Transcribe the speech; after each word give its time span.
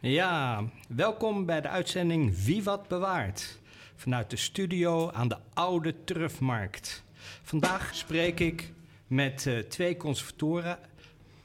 Ja, 0.00 0.64
welkom 0.88 1.46
bij 1.46 1.60
de 1.60 1.68
uitzending 1.68 2.44
Wie 2.44 2.62
wat 2.62 2.88
bewaart. 2.88 3.58
Vanuit 3.96 4.30
de 4.30 4.36
studio 4.36 5.10
aan 5.10 5.28
de 5.28 5.36
Oude 5.54 6.04
Turfmarkt. 6.04 7.04
Vandaag 7.42 7.94
spreek 7.94 8.40
ik 8.40 8.72
met 9.06 9.44
uh, 9.46 9.58
twee 9.58 9.96
conservatoren, 9.96 10.78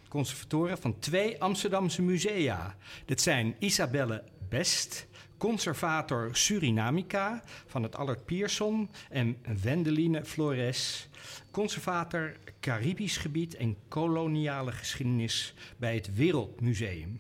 conservatoren 0.08 0.78
van 0.78 1.00
twee 1.00 1.42
Amsterdamse 1.42 2.02
musea. 2.02 2.76
Dit 3.06 3.22
zijn 3.22 3.56
Isabelle 3.60 4.24
Best, 4.50 5.08
conservator 5.38 6.36
Surinamica 6.36 7.44
van 7.66 7.84
het 7.84 7.96
Allard 7.96 8.26
Pierson 8.26 8.90
en 9.10 9.38
Wendeline 9.62 10.26
Flores, 10.26 11.08
conservator 11.52 12.36
Caribisch 12.60 13.18
gebied 13.18 13.56
en 13.56 13.78
koloniale 13.88 14.72
geschiedenis 14.72 15.54
bij 15.78 15.96
het 15.96 16.16
Wereldmuseum. 16.16 17.20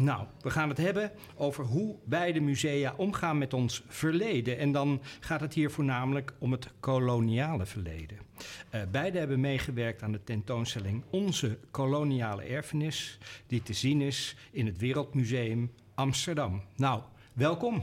Nou, 0.00 0.26
we 0.40 0.50
gaan 0.50 0.68
het 0.68 0.78
hebben 0.78 1.12
over 1.36 1.64
hoe 1.64 1.96
beide 2.04 2.40
musea 2.40 2.94
omgaan 2.96 3.38
met 3.38 3.54
ons 3.54 3.82
verleden. 3.86 4.58
En 4.58 4.72
dan 4.72 5.00
gaat 5.20 5.40
het 5.40 5.54
hier 5.54 5.70
voornamelijk 5.70 6.32
om 6.38 6.52
het 6.52 6.68
koloniale 6.80 7.66
verleden. 7.66 8.18
Uh, 8.74 8.80
beide 8.90 9.18
hebben 9.18 9.40
meegewerkt 9.40 10.02
aan 10.02 10.12
de 10.12 10.24
tentoonstelling 10.24 11.04
Onze 11.10 11.58
koloniale 11.70 12.42
erfenis, 12.42 13.18
die 13.46 13.62
te 13.62 13.72
zien 13.72 14.00
is 14.00 14.36
in 14.50 14.66
het 14.66 14.78
Wereldmuseum 14.78 15.70
Amsterdam. 15.94 16.62
Nou, 16.76 17.02
welkom. 17.32 17.82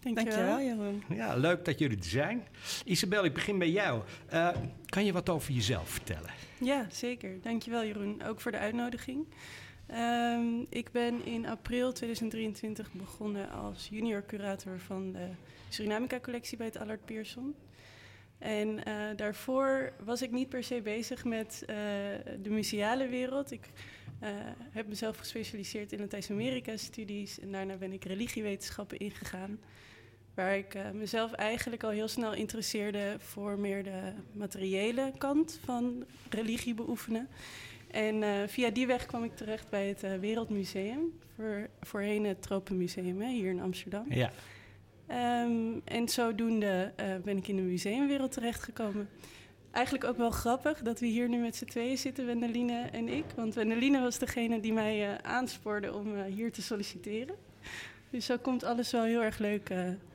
Dankjewel, 0.00 0.60
Jeroen. 0.60 1.02
Ja, 1.08 1.36
leuk 1.36 1.64
dat 1.64 1.78
jullie 1.78 1.98
er 1.98 2.04
zijn. 2.04 2.42
Isabel, 2.84 3.24
ik 3.24 3.34
begin 3.34 3.58
bij 3.58 3.70
jou. 3.70 4.02
Uh, 4.32 4.48
kan 4.86 5.04
je 5.04 5.12
wat 5.12 5.28
over 5.28 5.52
jezelf 5.52 5.88
vertellen? 5.88 6.30
Ja, 6.60 6.86
zeker. 6.90 7.40
Dankjewel, 7.42 7.84
Jeroen. 7.84 8.22
Ook 8.24 8.40
voor 8.40 8.50
de 8.50 8.58
uitnodiging. 8.58 9.26
Um, 9.94 10.66
ik 10.68 10.92
ben 10.92 11.24
in 11.24 11.46
april 11.46 11.92
2023 11.92 12.92
begonnen 12.92 13.50
als 13.50 13.88
junior 13.88 14.24
curator 14.26 14.78
van 14.78 15.12
de 15.12 15.28
Surinamica-collectie 15.68 16.56
bij 16.56 16.66
het 16.66 16.76
Allard 16.76 17.04
Pierson. 17.04 17.54
En 18.38 18.68
uh, 18.68 19.16
daarvoor 19.16 19.92
was 20.04 20.22
ik 20.22 20.30
niet 20.30 20.48
per 20.48 20.64
se 20.64 20.80
bezig 20.82 21.24
met 21.24 21.62
uh, 21.62 21.76
de 22.42 22.50
museale 22.50 23.08
wereld. 23.08 23.50
Ik 23.50 23.68
uh, 24.22 24.28
heb 24.70 24.88
mezelf 24.88 25.16
gespecialiseerd 25.16 25.92
in 25.92 26.00
Latijns-Amerika-studies 26.00 27.40
en 27.40 27.52
daarna 27.52 27.76
ben 27.76 27.92
ik 27.92 28.04
religiewetenschappen 28.04 28.98
ingegaan. 28.98 29.60
Waar 30.34 30.56
ik 30.56 30.76
mezelf 30.92 31.32
eigenlijk 31.32 31.82
al 31.82 31.90
heel 31.90 32.08
snel 32.08 32.34
interesseerde 32.34 33.16
voor 33.18 33.58
meer 33.58 33.84
de 33.84 34.12
materiële 34.32 35.12
kant 35.18 35.58
van 35.64 36.04
religie 36.28 36.74
beoefenen. 36.74 37.28
En 37.90 38.22
uh, 38.22 38.28
via 38.46 38.70
die 38.70 38.86
weg 38.86 39.06
kwam 39.06 39.24
ik 39.24 39.36
terecht 39.36 39.68
bij 39.68 39.88
het 39.88 40.04
uh, 40.04 40.14
Wereldmuseum, 40.14 41.18
voor, 41.36 41.68
voorheen 41.80 42.24
het 42.24 42.42
Tropenmuseum 42.42 43.20
hè, 43.20 43.28
hier 43.28 43.50
in 43.50 43.60
Amsterdam. 43.60 44.06
Ja. 44.08 44.30
Um, 45.44 45.80
en 45.84 46.08
zodoende 46.08 46.92
uh, 47.00 47.06
ben 47.24 47.36
ik 47.36 47.48
in 47.48 47.56
de 47.56 47.62
museumwereld 47.62 48.32
terechtgekomen. 48.32 49.08
Eigenlijk 49.70 50.04
ook 50.04 50.16
wel 50.16 50.30
grappig 50.30 50.82
dat 50.82 51.00
we 51.00 51.06
hier 51.06 51.28
nu 51.28 51.38
met 51.38 51.56
z'n 51.56 51.64
tweeën 51.64 51.98
zitten, 51.98 52.26
Wendeline 52.26 52.88
en 52.92 53.08
ik. 53.08 53.24
Want 53.36 53.54
Wendeline 53.54 54.00
was 54.00 54.18
degene 54.18 54.60
die 54.60 54.72
mij 54.72 55.20
aanspoorde 55.22 55.94
om 55.94 56.22
hier 56.22 56.52
te 56.52 56.62
solliciteren. 56.62 57.34
Dus 58.10 58.26
zo 58.26 58.36
komt 58.36 58.64
alles 58.64 58.90
wel 58.90 59.02
heel 59.02 59.22
erg 59.22 59.38
leuk 59.38 59.70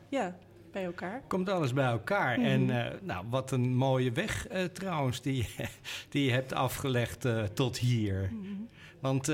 ja, 0.09 0.35
bij 0.75 0.85
elkaar. 0.85 1.21
Komt 1.27 1.49
alles 1.49 1.73
bij 1.73 1.85
elkaar. 1.85 2.39
Mm. 2.39 2.45
En 2.45 2.69
uh, 2.69 2.85
nou, 3.01 3.25
wat 3.29 3.51
een 3.51 3.75
mooie 3.75 4.11
weg 4.11 4.51
uh, 4.51 4.63
trouwens 4.63 5.21
die, 5.21 5.47
die 6.09 6.25
je 6.25 6.31
hebt 6.31 6.53
afgelegd 6.53 7.25
uh, 7.25 7.43
tot 7.43 7.77
hier. 7.77 8.29
Mm. 8.31 8.67
Want 8.99 9.31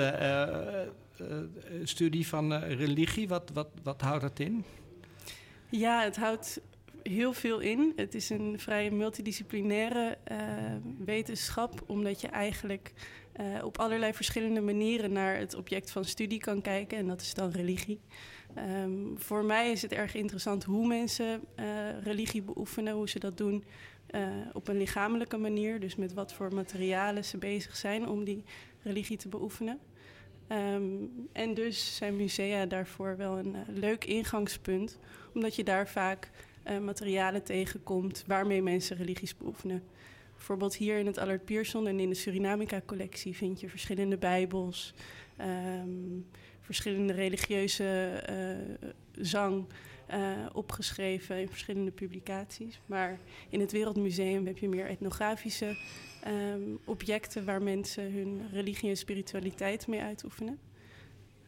studie 1.83 2.27
van 2.27 2.53
religie, 2.53 3.27
wat, 3.27 3.51
wat, 3.53 3.67
wat 3.83 4.01
houdt 4.01 4.21
dat 4.21 4.39
in? 4.39 4.63
Ja, 5.69 6.03
het 6.03 6.17
houdt 6.17 6.61
heel 7.03 7.33
veel 7.33 7.59
in. 7.59 7.93
Het 7.95 8.15
is 8.15 8.29
een 8.29 8.59
vrij 8.59 8.91
multidisciplinaire 8.91 10.17
wetenschap, 11.05 11.81
omdat 11.85 12.21
je 12.21 12.27
eigenlijk 12.27 12.93
op 13.63 13.77
allerlei 13.77 14.13
verschillende 14.13 14.61
manieren 14.61 15.11
naar 15.11 15.37
het 15.37 15.55
object 15.55 15.91
van 15.91 16.05
studie 16.05 16.39
kan 16.39 16.61
kijken. 16.61 16.97
En 16.97 17.07
dat 17.07 17.21
is 17.21 17.33
dan 17.33 17.49
religie. 17.49 17.99
Um, 18.57 19.13
voor 19.17 19.43
mij 19.43 19.71
is 19.71 19.81
het 19.81 19.91
erg 19.91 20.15
interessant 20.15 20.63
hoe 20.63 20.87
mensen 20.87 21.41
uh, 21.59 21.65
religie 22.03 22.41
beoefenen, 22.41 22.93
hoe 22.93 23.09
ze 23.09 23.19
dat 23.19 23.37
doen 23.37 23.63
uh, 24.11 24.21
op 24.53 24.67
een 24.67 24.77
lichamelijke 24.77 25.37
manier. 25.37 25.79
Dus 25.79 25.95
met 25.95 26.13
wat 26.13 26.33
voor 26.33 26.53
materialen 26.53 27.25
ze 27.25 27.37
bezig 27.37 27.75
zijn 27.75 28.07
om 28.07 28.23
die 28.23 28.43
religie 28.81 29.17
te 29.17 29.27
beoefenen. 29.27 29.79
Um, 30.51 31.27
en 31.31 31.53
dus 31.53 31.95
zijn 31.95 32.15
musea 32.15 32.65
daarvoor 32.65 33.17
wel 33.17 33.37
een 33.37 33.55
uh, 33.55 33.61
leuk 33.67 34.05
ingangspunt, 34.05 34.99
omdat 35.33 35.55
je 35.55 35.63
daar 35.63 35.87
vaak 35.87 36.29
materialen 36.81 37.43
tegenkomt 37.43 38.23
waarmee 38.27 38.61
mensen 38.61 38.97
religies 38.97 39.37
beoefenen. 39.37 39.83
Bijvoorbeeld 40.35 40.75
hier 40.75 40.97
in 40.97 41.05
het 41.05 41.17
Allard 41.17 41.45
Pierson 41.45 41.87
en 41.87 41.99
in 41.99 42.09
de 42.09 42.15
Surinamica-collectie 42.15 43.35
vind 43.35 43.59
je 43.59 43.69
verschillende 43.69 44.17
bijbels. 44.17 44.93
Um, 45.41 46.25
verschillende 46.71 47.13
religieuze 47.13 48.23
uh, 48.29 48.89
zang 49.25 49.65
uh, 50.13 50.17
opgeschreven 50.53 51.39
in 51.39 51.49
verschillende 51.49 51.91
publicaties. 51.91 52.79
Maar 52.85 53.19
in 53.49 53.59
het 53.59 53.71
Wereldmuseum 53.71 54.45
heb 54.45 54.57
je 54.57 54.69
meer 54.69 54.87
etnografische 54.87 55.77
um, 56.27 56.79
objecten 56.85 57.45
waar 57.45 57.61
mensen 57.61 58.13
hun 58.13 58.41
religie 58.51 58.89
en 58.89 58.97
spiritualiteit 58.97 59.87
mee 59.87 60.01
uitoefenen. 60.01 60.59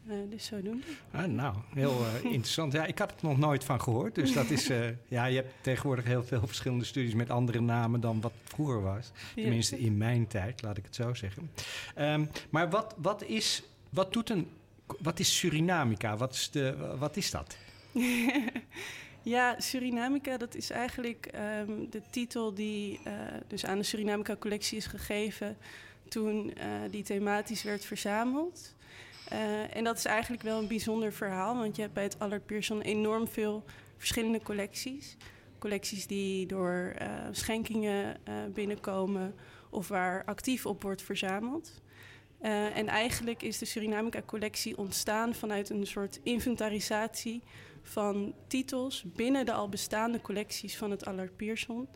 Uh, 0.08 0.16
dus 0.30 0.46
zodoende. 0.46 0.86
Ah, 1.12 1.26
nou, 1.26 1.56
heel 1.74 2.02
uh, 2.02 2.24
interessant. 2.32 2.74
Ja, 2.74 2.86
ik 2.86 2.98
had 2.98 3.12
het 3.12 3.22
nog 3.22 3.38
nooit 3.38 3.64
van 3.64 3.82
gehoord. 3.82 4.16
Dus 4.16 4.34
dat 4.34 4.50
is. 4.50 4.70
Uh, 4.70 4.86
ja, 5.08 5.26
je 5.26 5.36
hebt 5.36 5.54
tegenwoordig 5.62 6.06
heel 6.06 6.24
veel 6.24 6.48
verschillende 6.48 6.86
studies 6.86 7.14
met 7.14 7.30
andere 7.30 7.62
namen 7.62 8.02
dan 8.02 8.22
wat 8.22 8.34
vroeger 8.44 8.82
was. 8.82 9.12
Tenminste, 9.36 9.80
in 9.80 9.98
mijn 9.98 10.28
tijd, 10.28 10.62
laat 10.62 10.78
ik 10.78 10.86
het 10.86 10.96
zo 10.96 11.14
zeggen. 11.14 11.50
Um, 12.00 12.30
maar 12.50 12.70
wat, 12.70 12.96
wat, 12.98 13.24
is, 13.24 13.64
wat 13.90 14.14
doet 14.14 14.30
een 14.30 14.48
wat 15.00 15.20
is 15.20 15.38
Surinamica? 15.38 16.18
Wat 16.18 16.34
is, 16.34 16.50
de, 16.52 16.96
wat 17.00 17.18
is 17.18 17.32
dat? 17.32 17.58
ja, 19.36 19.60
Surinamica, 19.60 20.38
dat 20.38 20.56
is 20.56 20.70
eigenlijk 20.70 21.30
um, 21.68 21.90
de 21.90 22.02
titel 22.10 22.54
die 22.54 23.00
uh, 23.08 23.14
dus 23.48 23.66
aan 23.66 23.78
de 23.78 23.84
Surinamica-collectie 23.84 24.78
is 24.78 24.86
gegeven 24.86 25.58
toen 26.08 26.54
uh, 26.58 26.64
die 26.92 27.04
thematisch 27.04 27.64
werd 27.64 27.86
verzameld. 27.86 28.76
Uh, 29.32 29.76
en 29.76 29.84
dat 29.84 29.98
is 29.98 30.06
eigenlijk 30.06 30.44
wel 30.44 30.60
een 30.60 30.68
bijzonder 30.68 31.14
verhaal, 31.14 31.58
want 31.58 31.76
je 31.76 31.82
hebt 31.82 31.94
bij 31.94 32.04
het 32.04 32.20
Allard 32.20 32.46
Pierson 32.46 32.82
enorm 32.82 33.28
veel 33.28 33.64
verschillende 33.98 34.42
collecties. 34.42 35.18
Collecties 35.60 36.08
die 36.08 36.46
door 36.46 36.94
schenkingen 37.32 38.18
binnenkomen 38.54 39.36
of 39.70 39.88
waar 39.88 40.26
actief 40.26 40.66
op 40.66 40.82
wordt 40.82 41.02
verzameld. 41.02 41.82
Uh, 42.44 42.78
en 42.78 42.88
eigenlijk 42.88 43.42
is 43.42 43.58
de 43.58 43.66
Surinamica-collectie 43.66 44.78
ontstaan 44.78 45.36
vanuit 45.36 45.70
een 45.70 45.88
soort 45.88 46.20
inventarisatie 46.24 47.42
van 47.82 48.34
titels 48.48 49.04
binnen 49.16 49.46
de 49.46 49.54
al 49.54 49.70
bestaande 49.70 50.22
collecties 50.22 50.78
van 50.78 50.92
het 50.92 51.06
Allard 51.06 51.36
Pierson 51.36 51.88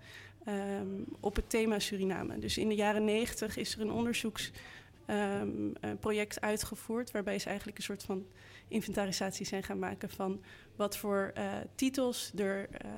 um, 0.47 1.05
op 1.19 1.35
het 1.35 1.49
thema 1.49 1.79
Suriname. 1.79 2.39
Dus 2.39 2.57
in 2.57 2.69
de 2.69 2.75
jaren 2.75 3.05
negentig 3.05 3.57
is 3.57 3.75
er 3.75 3.81
een 3.81 3.91
onderzoeksproject 3.91 6.35
um, 6.35 6.43
uitgevoerd 6.43 7.11
waarbij 7.11 7.39
ze 7.39 7.47
eigenlijk 7.47 7.77
een 7.77 7.83
soort 7.83 8.03
van 8.03 8.25
inventarisatie 8.67 9.45
zijn 9.45 9.63
gaan 9.63 9.79
maken 9.79 10.09
van 10.09 10.43
wat 10.75 10.97
voor 10.97 11.33
uh, 11.37 11.53
titels 11.75 12.31
er 12.35 12.69
uh, 12.85 12.91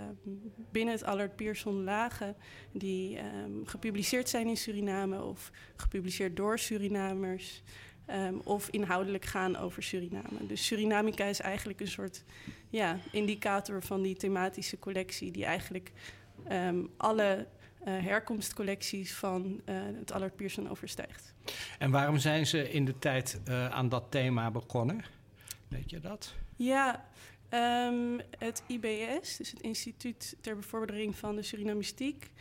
binnen 0.71 0.93
het 0.93 1.03
Allard 1.03 1.35
Pierson 1.35 1.83
lagen 1.83 2.35
die 2.71 3.17
um, 3.17 3.67
gepubliceerd 3.67 4.29
zijn 4.29 4.47
in 4.47 4.57
Suriname 4.57 5.23
of 5.23 5.51
gepubliceerd 5.75 6.35
door 6.35 6.59
Surinamers 6.59 7.63
um, 8.07 8.41
of 8.43 8.69
inhoudelijk 8.69 9.25
gaan 9.25 9.55
over 9.55 9.83
Suriname. 9.83 10.47
Dus 10.47 10.65
Surinamica 10.65 11.25
is 11.25 11.39
eigenlijk 11.39 11.79
een 11.79 11.87
soort 11.87 12.23
ja, 12.69 12.97
indicator 13.11 13.83
van 13.83 14.01
die 14.01 14.15
thematische 14.15 14.79
collectie 14.79 15.31
die 15.31 15.45
eigenlijk 15.45 15.91
um, 16.51 16.89
alle 16.97 17.47
uh, 17.79 17.85
herkomstcollecties 17.85 19.13
van 19.13 19.61
het 19.99 20.11
Allard 20.11 20.35
Pierson 20.35 20.69
overstijgt. 20.69 21.33
En 21.79 21.91
waarom 21.91 22.17
zijn 22.17 22.47
ze 22.47 22.71
in 22.71 22.85
de 22.85 22.99
tijd 22.99 23.39
aan 23.69 23.89
dat 23.89 24.05
thema 24.09 24.51
begonnen? 24.51 25.03
Weet 25.69 25.89
je 25.89 25.99
dat? 25.99 26.33
Ja, 26.55 27.05
um, 27.49 28.19
het 28.37 28.63
IBS, 28.67 29.37
dus 29.37 29.51
het 29.51 29.61
Instituut 29.61 30.35
ter 30.41 30.55
Bevordering 30.55 31.15
van 31.15 31.35
de 31.35 31.41
Surinamistiek, 31.41 32.31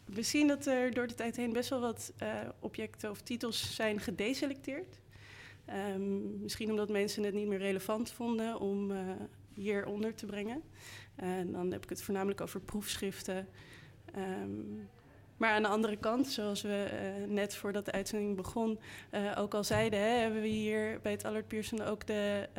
we 0.06 0.22
zien 0.22 0.48
dat 0.48 0.66
er 0.66 0.94
door 0.94 1.08
de 1.08 1.14
tijd 1.14 1.36
heen 1.36 1.54
best 1.54 1.70
wel 1.70 1.80
wat 1.80 2.14
uh, 2.22 2.30
objecten 2.60 3.10
of 3.10 3.22
titels 3.22 3.76
zijn 3.76 4.00
gedeselecteerd. 4.00 5.00
Um, 5.94 6.42
misschien 6.42 6.70
omdat 6.70 6.90
mensen 6.90 7.24
het 7.24 7.34
niet 7.34 7.48
meer 7.48 7.60
relevant 7.60 8.12
vonden 8.12 8.60
om 8.60 8.92
uh, 8.92 9.00
hieronder 9.54 10.16
te 10.16 10.26
brengen. 10.26 10.62
En 11.16 11.52
dan 11.52 11.72
heb 11.72 11.84
ik 11.84 11.90
het 11.90 12.04
voornamelijk 12.04 12.42
over 12.42 12.60
proefschriften. 12.60 13.48
Um, 14.18 14.90
maar 15.38 15.52
aan 15.52 15.62
de 15.62 15.68
andere 15.68 15.98
kant, 15.98 16.28
zoals 16.28 16.62
we 16.62 16.88
uh, 16.94 17.28
net 17.28 17.56
voordat 17.56 17.86
de 17.86 17.92
uitzending 17.92 18.36
begon 18.36 18.80
uh, 19.12 19.32
ook 19.38 19.54
al 19.54 19.64
zeiden, 19.64 20.00
hè, 20.00 20.08
hebben 20.08 20.42
we 20.42 20.48
hier 20.48 21.00
bij 21.02 21.12
het 21.12 21.26
Allard 21.26 21.48
Pierson 21.48 21.82
ook 21.82 22.08
de 22.08 22.50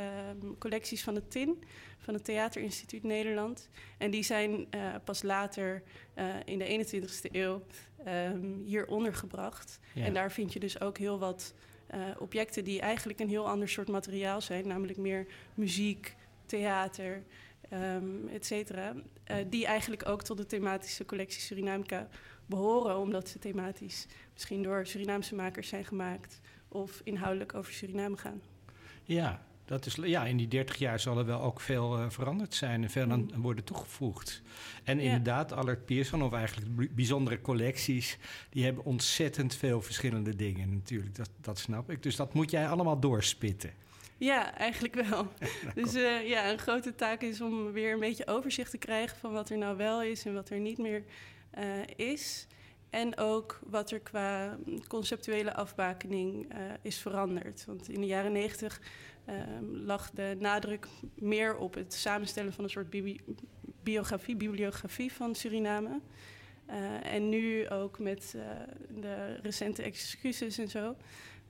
um, 0.42 0.58
collecties 0.58 1.02
van 1.02 1.14
het 1.14 1.30
TIN, 1.30 1.64
van 1.98 2.14
het 2.14 2.24
Theaterinstituut 2.24 3.02
Nederland. 3.02 3.68
En 3.98 4.10
die 4.10 4.22
zijn 4.22 4.52
uh, 4.52 4.94
pas 5.04 5.22
later 5.22 5.82
in 6.44 6.58
de 6.58 6.86
21ste 6.86 7.30
eeuw 7.32 7.62
um, 8.06 8.62
hier 8.64 8.86
ondergebracht. 8.86 9.78
Ja. 9.94 10.04
En 10.04 10.14
daar 10.14 10.32
vind 10.32 10.52
je 10.52 10.60
dus 10.60 10.80
ook 10.80 10.98
heel 10.98 11.18
wat 11.18 11.54
objecten 12.18 12.64
die 12.64 12.80
eigenlijk 12.80 13.20
een 13.20 13.28
heel 13.28 13.48
ander 13.48 13.68
soort 13.68 13.88
materiaal 13.88 14.40
zijn, 14.40 14.68
namelijk 14.68 14.98
meer 14.98 15.26
muziek, 15.54 16.14
theater. 16.46 17.22
Um, 17.72 18.28
et 18.28 18.46
cetera, 18.46 18.94
die 19.48 19.66
eigenlijk 19.66 20.08
ook 20.08 20.22
tot 20.22 20.36
de 20.36 20.46
thematische 20.46 21.04
collectie 21.04 21.40
Surinamica 21.40 22.08
behoren, 22.46 22.98
omdat 22.98 23.28
ze 23.28 23.38
thematisch 23.38 24.06
misschien 24.32 24.62
door 24.62 24.86
Surinaamse 24.86 25.34
makers 25.34 25.68
zijn 25.68 25.84
gemaakt 25.84 26.40
of 26.68 27.00
inhoudelijk 27.04 27.54
over 27.54 27.72
Suriname 27.72 28.16
gaan. 28.16 28.40
Ja, 29.04 29.42
dat 29.64 29.86
is, 29.86 29.94
ja, 29.94 30.24
in 30.24 30.36
die 30.36 30.48
30 30.48 30.76
jaar 30.76 31.00
zal 31.00 31.18
er 31.18 31.24
wel 31.26 31.40
ook 31.40 31.60
veel 31.60 31.98
uh, 31.98 32.10
veranderd 32.10 32.54
zijn 32.54 32.82
en 32.82 32.90
veel 32.90 33.10
aan 33.10 33.30
Mm. 33.34 33.40
worden 33.40 33.64
toegevoegd. 33.64 34.42
En 34.84 35.00
inderdaad, 35.00 35.52
Allard 35.52 35.84
Pierson, 35.84 36.22
of 36.22 36.32
eigenlijk 36.32 36.94
bijzondere 36.94 37.40
collecties, 37.40 38.18
die 38.50 38.64
hebben 38.64 38.84
ontzettend 38.84 39.54
veel 39.54 39.82
verschillende 39.82 40.36
dingen 40.36 40.74
natuurlijk. 40.74 41.14
Dat, 41.14 41.30
dat 41.40 41.58
snap 41.58 41.90
ik. 41.90 42.02
Dus 42.02 42.16
dat 42.16 42.34
moet 42.34 42.50
jij 42.50 42.68
allemaal 42.68 43.00
doorspitten. 43.00 43.70
Ja, 44.18 44.54
eigenlijk 44.54 44.94
wel. 44.94 45.32
dus 45.74 45.94
uh, 45.94 46.28
ja, 46.28 46.50
een 46.50 46.58
grote 46.58 46.94
taak 46.94 47.22
is 47.22 47.40
om 47.40 47.72
weer 47.72 47.92
een 47.92 48.00
beetje 48.00 48.26
overzicht 48.26 48.70
te 48.70 48.78
krijgen 48.78 49.16
van 49.16 49.32
wat 49.32 49.50
er 49.50 49.58
nou 49.58 49.76
wel 49.76 50.02
is 50.02 50.24
en 50.24 50.34
wat 50.34 50.50
er 50.50 50.58
niet 50.58 50.78
meer 50.78 51.04
uh, 51.58 52.08
is. 52.08 52.46
En 52.90 53.18
ook 53.18 53.60
wat 53.66 53.90
er 53.90 54.00
qua 54.00 54.58
conceptuele 54.88 55.54
afbakening 55.54 56.54
uh, 56.54 56.58
is 56.82 56.98
veranderd. 56.98 57.64
Want 57.64 57.88
in 57.88 58.00
de 58.00 58.06
jaren 58.06 58.32
negentig 58.32 58.80
uh, 59.28 59.34
lag 59.72 60.10
de 60.10 60.36
nadruk 60.38 60.86
meer 61.14 61.56
op 61.56 61.74
het 61.74 61.94
samenstellen 61.94 62.52
van 62.52 62.64
een 62.64 62.70
soort 62.70 62.90
bi 62.90 63.20
biografie, 63.82 64.36
bibliografie 64.36 65.12
van 65.12 65.34
Suriname. 65.34 66.00
En 67.02 67.28
nu 67.28 67.68
ook 67.68 67.98
met 67.98 68.36
de 69.00 69.38
recente 69.42 69.82
excuses 69.82 70.58
en 70.58 70.68
zo. 70.68 70.96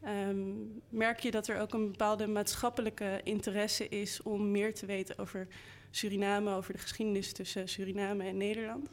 Um, 0.04 0.82
merk 0.88 1.20
je 1.20 1.30
dat 1.30 1.48
er 1.48 1.60
ook 1.60 1.74
een 1.74 1.90
bepaalde 1.90 2.26
maatschappelijke 2.26 3.20
interesse 3.24 3.88
is 3.88 4.22
om 4.22 4.50
meer 4.50 4.74
te 4.74 4.86
weten 4.86 5.18
over 5.18 5.46
Suriname, 5.90 6.54
over 6.54 6.72
de 6.72 6.78
geschiedenis 6.78 7.32
tussen 7.32 7.68
Suriname 7.68 8.24
en 8.24 8.36
Nederland. 8.36 8.88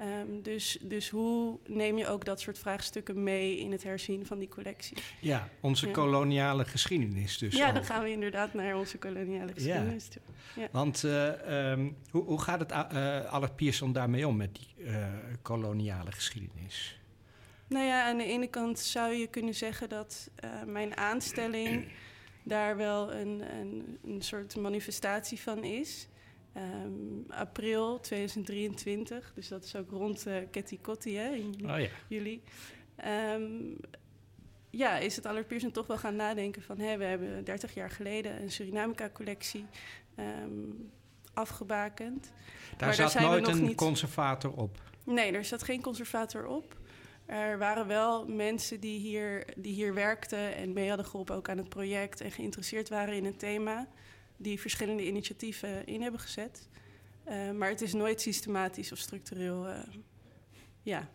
Um, 0.00 0.42
dus, 0.42 0.78
dus 0.82 1.08
hoe 1.08 1.58
neem 1.66 1.98
je 1.98 2.06
ook 2.06 2.24
dat 2.24 2.40
soort 2.40 2.58
vraagstukken 2.58 3.22
mee 3.22 3.58
in 3.58 3.72
het 3.72 3.82
herzien 3.82 4.26
van 4.26 4.38
die 4.38 4.48
collectie? 4.48 4.96
Ja, 5.20 5.48
onze 5.60 5.86
ja. 5.86 5.92
koloniale 5.92 6.64
geschiedenis 6.64 7.38
dus. 7.38 7.56
Ja, 7.56 7.68
ook. 7.68 7.74
dan 7.74 7.84
gaan 7.84 8.02
we 8.02 8.10
inderdaad 8.10 8.54
naar 8.54 8.76
onze 8.76 8.98
koloniale 8.98 9.52
geschiedenis 9.52 10.04
ja. 10.04 10.10
toe. 10.10 10.22
Ja. 10.62 10.68
Want 10.72 11.02
uh, 11.04 11.70
um, 11.70 11.96
hoe, 12.10 12.24
hoe 12.24 12.40
gaat 12.40 12.60
het 12.60 12.72
uh, 12.72 13.24
Allard 13.24 13.56
Pierson 13.56 13.92
daarmee 13.92 14.28
om 14.28 14.36
met 14.36 14.54
die 14.54 14.84
uh, 14.84 15.06
koloniale 15.42 16.12
geschiedenis? 16.12 16.99
Nou 17.70 17.84
ja, 17.84 18.04
aan 18.04 18.16
de 18.16 18.24
ene 18.24 18.46
kant 18.46 18.78
zou 18.78 19.12
je 19.12 19.26
kunnen 19.26 19.54
zeggen 19.54 19.88
dat 19.88 20.30
uh, 20.44 20.62
mijn 20.66 20.96
aanstelling 20.96 21.88
daar 22.42 22.76
wel 22.76 23.12
een, 23.12 23.42
een, 23.58 23.98
een 24.04 24.22
soort 24.22 24.56
manifestatie 24.56 25.40
van 25.40 25.64
is. 25.64 26.08
Um, 26.56 27.24
april 27.28 28.00
2023, 28.00 29.32
dus 29.34 29.48
dat 29.48 29.64
is 29.64 29.76
ook 29.76 29.90
rond 29.90 30.26
uh, 30.26 30.36
Ketty 30.50 30.78
Kotti 30.80 31.16
hè, 31.16 31.30
in 31.30 31.54
oh, 31.70 31.80
ja. 31.80 31.88
juli. 32.08 32.42
Um, 33.34 33.76
ja, 34.70 34.98
is 34.98 35.16
het 35.16 35.26
Allard 35.26 35.46
Pierson 35.46 35.70
toch 35.70 35.86
wel 35.86 35.98
gaan 35.98 36.16
nadenken 36.16 36.62
van... 36.62 36.78
Hé, 36.78 36.96
we 36.96 37.04
hebben 37.04 37.44
30 37.44 37.74
jaar 37.74 37.90
geleden 37.90 38.42
een 38.42 38.50
Surinamica-collectie 38.50 39.66
um, 40.18 40.90
afgebakend. 41.34 42.32
Daar 42.76 42.88
maar 42.88 42.94
zat 42.94 43.12
daar 43.12 43.22
nooit 43.22 43.48
een 43.48 43.62
niet... 43.62 43.76
conservator 43.76 44.52
op? 44.52 44.82
Nee, 45.04 45.32
er 45.32 45.44
zat 45.44 45.62
geen 45.62 45.82
conservator 45.82 46.46
op. 46.46 46.78
Er 47.30 47.58
waren 47.58 47.86
wel 47.86 48.26
mensen 48.26 48.80
die 48.80 48.98
hier, 48.98 49.44
die 49.56 49.74
hier 49.74 49.94
werkten 49.94 50.54
en 50.54 50.72
mee 50.72 50.88
hadden 50.88 51.06
geholpen 51.06 51.36
ook 51.36 51.48
aan 51.48 51.58
het 51.58 51.68
project... 51.68 52.20
en 52.20 52.30
geïnteresseerd 52.30 52.88
waren 52.88 53.14
in 53.14 53.24
het 53.24 53.38
thema 53.38 53.88
die 54.36 54.60
verschillende 54.60 55.06
initiatieven 55.06 55.86
in 55.86 56.02
hebben 56.02 56.20
gezet. 56.20 56.68
Uh, 57.28 57.50
maar 57.50 57.68
het 57.68 57.80
is 57.80 57.92
nooit 57.92 58.20
systematisch 58.20 58.92
of 58.92 58.98
structureel 58.98 59.68
uh, 59.68 59.78
ja, 60.82 61.08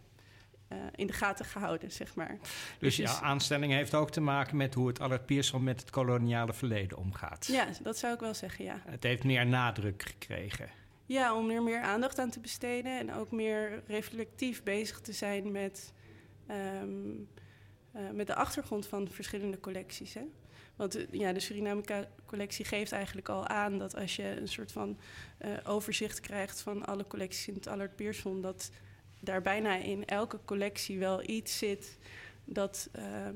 uh, 0.71 0.77
in 0.95 1.07
de 1.07 1.13
gaten 1.13 1.45
gehouden, 1.45 1.91
zeg 1.91 2.15
maar. 2.15 2.37
Dus 2.79 2.95
jouw 2.95 3.19
aanstelling 3.21 3.71
heeft 3.71 3.93
ook 3.93 4.11
te 4.11 4.21
maken 4.21 4.57
met 4.57 4.73
hoe 4.73 4.87
het 4.87 4.99
Allard 4.99 5.25
Pierson 5.25 5.63
met 5.63 5.79
het 5.79 5.89
koloniale 5.89 6.53
verleden 6.53 6.97
omgaat? 6.97 7.45
Ja, 7.45 7.67
dat 7.81 7.97
zou 7.97 8.13
ik 8.13 8.19
wel 8.19 8.33
zeggen, 8.33 8.65
ja. 8.65 8.81
Het 8.85 9.03
heeft 9.03 9.23
meer 9.23 9.45
nadruk 9.45 10.03
gekregen? 10.03 10.69
Ja, 11.05 11.35
om 11.35 11.49
er 11.49 11.63
meer 11.63 11.81
aandacht 11.81 12.19
aan 12.19 12.29
te 12.29 12.39
besteden 12.39 12.99
en 12.99 13.13
ook 13.13 13.31
meer 13.31 13.83
reflectief 13.87 14.63
bezig 14.63 15.01
te 15.01 15.13
zijn 15.13 15.51
met, 15.51 15.93
um, 16.49 17.29
met 18.13 18.27
de 18.27 18.35
achtergrond 18.35 18.87
van 18.87 19.07
verschillende 19.09 19.59
collecties. 19.59 20.13
Hè? 20.13 20.21
Want 20.75 21.05
ja, 21.11 21.33
de 21.33 21.39
Surinamica-collectie 21.39 22.65
geeft 22.65 22.91
eigenlijk 22.91 23.29
al 23.29 23.47
aan 23.47 23.77
dat 23.77 23.95
als 23.95 24.15
je 24.15 24.23
een 24.23 24.47
soort 24.47 24.71
van 24.71 24.97
uh, 25.45 25.53
overzicht 25.63 26.19
krijgt 26.19 26.61
van 26.61 26.85
alle 26.85 27.07
collecties 27.07 27.47
in 27.47 27.53
het 27.53 27.67
Allard 27.67 27.95
Pierson, 27.95 28.41
dat 28.41 28.71
daar 29.19 29.41
bijna 29.41 29.75
in 29.75 30.05
elke 30.05 30.39
collectie 30.45 30.99
wel 30.99 31.29
iets 31.29 31.57
zit 31.57 31.97
dat 32.45 32.89
ehm, 32.91 33.35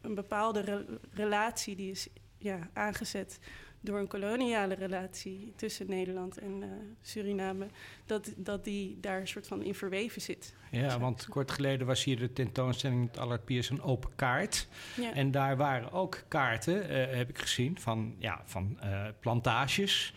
een 0.00 0.14
bepaalde 0.14 0.86
relatie 1.10 1.76
die 1.76 1.90
is 1.90 2.08
ja, 2.38 2.70
aangezet 2.72 3.38
door 3.82 3.98
een 3.98 4.08
koloniale 4.08 4.74
relatie 4.74 5.52
tussen 5.56 5.86
Nederland 5.88 6.38
en 6.38 6.62
uh, 6.62 6.66
Suriname, 7.02 7.66
dat, 8.06 8.32
dat 8.36 8.64
die 8.64 8.98
daar 9.00 9.20
een 9.20 9.28
soort 9.28 9.46
van 9.46 9.62
in 9.62 9.74
verweven 9.74 10.22
zit. 10.22 10.54
Ja, 10.70 10.98
want 10.98 11.26
kort 11.28 11.50
geleden 11.50 11.86
was 11.86 12.04
hier 12.04 12.18
de 12.18 12.32
tentoonstelling 12.32 13.00
met 13.00 13.18
Allard 13.18 13.44
Piers 13.44 13.70
een 13.70 13.82
open 13.82 14.10
kaart. 14.16 14.68
Ja. 14.96 15.12
En 15.12 15.30
daar 15.30 15.56
waren 15.56 15.92
ook 15.92 16.22
kaarten, 16.28 16.90
uh, 16.90 17.16
heb 17.16 17.28
ik 17.28 17.38
gezien, 17.38 17.78
van, 17.78 18.14
ja, 18.18 18.42
van 18.44 18.78
uh, 18.84 19.06
plantages 19.20 20.14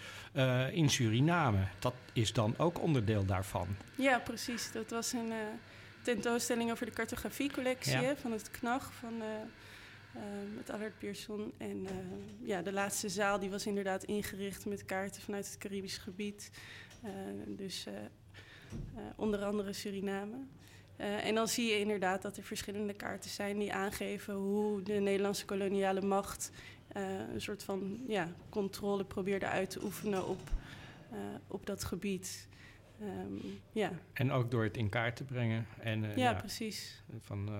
in 0.72 0.90
Suriname. 0.90 1.68
Dat 1.80 1.94
is 2.14 2.34
dan 2.34 2.58
ook 2.58 2.82
onderdeel 2.82 3.26
daarvan. 3.26 3.68
Ja, 3.98 4.20
precies. 4.20 4.72
Dat 4.72 4.90
was 4.90 5.14
een 5.14 5.32
tentoonstelling 6.02 6.72
over 6.72 6.86
de 6.86 6.92
cartografiecollectie 6.92 8.00
ja. 8.00 8.16
van 8.16 8.32
het 8.32 8.52
KNAG 8.52 8.94
van 8.94 9.14
met 10.56 10.70
Allard 10.70 10.98
Pierson. 10.98 11.54
En 11.58 11.84
uh, 11.84 11.90
ja, 12.42 12.62
de 12.62 12.72
laatste 12.72 13.10
zaal 13.10 13.40
die 13.40 13.50
was 13.50 13.66
inderdaad 13.66 14.04
ingericht 14.04 14.66
met 14.66 14.86
kaarten 14.86 15.22
vanuit 15.22 15.46
het 15.46 15.58
Caribisch 15.58 15.98
gebied. 15.98 16.52
Uh, 17.04 17.12
dus 17.48 17.88
onder 19.16 19.44
andere 19.44 19.74
Suriname. 19.74 20.36
en 20.98 21.36
dan 21.36 21.48
zie 21.48 21.70
je 21.70 21.80
inderdaad 21.80 22.22
dat 22.22 22.38
er 22.38 22.44
verschillende 22.44 22.94
kaarten 22.94 23.30
zijn 23.30 23.58
die 23.58 23.74
aangeven 23.74 24.34
hoe 24.34 24.82
de 24.82 24.94
Nederlandse 24.94 25.46
koloniale 25.46 26.02
macht 26.02 26.52
een 27.34 27.42
soort 27.42 27.64
van 27.64 28.04
ja, 28.08 28.28
controle 28.50 29.06
probeerde 29.06 29.48
uit 29.48 29.70
te 29.70 29.84
oefenen 29.84 30.28
op, 30.28 30.40
op 31.48 31.66
dat 31.66 31.84
gebied. 31.84 32.48
Um, 33.02 33.60
ja. 33.72 33.92
En 34.14 34.32
ook 34.32 34.52
door 34.52 34.64
het 34.64 34.78
in 34.78 34.90
kaart 34.90 35.16
te 35.16 35.24
brengen. 35.24 35.68
En, 35.80 36.04
uh, 36.04 36.16
ja, 36.16 36.32
ja, 36.32 36.34
precies. 36.34 37.04
Van 37.20 37.50
uh, 37.50 37.60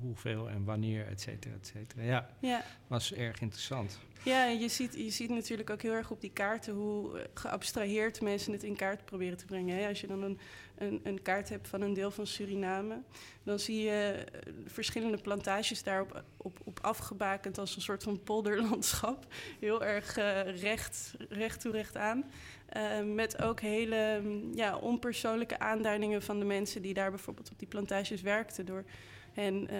hoeveel 0.00 0.48
en 0.48 0.64
wanneer, 0.64 1.06
et 1.06 1.20
cetera, 1.20 1.54
et 1.54 1.66
cetera. 1.66 2.02
Ja, 2.02 2.30
ja, 2.38 2.62
was 2.86 3.12
erg 3.12 3.40
interessant. 3.40 4.00
Ja, 4.22 4.44
je 4.44 4.68
ziet, 4.68 4.94
je 4.94 5.10
ziet 5.10 5.30
natuurlijk 5.30 5.70
ook 5.70 5.82
heel 5.82 5.92
erg 5.92 6.10
op 6.10 6.20
die 6.20 6.32
kaarten 6.32 6.74
hoe 6.74 7.18
eh, 7.18 7.24
geabstraheerd 7.34 8.20
mensen 8.20 8.52
het 8.52 8.62
in 8.62 8.76
kaart 8.76 9.04
proberen 9.04 9.36
te 9.36 9.44
brengen. 9.44 9.76
Hè? 9.76 9.88
Als 9.88 10.00
je 10.00 10.06
dan 10.06 10.22
een, 10.22 10.38
een, 10.74 11.00
een, 11.02 11.22
kaart 11.22 11.48
hebt 11.48 11.68
van 11.68 11.80
een 11.80 11.94
deel 11.94 12.10
van 12.10 12.26
Suriname, 12.26 13.02
dan 13.42 13.58
zie 13.58 13.82
je 13.82 14.24
verschillende 14.66 15.18
plantages 15.18 15.82
daarop 15.82 16.24
op, 16.36 16.58
op 16.64 16.78
afgebakend 16.82 17.58
als 17.58 17.76
een 17.76 17.82
soort 17.82 18.02
van 18.02 18.22
polderlandschap. 18.22 19.26
Heel 19.60 19.84
erg 19.84 20.18
uh, 20.18 20.60
recht, 20.60 21.14
recht 21.28 21.60
toe 21.60 21.72
recht 21.72 21.96
aan. 21.96 22.24
Uh, 22.76 23.14
met 23.14 23.42
ook 23.42 23.60
hele 23.60 24.22
ja, 24.54 24.76
onpersoonlijke 24.76 25.58
aanduidingen 25.58 26.22
van 26.22 26.38
de 26.38 26.44
mensen 26.44 26.82
die 26.82 26.94
daar 26.94 27.10
bijvoorbeeld 27.10 27.50
op 27.50 27.58
die 27.58 27.68
plantages 27.68 28.22
werkten. 28.22 28.66
Door 28.66 28.84
hen 29.34 29.68
uh, 29.72 29.78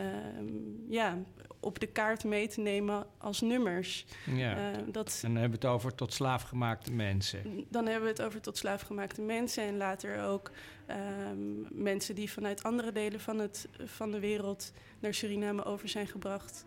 ja, 0.88 1.18
op 1.60 1.78
de 1.78 1.86
kaart 1.86 2.24
mee 2.24 2.48
te 2.48 2.60
nemen 2.60 3.06
als 3.18 3.40
nummers. 3.40 4.06
Ja. 4.34 4.56
Uh, 4.56 4.78
dat, 4.92 5.20
en 5.22 5.32
dan 5.32 5.40
hebben 5.40 5.60
we 5.60 5.66
het 5.66 5.74
over 5.74 5.94
tot 5.94 6.12
slaafgemaakte 6.12 6.92
mensen. 6.92 7.66
Dan 7.68 7.86
hebben 7.86 8.04
we 8.04 8.08
het 8.08 8.22
over 8.22 8.40
tot 8.40 8.56
slaafgemaakte 8.58 9.20
mensen. 9.20 9.64
En 9.64 9.76
later 9.76 10.22
ook 10.22 10.50
ehm, 10.86 11.82
mensen 11.82 12.14
die 12.14 12.30
vanuit 12.30 12.62
andere 12.62 12.92
delen 12.92 13.20
van, 13.20 13.38
het, 13.38 13.68
van 13.84 14.10
de 14.10 14.20
wereld 14.20 14.72
naar 14.98 15.14
Suriname 15.14 15.64
over 15.64 15.88
zijn 15.88 16.06
gebracht. 16.06 16.64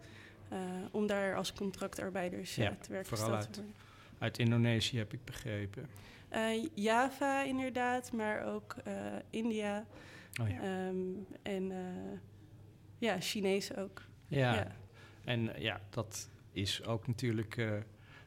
Uh, 0.54 0.60
om 0.92 1.08
daar 1.08 1.36
als 1.36 1.54
contractarbeiders 1.54 2.56
ja, 2.56 2.78
te 2.82 2.92
werken 2.92 3.18
vooral 3.18 3.36
uit, 3.36 3.62
uit 4.18 4.40
Indonesië 4.40 4.98
heb 4.98 5.14
ik 5.14 5.26
begrepen. 5.26 5.90
Uh, 6.32 6.68
Java 6.74 7.44
inderdaad, 7.44 8.12
maar 8.12 8.46
ook 8.46 8.76
uh, 8.88 8.94
India. 9.30 9.86
Oh, 10.42 10.50
ja. 10.50 10.88
Um, 10.88 11.28
en 11.42 11.72
uh, 11.72 11.78
ja, 12.98 13.20
Chinees 13.20 13.76
ook. 13.76 14.02
Ja. 14.28 14.54
ja. 14.54 14.68
en 15.24 15.52
ja, 15.58 15.82
dat 15.90 16.30
is 16.52 16.86
ook 16.86 17.08
natuurlijk 17.08 17.56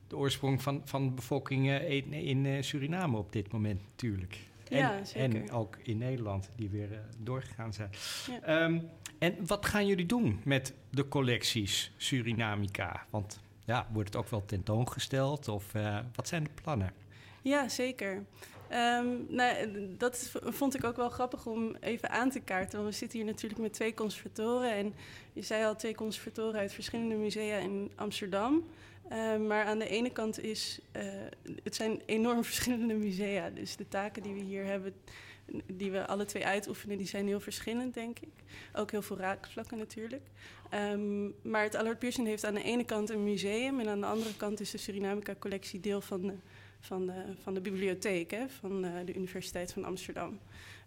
de 0.06 0.16
oorsprong 0.16 0.62
van, 0.62 0.82
van 0.84 1.04
de 1.04 1.14
bevolking 1.14 1.70
in, 1.80 2.12
in 2.12 2.64
Suriname 2.64 3.16
op 3.16 3.32
dit 3.32 3.52
moment 3.52 3.80
natuurlijk. 3.90 4.38
En, 4.68 4.78
ja, 4.78 5.04
zeker. 5.04 5.42
en 5.42 5.50
ook 5.50 5.78
in 5.82 5.98
Nederland, 5.98 6.50
die 6.56 6.68
weer 6.68 6.88
doorgegaan 7.18 7.72
zijn. 7.72 7.90
Ja. 8.44 8.64
Um, 8.64 8.88
en 9.18 9.46
wat 9.46 9.66
gaan 9.66 9.86
jullie 9.86 10.06
doen 10.06 10.40
met 10.44 10.74
de 10.90 11.08
collecties 11.08 11.92
Surinamica? 11.96 13.06
Want 13.10 13.40
ja, 13.64 13.88
wordt 13.92 14.08
het 14.08 14.22
ook 14.22 14.28
wel 14.28 14.44
tentoongesteld 14.44 15.48
of 15.48 15.72
wat 16.14 16.28
zijn 16.28 16.44
de 16.44 16.50
plannen? 16.62 16.92
Ja, 17.42 17.68
zeker. 17.68 18.24
Um, 18.72 19.26
nou, 19.28 19.70
dat 19.96 20.30
vond 20.32 20.74
ik 20.74 20.84
ook 20.84 20.96
wel 20.96 21.08
grappig 21.08 21.46
om 21.46 21.76
even 21.80 22.10
aan 22.10 22.30
te 22.30 22.40
kaarten. 22.40 22.78
Want 22.78 22.90
we 22.90 22.98
zitten 22.98 23.18
hier 23.18 23.28
natuurlijk 23.28 23.60
met 23.60 23.72
twee 23.72 23.94
conservatoren. 23.94 24.72
En 24.72 24.94
je 25.32 25.42
zei 25.42 25.64
al 25.64 25.76
twee 25.76 25.94
conservatoren 25.94 26.60
uit 26.60 26.72
verschillende 26.72 27.14
musea 27.14 27.56
in 27.56 27.90
Amsterdam. 27.94 28.64
Uh, 29.12 29.36
maar 29.36 29.64
aan 29.64 29.78
de 29.78 29.88
ene 29.88 30.10
kant 30.10 30.40
is 30.40 30.80
uh, 30.96 31.02
het 31.62 31.74
zijn 31.74 32.00
enorm 32.06 32.44
verschillende 32.50 32.94
musea. 32.94 33.50
Dus 33.50 33.76
de 33.76 33.88
taken 33.88 34.22
die 34.22 34.34
we 34.34 34.40
hier 34.40 34.64
hebben, 34.64 34.94
die 35.66 35.90
we 35.90 36.06
alle 36.06 36.24
twee 36.24 36.46
uitoefenen, 36.46 36.98
die 36.98 37.06
zijn 37.06 37.26
heel 37.26 37.40
verschillend, 37.40 37.94
denk 37.94 38.18
ik. 38.18 38.28
Ook 38.74 38.90
heel 38.90 39.02
veel 39.02 39.18
raakvlakken 39.18 39.78
natuurlijk. 39.78 40.22
Um, 40.74 41.34
maar 41.42 41.62
het 41.62 41.74
Allard 41.74 41.98
Pierson 41.98 42.26
heeft 42.26 42.44
aan 42.44 42.54
de 42.54 42.62
ene 42.62 42.84
kant 42.84 43.10
een 43.10 43.24
museum 43.24 43.80
en 43.80 43.88
aan 43.88 44.00
de 44.00 44.06
andere 44.06 44.36
kant 44.36 44.60
is 44.60 44.70
de 44.70 44.78
Surinamica-collectie 44.78 45.80
deel 45.80 46.00
van 46.00 46.20
de 46.20 46.34
van 46.80 47.06
de, 47.06 47.24
van 47.42 47.54
de 47.54 47.60
bibliotheek 47.60 48.30
hè, 48.30 48.48
van 48.48 48.84
uh, 48.84 48.90
de 49.04 49.14
Universiteit 49.14 49.72
van 49.72 49.84
Amsterdam. 49.84 50.38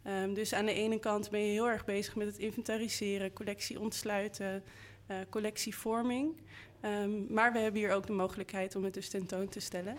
Um, 0.08 0.34
dus 0.34 0.54
aan 0.54 0.66
de 0.66 0.74
ene 0.74 1.00
kant 1.00 1.30
ben 1.30 1.40
je 1.40 1.52
heel 1.52 1.70
erg 1.70 1.86
bezig 1.86 2.16
met 2.16 2.28
het 2.28 2.38
inventariseren, 2.38 3.34
collectie 3.34 3.80
ontsluiten, 3.80 4.64
uh, 5.12 5.18
collectievorming. 5.30 6.42
Um, 6.86 7.26
maar 7.30 7.54
we 7.54 7.60
hebben 7.60 7.82
hier 7.82 7.92
ook 7.92 8.08
de 8.08 8.14
mogelijkheid 8.14 8.76
om 8.76 8.84
het 8.84 8.94
dus 8.94 9.10
tentoon 9.10 9.48
te 9.48 9.60
stellen. 9.60 9.96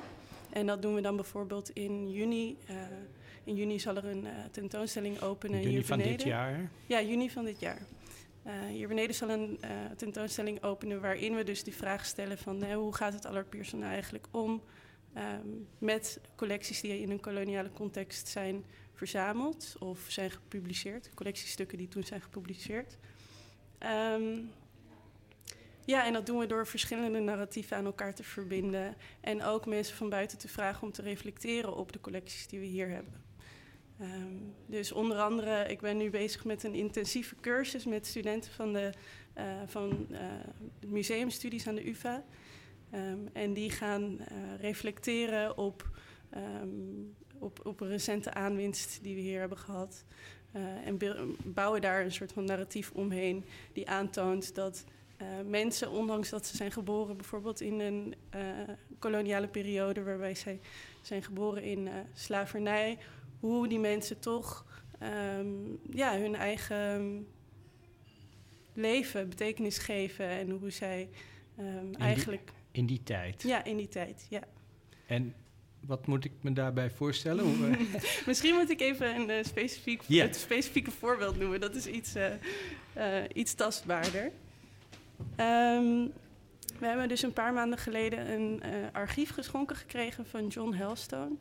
En 0.52 0.66
dat 0.66 0.82
doen 0.82 0.94
we 0.94 1.00
dan 1.00 1.16
bijvoorbeeld 1.16 1.70
in 1.70 2.10
juni. 2.10 2.56
Uh, 2.70 2.76
in 3.44 3.54
juni 3.54 3.78
zal 3.78 3.96
er 3.96 4.04
een 4.04 4.26
tentoonstelling 4.50 5.20
openen 5.20 5.60
juni 5.60 5.72
hier 5.72 5.84
van 5.84 5.98
dit 5.98 6.22
jaar? 6.22 6.70
Ja, 6.86 7.02
juni 7.02 7.30
van 7.30 7.44
dit 7.44 7.60
jaar. 7.60 7.82
Uh, 8.46 8.52
hier 8.70 8.88
beneden 8.88 9.14
zal 9.14 9.28
een 9.28 9.58
tentoonstelling 9.96 10.62
openen 10.62 11.00
waarin 11.00 11.34
we 11.34 11.44
dus 11.44 11.64
die 11.64 11.74
vraag 11.74 12.06
stellen 12.06 12.38
van 12.38 12.72
hoe 12.72 12.94
gaat 12.94 13.12
het 13.12 13.72
nou 13.72 13.82
eigenlijk 13.82 14.26
om 14.30 14.62
um, 15.16 15.68
met 15.78 16.20
collecties 16.36 16.80
die 16.80 17.00
in 17.00 17.10
een 17.10 17.20
koloniale 17.20 17.72
context 17.72 18.28
zijn 18.28 18.64
verzameld 18.92 19.76
of 19.78 20.04
zijn 20.08 20.30
gepubliceerd. 20.30 21.10
Collectiestukken 21.14 21.78
die 21.78 21.88
toen 21.88 22.04
zijn 22.04 22.20
gepubliceerd. 22.20 22.96
Um, 23.80 24.50
ja, 25.84 26.06
en 26.06 26.12
dat 26.12 26.26
doen 26.26 26.38
we 26.38 26.46
door 26.46 26.66
verschillende 26.66 27.18
narratieven 27.18 27.76
aan 27.76 27.84
elkaar 27.84 28.14
te 28.14 28.22
verbinden. 28.22 28.96
En 29.20 29.42
ook 29.42 29.66
mensen 29.66 29.96
van 29.96 30.08
buiten 30.08 30.38
te 30.38 30.48
vragen 30.48 30.82
om 30.82 30.92
te 30.92 31.02
reflecteren 31.02 31.76
op 31.76 31.92
de 31.92 32.00
collecties 32.00 32.46
die 32.46 32.60
we 32.60 32.66
hier 32.66 32.88
hebben. 32.88 33.22
Um, 34.00 34.54
dus 34.66 34.92
onder 34.92 35.18
andere, 35.18 35.66
ik 35.68 35.80
ben 35.80 35.96
nu 35.96 36.10
bezig 36.10 36.44
met 36.44 36.62
een 36.62 36.74
intensieve 36.74 37.34
cursus 37.40 37.84
met 37.84 38.06
studenten 38.06 38.52
van 38.52 38.72
de, 38.72 38.92
uh, 39.38 39.44
van, 39.66 40.06
de 40.80 40.86
museumstudies 40.86 41.68
aan 41.68 41.74
de 41.74 41.88
UvA. 41.88 42.24
Um, 42.94 43.28
en 43.32 43.52
die 43.52 43.70
gaan 43.70 44.02
uh, 44.02 44.60
reflecteren 44.60 45.56
op, 45.58 45.88
um, 46.36 47.14
op, 47.38 47.60
op 47.66 47.80
een 47.80 47.88
recente 47.88 48.34
aanwinst 48.34 48.98
die 49.02 49.14
we 49.14 49.20
hier 49.20 49.40
hebben 49.40 49.58
gehad. 49.58 50.04
Uh, 50.52 50.86
en 50.86 50.98
bouwen 51.44 51.80
daar 51.80 52.04
een 52.04 52.12
soort 52.12 52.32
van 52.32 52.44
narratief 52.44 52.90
omheen 52.90 53.44
die 53.72 53.88
aantoont 53.88 54.54
dat 54.54 54.84
uh, 55.22 55.26
mensen, 55.46 55.90
ondanks 55.90 56.28
dat 56.28 56.46
ze 56.46 56.56
zijn 56.56 56.72
geboren 56.72 57.16
bijvoorbeeld 57.16 57.60
in 57.60 57.80
een 57.80 58.14
koloniale 58.98 59.48
periode 59.48 60.02
waarbij 60.02 60.34
zij 60.34 60.60
zijn 61.02 61.22
geboren 61.22 61.62
in 61.62 61.88
slavernij, 62.12 62.98
hoe 63.40 63.68
die 63.68 63.78
mensen 63.78 64.20
toch 64.20 64.66
um, 65.38 65.78
ja, 65.90 66.18
hun 66.18 66.34
eigen 66.34 67.26
leven 68.72 69.28
betekenis 69.28 69.78
geven 69.78 70.28
en 70.28 70.50
hoe 70.50 70.70
zij 70.70 71.08
eigenlijk 71.98 72.52
in 72.74 72.86
die 72.86 73.02
tijd? 73.02 73.42
Ja, 73.42 73.64
in 73.64 73.76
die 73.76 73.88
tijd, 73.88 74.26
ja. 74.28 74.40
En 75.06 75.34
wat 75.80 76.06
moet 76.06 76.24
ik 76.24 76.32
me 76.40 76.52
daarbij 76.52 76.90
voorstellen? 76.90 77.76
Misschien 78.26 78.54
moet 78.54 78.70
ik 78.70 78.80
even 78.80 79.14
een 79.14 79.30
uh, 79.30 79.44
specifiek, 79.44 80.02
yeah. 80.06 80.26
het 80.26 80.36
specifieke 80.36 80.90
voorbeeld 80.90 81.38
noemen. 81.38 81.60
Dat 81.60 81.74
is 81.74 81.86
iets, 81.86 82.16
uh, 82.16 82.26
uh, 82.96 83.24
iets 83.32 83.54
tastbaarder. 83.54 84.24
Um, 85.40 86.12
we 86.78 86.86
hebben 86.86 87.08
dus 87.08 87.22
een 87.22 87.32
paar 87.32 87.52
maanden 87.52 87.78
geleden 87.78 88.32
een 88.32 88.62
archief 88.92 89.30
geschonken 89.30 89.76
gekregen 89.76 90.26
van 90.26 90.46
John 90.46 90.72
Helstone. 90.72 91.36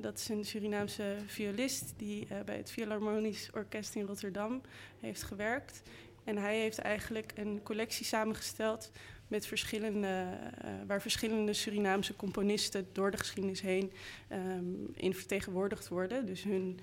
dat 0.00 0.18
is 0.18 0.28
een 0.28 0.44
Surinaamse 0.44 1.16
violist 1.26 1.92
die 1.96 2.26
bij 2.44 2.56
het 2.56 2.70
Philharmonisch 2.70 3.50
Orkest 3.52 3.94
in 3.94 4.06
Rotterdam 4.06 4.60
heeft 5.00 5.22
gewerkt. 5.22 5.82
En 6.24 6.36
hij 6.36 6.58
heeft 6.58 6.78
eigenlijk 6.78 7.32
een 7.36 7.60
collectie 7.62 8.04
samengesteld 8.06 8.90
met 9.28 9.46
verschillende, 9.46 10.26
uh, 10.64 10.70
waar 10.86 11.00
verschillende 11.00 11.52
Surinaamse 11.52 12.16
componisten 12.16 12.88
door 12.92 13.10
de 13.10 13.16
geschiedenis 13.16 13.60
heen 13.60 13.92
um, 14.32 14.90
in 14.94 15.14
vertegenwoordigd 15.14 15.88
worden. 15.88 16.26
Dus 16.26 16.42
hun 16.42 16.78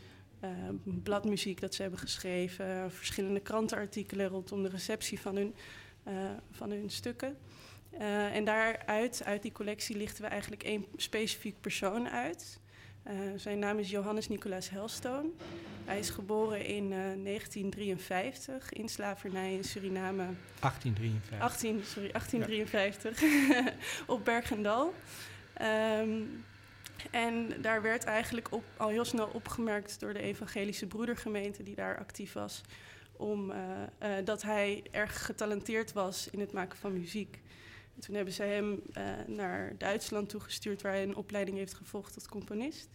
bladmuziek 1.04 1.62
dat 1.62 1.76
ze 1.76 1.82
hebben 1.82 2.00
geschreven, 2.00 2.92
verschillende 2.92 3.40
krantenartikelen 3.40 4.28
rondom 4.28 4.64
de 4.64 4.70
receptie 4.70 5.20
van 5.20 5.36
hun, 5.36 5.56
van 6.52 6.70
hun 6.70 6.90
stukken. 6.90 7.38
en 8.34 8.46
daaruit, 8.46 9.24
uit 9.24 9.42
die 9.42 9.52
collectie, 9.52 9.98
lichten 9.98 10.24
we 10.24 10.30
eigenlijk 10.30 10.64
één 10.64 10.86
specifiek 10.96 11.62
persoon 11.62 12.10
uit. 12.10 12.60
Zijn 13.36 13.60
naam 13.60 13.80
is 13.80 13.90
Johannes 13.90 14.28
Nicolaas 14.28 14.70
Helstone. 14.70 15.30
Hij 15.86 16.00
is 16.00 16.10
geboren 16.10 16.66
in 16.66 16.90
1953 16.90 18.74
in 18.74 18.90
slavernij 18.90 19.54
in 19.54 19.64
Suriname. 19.64 20.26
1853. 20.60 21.40
18, 21.40 21.84
sorry, 21.84 22.12
1853 22.12 23.24
op 24.16 24.26
Bergendal. 24.26 24.94
Um, 26.02 26.44
en 27.12 27.62
daar 27.62 27.82
werd 27.82 28.04
eigenlijk 28.04 28.52
op, 28.52 28.64
al 28.78 28.88
heel 28.88 29.06
snel 29.06 29.30
opgemerkt 29.34 30.00
door 30.00 30.14
de 30.14 30.22
evangelische 30.22 30.88
broedergemeente 30.88 31.64
die 31.64 31.76
daar 31.76 31.98
actief 31.98 32.34
was, 32.34 32.62
om, 33.12 33.52
uh, 33.52 33.58
uh, 34.04 34.10
dat 34.26 34.42
hij 34.42 34.84
erg 34.92 35.26
getalenteerd 35.26 35.94
was 35.94 36.30
in 36.30 36.40
het 36.40 36.52
maken 36.52 36.78
van 36.78 36.94
muziek. 36.94 37.42
En 37.96 38.02
toen 38.02 38.16
hebben 38.16 38.34
ze 38.34 38.44
hem 38.44 38.82
uh, 38.98 39.04
naar 39.28 39.78
Duitsland 39.78 40.30
toegestuurd, 40.30 40.82
waar 40.82 40.92
hij 40.92 41.04
een 41.04 41.16
opleiding 41.16 41.58
heeft 41.58 41.74
gevolgd 41.74 42.14
tot 42.14 42.28
componist. 42.28 42.90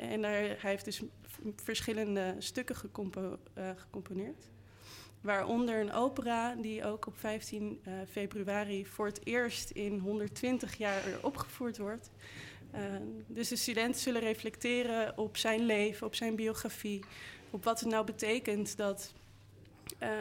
en 0.00 0.22
daar, 0.22 0.32
hij 0.40 0.70
heeft 0.70 0.84
dus 0.84 1.02
verschillende 1.56 2.34
stukken 2.38 2.76
gecompo 2.76 3.38
gecomponeerd. 3.76 4.50
Waaronder 5.20 5.80
een 5.80 5.92
opera 5.92 6.54
die 6.54 6.84
ook 6.84 7.06
op 7.06 7.18
15 7.18 7.80
februari 8.10 8.86
voor 8.86 9.06
het 9.06 9.26
eerst 9.26 9.70
in 9.70 9.98
120 9.98 10.76
jaar 10.76 11.02
opgevoerd 11.22 11.78
wordt. 11.78 12.10
Dus 13.26 13.48
de 13.48 13.56
studenten 13.56 14.00
zullen 14.00 14.20
reflecteren 14.20 15.18
op 15.18 15.36
zijn 15.36 15.66
leven, 15.66 16.06
op 16.06 16.14
zijn 16.14 16.36
biografie, 16.36 17.04
op 17.50 17.64
wat 17.64 17.80
het 17.80 17.88
nou 17.88 18.06
betekent 18.06 18.76
dat 18.76 19.12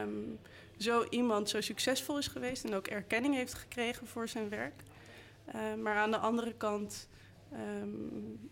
um, 0.01 0.39
zo 0.77 1.05
iemand 1.09 1.49
zo 1.49 1.61
succesvol 1.61 2.17
is 2.17 2.27
geweest 2.27 2.63
en 2.63 2.73
ook 2.73 2.87
erkenning 2.87 3.35
heeft 3.35 3.53
gekregen 3.53 4.07
voor 4.07 4.27
zijn 4.27 4.49
werk. 4.49 4.83
Uh, 5.55 5.73
maar 5.83 5.95
aan 5.95 6.11
de 6.11 6.17
andere 6.17 6.53
kant 6.53 7.09
um, 7.53 8.49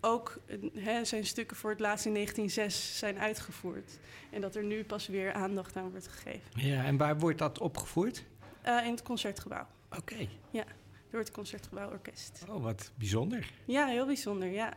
ook 0.00 0.38
he, 0.74 1.04
zijn 1.04 1.26
stukken 1.26 1.56
voor 1.56 1.70
het 1.70 1.80
laatst 1.80 2.06
in 2.06 2.14
1906 2.14 2.98
zijn 2.98 3.18
uitgevoerd. 3.18 3.98
En 4.30 4.40
dat 4.40 4.54
er 4.54 4.64
nu 4.64 4.84
pas 4.84 5.06
weer 5.06 5.32
aandacht 5.32 5.76
aan 5.76 5.90
wordt 5.90 6.08
gegeven. 6.08 6.50
Ja, 6.54 6.84
en 6.84 6.96
waar 6.96 7.18
wordt 7.18 7.38
dat 7.38 7.58
opgevoerd? 7.58 8.24
Uh, 8.66 8.84
in 8.84 8.90
het 8.90 9.02
concertgebouw. 9.02 9.66
Oké. 9.90 9.98
Okay. 9.98 10.28
Ja 10.50 10.64
door 11.10 11.20
het 11.20 11.30
Concertgebouworkest. 11.30 12.44
Oh, 12.48 12.62
wat 12.62 12.92
bijzonder. 12.94 13.50
Ja, 13.64 13.86
heel 13.86 14.06
bijzonder, 14.06 14.48
ja. 14.48 14.72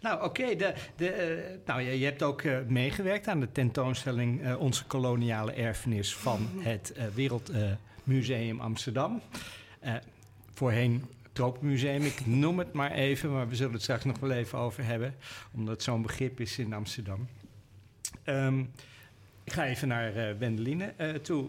Nou, 0.00 0.24
oké. 0.24 0.56
de, 0.56 0.74
de, 0.96 1.38
uh, 1.48 1.66
nou, 1.66 1.80
je, 1.80 1.98
je, 1.98 2.04
hebt 2.04 2.22
ook 2.22 2.42
uh, 2.42 2.58
meegewerkt 2.68 3.28
aan 3.28 3.40
de 3.40 3.52
tentoonstelling 3.52 4.42
uh, 4.42 4.60
Onze 4.60 4.84
koloniale 4.84 5.52
erfenis 5.52 6.14
van 6.14 6.48
het 6.58 6.94
Wereldmuseum 7.14 8.60
Amsterdam. 8.60 9.22
voorheen 10.54 11.04
Tropenmuseum, 11.32 12.02
ik 12.02 12.26
noem 12.26 12.58
het 12.58 12.72
maar 12.72 12.92
even, 12.92 13.32
maar 13.32 13.48
we 13.48 13.56
zullen 13.56 13.72
het 13.72 13.82
straks 13.82 14.04
nog 14.04 14.18
wel 14.18 14.30
even 14.30 14.58
over 14.58 14.84
hebben, 14.84 15.14
omdat 15.52 15.74
het 15.74 15.82
zo'n 15.82 16.02
begrip 16.02 16.40
is 16.40 16.58
in 16.58 16.72
Amsterdam. 16.72 17.28
Um, 18.24 18.70
ik 19.44 19.52
ga 19.52 19.64
even 19.66 19.88
naar 19.88 20.38
Wendeline 20.38 20.94
toe. 21.22 21.48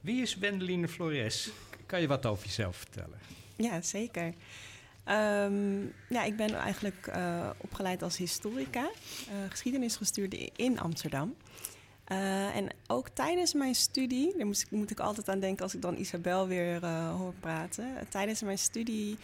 wie 0.00 0.22
is 0.22 0.36
Wendeline 0.36 0.88
Flores? 0.88 1.50
Kan 1.86 2.00
je 2.00 2.06
wat 2.06 2.26
over 2.26 2.46
jezelf 2.46 2.76
vertellen? 2.76 3.18
Ja, 3.56 3.80
zeker. 3.80 4.34
Um, 5.08 5.92
ja, 6.08 6.24
ik 6.24 6.36
ben 6.36 6.54
eigenlijk 6.54 7.12
uh, 7.16 7.50
opgeleid 7.56 8.02
als 8.02 8.16
historica, 8.16 8.82
uh, 8.82 9.34
geschiedenisgestuurde 9.48 10.50
in 10.56 10.80
Amsterdam. 10.80 11.34
Uh, 12.12 12.56
en 12.56 12.68
ook 12.86 13.08
tijdens 13.08 13.54
mijn 13.54 13.74
studie, 13.74 14.36
daar 14.36 14.46
moet 14.46 14.60
ik, 14.60 14.70
moet 14.70 14.90
ik 14.90 15.00
altijd 15.00 15.28
aan 15.28 15.40
denken 15.40 15.62
als 15.62 15.74
ik 15.74 15.82
dan 15.82 15.96
Isabel 15.96 16.46
weer 16.46 16.86
hoor 16.86 17.34
praten. 17.40 17.86
tijdens 18.08 18.42
mijn 18.42 18.58
studie 18.58 19.18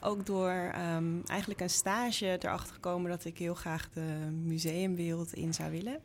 ook 0.00 0.26
door 0.26 0.74
um, 0.94 1.22
eigenlijk 1.26 1.60
een 1.60 1.70
stage 1.70 2.38
erachter 2.40 2.74
gekomen 2.74 3.10
dat 3.10 3.24
ik 3.24 3.38
heel 3.38 3.54
graag 3.54 3.90
de 3.90 4.30
museumwereld 4.42 5.32
in 5.32 5.54
zou 5.54 5.70
willen. 5.70 6.00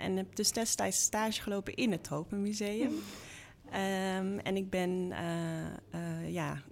en 0.00 0.16
heb 0.16 0.36
dus 0.36 0.52
destijds 0.52 1.02
stage 1.02 1.42
gelopen 1.42 1.74
in 1.74 1.92
het 1.92 2.04
Tropenmuseum. 2.04 2.90
Mm. 2.90 3.02
Um, 3.66 4.38
en 4.38 4.56
ik 4.56 4.70
ben 4.70 4.90
uh, 4.90 6.00
uh, 6.00 6.32
ja, 6.32 6.62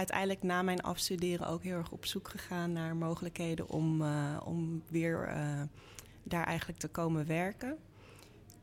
uiteindelijk 0.00 0.42
na 0.42 0.62
mijn 0.62 0.82
afstuderen 0.82 1.46
ook 1.46 1.62
heel 1.62 1.76
erg 1.76 1.90
op 1.90 2.06
zoek 2.06 2.28
gegaan 2.28 2.72
naar 2.72 2.96
mogelijkheden 2.96 3.68
om, 3.68 4.02
uh, 4.02 4.40
om 4.44 4.82
weer 4.88 5.34
daar 6.22 6.44
eigenlijk 6.46 6.78
te 6.78 6.88
komen 6.88 7.26
werken. 7.26 7.76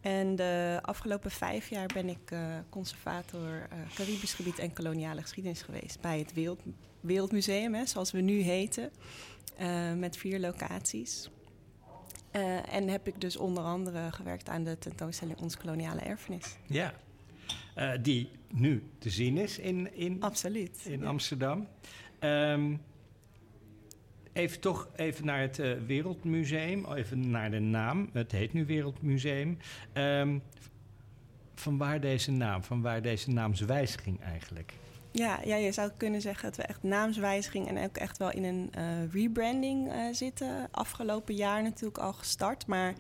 En 0.02 0.36
de 0.36 0.80
afgelopen 0.82 1.32
vijf 1.32 1.70
jaar 1.70 1.86
ben 1.94 2.10
ik 2.10 2.36
conservator 2.70 3.68
Caribisch 3.96 4.34
gebied 4.34 4.60
en 4.60 4.74
koloniale 4.74 5.22
geschiedenis 5.22 5.62
geweest 5.62 6.02
bij 6.02 6.20
het 6.20 6.34
Wereld, 6.34 6.60
Wereldmuseum, 7.00 7.74
hè, 7.74 7.86
zoals 7.86 8.12
we 8.12 8.22
nu 8.22 8.40
heten, 8.40 8.92
met 9.98 10.18
vier 10.18 10.40
locaties. 10.40 11.30
en 12.70 12.88
heb 12.88 13.08
ik 13.08 13.22
dus 13.22 13.38
onder 13.38 13.64
andere 13.64 14.12
gewerkt 14.12 14.50
aan 14.50 14.64
de 14.64 14.78
tentoonstelling 14.78 15.40
Ons 15.40 15.58
Koloniale 15.58 16.02
Erfenis. 16.02 16.58
Ja, 16.66 16.94
uh, 17.78 17.92
die 18.02 18.30
nu 18.54 18.84
te 18.98 19.10
zien 19.10 19.38
is 19.38 19.60
in, 19.60 19.96
in, 19.96 20.22
Absoluut, 20.22 20.86
in 20.86 21.06
Amsterdam. 21.06 21.68
Um, 22.20 22.82
even 24.34 24.60
toch 24.60 24.90
even 24.96 25.26
naar 25.26 25.40
het 25.40 25.60
uh, 25.60 25.74
Wereldmuseum, 25.88 26.94
even 26.94 27.30
naar 27.30 27.52
de 27.52 27.60
naam. 27.60 28.10
Het 28.14 28.32
heet 28.32 28.54
nu 28.54 28.66
Wereldmuseum. 28.66 29.58
Um, 29.94 30.42
van 31.56 31.78
waar 31.78 32.00
deze 32.00 32.32
naam, 32.32 32.64
van 32.64 32.82
waar 32.82 33.02
deze 33.02 33.30
naamswijziging 33.30 34.22
eigenlijk? 34.22 34.74
Ja, 35.12 35.40
ja, 35.46 35.56
je 35.56 35.72
zou 35.72 35.92
kunnen 35.98 36.22
zeggen 36.22 36.44
dat 36.44 36.58
we 36.58 36.64
echt 36.64 36.84
naamswijziging 36.84 37.68
en 37.68 37.84
ook 37.84 37.98
echt 37.98 38.18
wel 38.18 38.32
in 38.32 38.44
een 38.44 38.72
uh, 38.78 39.14
rebranding 39.14 39.88
uh, 39.88 40.14
zitten. 40.14 40.68
Afgelopen 40.72 41.36
jaar 41.36 41.64
natuurlijk 41.64 41.98
al 41.98 42.14
gestart, 42.14 42.68
maar 42.68 42.94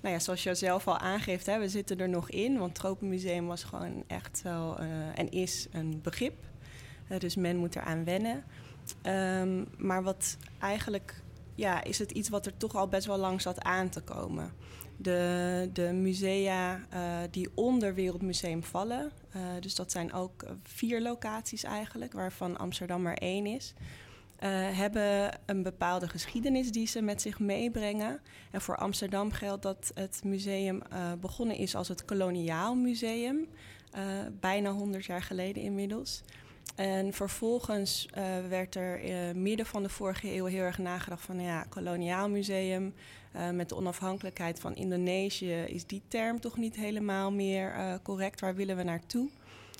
nou 0.00 0.14
ja, 0.14 0.20
zoals 0.20 0.42
je 0.42 0.54
zelf 0.54 0.88
al 0.88 0.98
aangeeft, 0.98 1.46
hè, 1.46 1.58
we 1.58 1.68
zitten 1.68 2.00
er 2.00 2.08
nog 2.08 2.30
in. 2.30 2.58
Want 2.58 2.74
Tropenmuseum 2.74 3.46
was 3.46 3.64
gewoon 3.64 4.04
echt 4.06 4.42
wel 4.42 4.80
uh, 4.80 5.18
en 5.18 5.30
is 5.30 5.66
een 5.72 6.00
begrip. 6.02 6.44
Uh, 7.08 7.18
dus 7.18 7.36
men 7.36 7.56
moet 7.56 7.76
eraan 7.76 8.04
wennen. 8.04 8.44
Um, 9.02 9.66
maar 9.76 10.02
wat 10.02 10.36
eigenlijk 10.58 11.22
ja, 11.54 11.84
is 11.84 11.98
het 11.98 12.10
iets 12.10 12.28
wat 12.28 12.46
er 12.46 12.56
toch 12.56 12.74
al 12.74 12.88
best 12.88 13.06
wel 13.06 13.18
lang 13.18 13.40
zat 13.40 13.62
aan 13.62 13.88
te 13.88 14.00
komen. 14.00 14.52
De, 14.96 15.70
de 15.72 15.92
musea 15.92 16.76
uh, 16.94 17.18
die 17.30 17.48
onder 17.54 17.94
Wereldmuseum 17.94 18.62
vallen, 18.62 19.12
dus 19.60 19.74
dat 19.74 19.92
zijn 19.92 20.12
ook 20.12 20.44
vier 20.62 21.02
locaties 21.02 21.62
eigenlijk, 21.62 22.12
waarvan 22.12 22.56
Amsterdam 22.56 23.06
er 23.06 23.18
één 23.18 23.46
is. 23.46 23.74
Uh, 24.44 24.48
hebben 24.78 25.38
een 25.46 25.62
bepaalde 25.62 26.08
geschiedenis 26.08 26.72
die 26.72 26.86
ze 26.86 27.02
met 27.02 27.22
zich 27.22 27.38
meebrengen. 27.38 28.20
En 28.50 28.60
voor 28.60 28.76
Amsterdam 28.76 29.32
geldt 29.32 29.62
dat 29.62 29.90
het 29.94 30.20
museum 30.24 30.82
uh, 30.92 31.12
begonnen 31.20 31.56
is 31.56 31.74
als 31.74 31.88
het 31.88 32.04
Koloniaal 32.04 32.74
Museum, 32.74 33.36
uh, 33.96 34.02
bijna 34.40 34.70
100 34.70 35.04
jaar 35.04 35.22
geleden 35.22 35.62
inmiddels. 35.62 36.22
En 36.74 37.12
vervolgens 37.12 38.08
werd 38.48 38.74
er 38.74 39.00
midden 39.36 39.66
van 39.66 39.82
de 39.82 39.88
vorige 39.88 40.34
eeuw 40.34 40.44
heel 40.44 40.62
erg 40.62 40.78
nagedacht 40.78 41.22
van 41.24 41.40
ja, 41.40 41.64
koloniaal 41.68 42.28
museum. 42.28 42.94
met 43.52 43.68
de 43.68 43.76
onafhankelijkheid 43.76 44.60
van 44.60 44.76
Indonesië 44.76 45.54
is 45.54 45.86
die 45.86 46.02
term 46.08 46.40
toch 46.40 46.56
niet 46.56 46.76
helemaal 46.76 47.32
meer 47.32 47.98
correct. 48.02 48.40
Waar 48.40 48.54
willen 48.54 48.76
we 48.76 48.82
naartoe? 48.82 49.28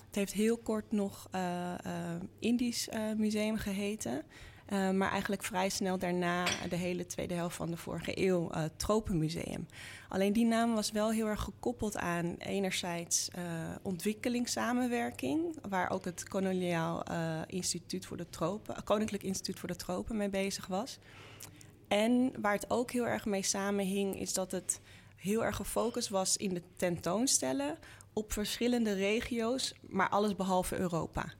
Het 0.06 0.16
heeft 0.16 0.32
heel 0.32 0.56
kort 0.56 0.92
nog 0.92 1.28
uh, 1.34 1.72
Indisch 2.38 2.88
Museum 3.16 3.56
geheten. 3.56 4.22
Maar 4.68 5.10
eigenlijk 5.10 5.42
vrij 5.42 5.68
snel 5.68 5.98
daarna, 5.98 6.44
de 6.68 6.76
hele 6.76 7.06
tweede 7.06 7.34
helft 7.34 7.56
van 7.56 7.70
de 7.70 7.76
vorige 7.76 8.26
eeuw, 8.26 8.50
Tropenmuseum. 8.76 9.66
Alleen 10.08 10.32
die 10.32 10.44
naam 10.44 10.74
was 10.74 10.90
wel 10.90 11.10
heel 11.10 11.26
erg 11.26 11.40
gekoppeld 11.40 11.96
aan 11.96 12.34
enerzijds 12.38 13.28
ontwikkelingssamenwerking, 13.82 15.56
waar 15.68 15.90
ook 15.90 16.04
het 16.04 16.28
Koloniaal 16.28 17.02
Instituut 17.46 18.06
voor 18.06 18.16
de 18.16 18.28
Tropen, 18.28 18.84
Koninklijk 18.84 19.22
Instituut 19.22 19.58
voor 19.58 19.68
de 19.68 19.76
Tropen 19.76 20.16
mee 20.16 20.30
bezig 20.30 20.66
was. 20.66 20.98
En 21.88 22.32
waar 22.40 22.52
het 22.52 22.70
ook 22.70 22.90
heel 22.90 23.06
erg 23.06 23.24
mee 23.24 23.42
samenhing, 23.42 24.20
is 24.20 24.32
dat 24.32 24.50
het 24.50 24.80
heel 25.16 25.44
erg 25.44 25.56
gefocust 25.56 26.08
was 26.08 26.36
in 26.36 26.54
de 26.54 26.62
tentoonstellen 26.76 27.78
op 28.12 28.32
verschillende 28.32 28.92
regio's, 28.92 29.74
maar 29.80 30.08
alles 30.08 30.36
behalve 30.36 30.78
Europa. 30.78 31.32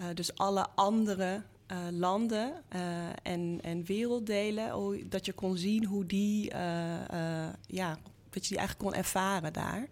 Uh, 0.00 0.06
dus 0.14 0.36
alle 0.36 0.66
andere 0.74 1.42
uh, 1.72 1.78
landen 1.90 2.52
uh, 2.74 2.80
en, 3.22 3.58
en 3.62 3.84
werelddelen, 3.84 5.08
dat 5.08 5.26
je 5.26 5.32
kon 5.32 5.56
zien 5.56 5.84
hoe 5.84 6.06
die, 6.06 6.50
ja, 7.66 7.98
dat 8.30 8.42
je 8.42 8.48
die 8.48 8.58
eigenlijk 8.58 8.78
kon 8.78 8.94
ervaren 8.94 9.52
daar. 9.52 9.88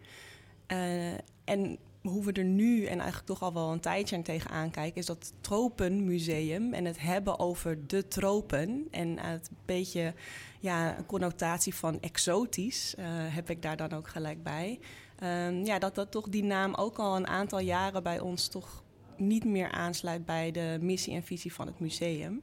en 1.45 1.79
hoe 2.03 2.25
we 2.25 2.33
er 2.33 2.45
nu 2.45 2.85
en 2.85 2.99
eigenlijk 2.99 3.27
toch 3.27 3.43
al 3.43 3.53
wel 3.53 3.73
een 3.73 3.81
tijdje 3.81 4.23
tegenaan 4.23 4.71
kijken, 4.71 5.01
is 5.01 5.07
dat 5.07 5.33
Tropenmuseum 5.41 6.73
en 6.73 6.85
het 6.85 7.01
hebben 7.01 7.39
over 7.39 7.87
de 7.87 8.09
tropen 8.09 8.89
en 8.91 9.19
het 9.19 9.51
beetje 9.65 10.15
ja, 10.61 10.99
een 10.99 11.07
connotatie 11.07 11.75
van 11.75 12.01
exotisch 12.01 12.95
heb 13.29 13.51
ik 13.51 13.63
daar 13.63 13.77
dan 13.77 13.93
ook 13.93 14.09
gelijk 14.09 14.43
bij. 14.43 14.81
Um, 15.23 15.65
ja, 15.65 15.79
dat 15.79 15.95
dat 15.95 16.11
toch 16.11 16.29
die 16.29 16.45
naam 16.45 16.75
ook 16.75 16.99
al 16.99 17.17
een 17.17 17.27
aantal 17.27 17.59
jaren 17.59 18.03
bij 18.03 18.21
ons 18.21 18.49
toch 18.49 18.82
niet 19.27 19.45
meer 19.45 19.71
aansluit 19.71 20.25
bij 20.25 20.51
de 20.51 20.79
missie 20.81 21.15
en 21.15 21.23
visie 21.23 21.53
van 21.53 21.67
het 21.67 21.81
museum. 21.81 22.43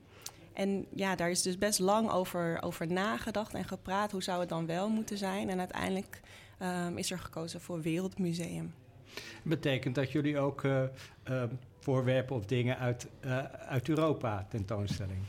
En 0.53 0.85
ja, 0.95 1.15
daar 1.15 1.29
is 1.29 1.41
dus 1.41 1.57
best 1.57 1.79
lang 1.79 2.09
over, 2.09 2.61
over 2.61 2.87
nagedacht 2.87 3.53
en 3.53 3.65
gepraat. 3.65 4.11
Hoe 4.11 4.23
zou 4.23 4.39
het 4.39 4.49
dan 4.49 4.65
wel 4.65 4.89
moeten 4.89 5.17
zijn? 5.17 5.49
En 5.49 5.59
uiteindelijk 5.59 6.21
um, 6.61 6.97
is 6.97 7.11
er 7.11 7.19
gekozen 7.19 7.61
voor 7.61 7.81
Wereldmuseum. 7.81 8.73
Betekent 9.43 9.95
dat 9.95 10.11
jullie 10.11 10.39
ook 10.39 10.63
uh, 10.63 10.81
uh, 11.29 11.43
voorwerpen 11.79 12.35
of 12.35 12.45
dingen 12.45 12.77
uit, 12.77 13.07
uh, 13.25 13.43
uit 13.43 13.89
Europa 13.89 14.45
tentoonstelling? 14.49 15.19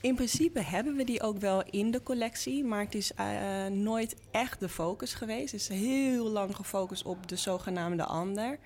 In 0.00 0.14
principe 0.14 0.60
hebben 0.60 0.96
we 0.96 1.04
die 1.04 1.22
ook 1.22 1.38
wel 1.38 1.62
in 1.70 1.90
de 1.90 2.02
collectie, 2.02 2.64
maar 2.64 2.84
het 2.84 2.94
is 2.94 3.12
uh, 3.18 3.66
nooit 3.66 4.16
echt 4.30 4.60
de 4.60 4.68
focus 4.68 5.14
geweest. 5.14 5.52
Het 5.52 5.60
is 5.60 5.68
heel 5.68 6.28
lang 6.28 6.56
gefocust 6.56 7.04
op 7.04 7.28
de 7.28 7.36
zogenaamde 7.36 8.04
ander. 8.04 8.58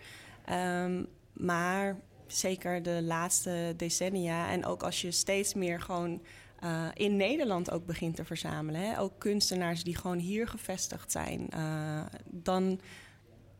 Um, 0.50 1.06
maar 1.32 1.96
zeker 2.26 2.82
de 2.82 3.02
laatste 3.02 3.74
decennia 3.76 4.50
en 4.50 4.64
ook 4.64 4.82
als 4.82 5.00
je 5.00 5.10
steeds 5.10 5.54
meer 5.54 5.80
gewoon 5.80 6.22
uh, 6.64 6.88
in 6.94 7.16
Nederland 7.16 7.70
ook 7.70 7.86
begint 7.86 8.16
te 8.16 8.24
verzamelen, 8.24 8.80
hè, 8.80 9.00
ook 9.00 9.18
kunstenaars 9.18 9.84
die 9.84 9.96
gewoon 9.96 10.18
hier 10.18 10.48
gevestigd 10.48 11.12
zijn, 11.12 11.48
uh, 11.54 12.04
dan, 12.24 12.80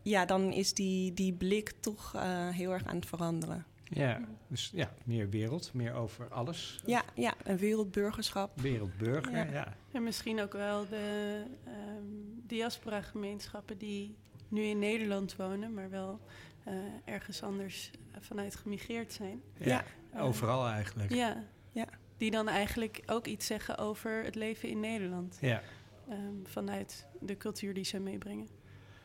ja, 0.02 0.24
dan 0.24 0.52
is 0.52 0.74
die, 0.74 1.14
die 1.14 1.33
blik 1.33 1.72
toch 1.81 2.14
heel 2.50 2.72
erg 2.72 2.85
aan 2.85 2.96
het 2.96 3.07
veranderen. 3.07 3.66
Ja, 3.88 4.20
dus 4.48 4.70
ja, 4.74 4.92
meer 5.05 5.29
wereld, 5.31 5.70
meer 5.74 5.94
over 5.94 6.29
alles. 6.29 6.81
Ja, 6.87 7.05
ja 7.14 7.35
een 7.44 7.57
wereldburgerschap. 7.57 8.61
Wereldburger, 8.61 9.37
ja. 9.37 9.52
ja. 9.52 9.76
En 9.92 10.02
misschien 10.02 10.40
ook 10.40 10.52
wel 10.52 10.88
de 10.88 11.42
um, 11.66 12.42
diaspora-gemeenschappen 12.46 13.79
die 13.79 14.16
nu 14.48 14.62
in 14.62 14.79
Nederland 14.79 15.37
wonen, 15.37 15.74
maar 15.74 15.90
wel 15.90 16.20
uh, 16.68 16.74
ergens 17.05 17.42
anders 17.42 17.90
vanuit 18.20 18.57
gemigreerd 18.57 19.12
zijn. 19.12 19.40
Ja, 19.59 19.85
ja. 20.12 20.20
overal 20.20 20.66
eigenlijk. 20.66 21.14
Ja, 21.14 21.44
ja, 21.72 21.87
die 22.16 22.31
dan 22.31 22.48
eigenlijk 22.48 23.02
ook 23.07 23.26
iets 23.26 23.46
zeggen 23.46 23.79
over 23.79 24.24
het 24.24 24.35
leven 24.35 24.68
in 24.68 24.81
Nederland. 24.81 25.38
Ja. 25.40 25.62
Um, 26.11 26.42
vanuit 26.46 27.07
de 27.20 27.37
cultuur 27.37 27.74
die 27.74 27.85
ze 27.85 27.98
meebrengen. 27.98 28.48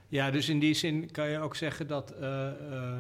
Ja, 0.08 0.32
dus 0.32 0.50
in 0.50 0.60
die 0.60 0.74
zin 0.74 1.12
kan 1.12 1.30
je 1.30 1.39
ook 1.39 1.56
zeggen 1.56 1.88
dat... 1.88 2.13
Uh, 2.13 2.19
uh, 2.69 3.00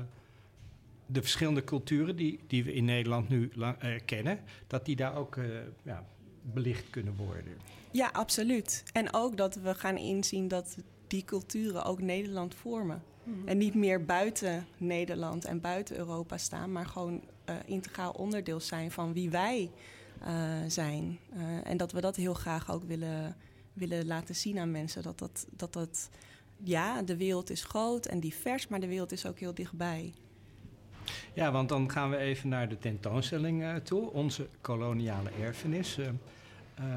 de 1.05 1.21
verschillende 1.21 1.63
culturen 1.63 2.15
die, 2.15 2.39
die 2.47 2.63
we 2.63 2.73
in 2.73 2.85
Nederland 2.85 3.29
nu 3.29 3.51
lang, 3.53 3.83
uh, 3.83 3.99
kennen, 4.05 4.39
dat 4.67 4.85
die 4.85 4.95
daar 4.95 5.15
ook 5.15 5.35
uh, 5.35 5.45
ja, 5.83 6.05
belicht 6.41 6.89
kunnen 6.89 7.15
worden. 7.15 7.57
Ja, 7.91 8.09
absoluut. 8.13 8.83
En 8.93 9.13
ook 9.13 9.37
dat 9.37 9.55
we 9.55 9.75
gaan 9.75 9.97
inzien 9.97 10.47
dat 10.47 10.77
die 11.07 11.23
culturen 11.23 11.83
ook 11.83 12.01
Nederland 12.01 12.55
vormen. 12.55 13.03
Mm 13.23 13.33
-hmm. 13.33 13.47
En 13.47 13.57
niet 13.57 13.75
meer 13.75 14.05
buiten 14.05 14.67
Nederland 14.77 15.45
en 15.45 15.61
buiten 15.61 15.97
Europa 15.97 16.37
staan, 16.37 16.71
maar 16.71 16.85
gewoon 16.85 17.21
uh, 17.49 17.55
integraal 17.65 18.11
onderdeel 18.11 18.59
zijn 18.59 18.91
van 18.91 19.13
wie 19.13 19.29
wij 19.29 19.71
zijn. 20.67 21.19
en 21.63 21.77
dat 21.77 21.91
we 21.91 22.01
dat 22.01 22.15
heel 22.15 22.33
graag 22.33 22.71
ook 22.71 22.83
willen, 22.83 23.35
willen 23.73 24.05
laten 24.05 24.35
zien 24.35 24.57
aan 24.57 24.71
mensen. 24.71 25.03
Dat 25.03 25.19
dat, 25.19 25.47
dat 25.49 25.73
dat, 25.73 26.09
ja, 26.63 27.01
de 27.01 27.17
wereld 27.17 27.49
is 27.49 27.63
groot 27.63 28.05
en 28.05 28.19
divers, 28.19 28.67
maar 28.67 28.79
de 28.79 28.87
wereld 28.87 29.11
is 29.11 29.25
ook 29.25 29.39
heel 29.39 29.53
dichtbij. 29.53 30.13
Ja, 31.33 31.51
want 31.51 31.69
dan 31.69 31.91
gaan 31.91 32.09
we 32.09 32.17
even 32.17 32.49
naar 32.49 32.69
de 32.69 32.77
tentoonstelling 32.77 33.61
uh, 33.61 33.75
toe, 33.75 34.11
onze 34.11 34.47
koloniale 34.61 35.29
erfenis. 35.41 35.97
Uh, 35.97 36.07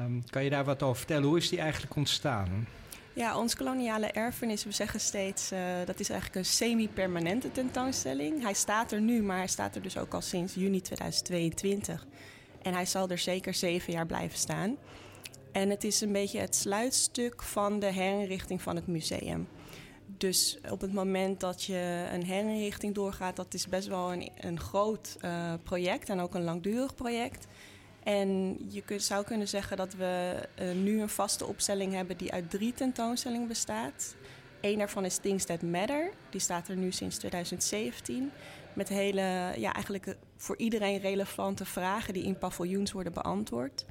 um, 0.03 0.23
kan 0.29 0.43
je 0.43 0.49
daar 0.49 0.65
wat 0.65 0.83
over 0.83 0.97
vertellen? 0.97 1.27
Hoe 1.27 1.37
is 1.37 1.49
die 1.49 1.59
eigenlijk 1.59 1.95
ontstaan? 1.95 2.67
Ja, 3.15 3.37
ons 3.37 3.55
koloniale 3.55 4.07
erfenis, 4.07 4.63
we 4.63 4.71
zeggen 4.71 4.99
steeds, 4.99 5.51
uh, 5.51 5.59
dat 5.85 5.99
is 5.99 6.09
eigenlijk 6.09 6.39
een 6.39 6.51
semi-permanente 6.53 7.51
tentoonstelling. 7.51 8.41
Hij 8.41 8.53
staat 8.53 8.91
er 8.91 9.01
nu, 9.01 9.23
maar 9.23 9.37
hij 9.37 9.47
staat 9.47 9.75
er 9.75 9.81
dus 9.81 9.97
ook 9.97 10.13
al 10.13 10.21
sinds 10.21 10.53
juni 10.53 10.81
2022. 10.81 12.05
En 12.61 12.73
hij 12.73 12.85
zal 12.85 13.09
er 13.09 13.17
zeker 13.17 13.53
zeven 13.53 13.93
jaar 13.93 14.05
blijven 14.05 14.37
staan. 14.37 14.77
En 15.51 15.69
het 15.69 15.83
is 15.83 16.01
een 16.01 16.11
beetje 16.11 16.39
het 16.39 16.55
sluitstuk 16.55 17.43
van 17.43 17.79
de 17.79 17.91
herinrichting 17.91 18.61
van 18.61 18.75
het 18.75 18.87
museum. 18.87 19.47
Dus 20.05 20.59
op 20.69 20.81
het 20.81 20.93
moment 20.93 21.39
dat 21.39 21.63
je 21.63 22.07
een 22.13 22.23
herinrichting 22.23 22.95
doorgaat, 22.95 23.35
dat 23.35 23.53
is 23.53 23.67
best 23.67 23.87
wel 23.87 24.13
een, 24.13 24.31
een 24.39 24.59
groot 24.59 25.17
uh, 25.21 25.53
project 25.63 26.09
en 26.09 26.19
ook 26.19 26.35
een 26.35 26.43
langdurig 26.43 26.95
project. 26.95 27.47
En 28.05 28.57
je 28.69 28.83
zou 28.99 29.25
kunnen 29.25 29.47
zeggen 29.47 29.77
dat 29.77 29.93
we 29.93 30.35
uh, 30.61 30.71
nu 30.71 31.01
een 31.01 31.09
vaste 31.09 31.45
opstelling 31.45 31.93
hebben 31.93 32.17
die 32.17 32.31
uit 32.31 32.49
drie 32.49 32.73
tentoonstellingen 32.73 33.47
bestaat. 33.47 34.15
Eén 34.61 34.77
daarvan 34.77 35.05
is 35.05 35.17
Things 35.17 35.45
That 35.45 35.61
Matter. 35.61 36.11
Die 36.29 36.41
staat 36.41 36.67
er 36.67 36.75
nu 36.75 36.91
sinds 36.91 37.17
2017. 37.17 38.31
Met 38.73 38.89
hele, 38.89 39.53
ja, 39.57 39.73
eigenlijk 39.73 40.17
voor 40.37 40.57
iedereen 40.57 40.99
relevante 40.99 41.65
vragen 41.65 42.13
die 42.13 42.23
in 42.23 42.37
paviljoens 42.37 42.91
worden 42.91 43.13
beantwoord. 43.13 43.85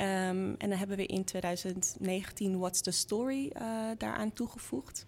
Um, 0.00 0.54
en 0.58 0.68
dan 0.68 0.78
hebben 0.78 0.96
we 0.96 1.06
in 1.06 1.24
2019 1.24 2.58
What's 2.58 2.80
the 2.80 2.90
Story 2.90 3.52
uh, 3.56 3.62
daaraan 3.98 4.32
toegevoegd 4.32 5.04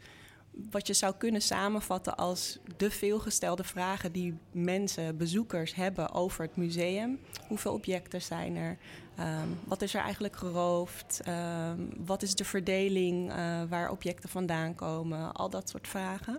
wat 0.71 0.87
je 0.87 0.93
zou 0.93 1.15
kunnen 1.19 1.43
samenvatten 1.43 2.17
als 2.17 2.59
de 2.77 2.91
veelgestelde 2.91 3.65
vragen 3.65 4.13
die 4.13 4.39
mensen, 4.53 5.17
bezoekers 5.17 5.75
hebben 5.75 6.13
over 6.13 6.45
het 6.45 6.57
museum. 6.57 7.21
Hoeveel 7.49 7.73
objecten 7.73 8.23
zijn 8.23 8.57
er? 8.57 8.79
Um, 9.19 9.59
wat 9.65 9.83
is 9.83 9.95
er 9.95 10.01
eigenlijk 10.01 10.37
geroofd? 10.37 11.21
Um, 11.29 11.91
wat 12.05 12.23
is 12.23 12.35
de 12.35 12.45
verdeling 12.45 13.31
uh, 13.31 13.63
waar 13.69 13.91
objecten 13.91 14.29
vandaan 14.29 14.75
komen? 14.75 15.33
Al 15.33 15.51
dat 15.51 15.69
soort 15.69 15.89
vragen. 15.89 16.39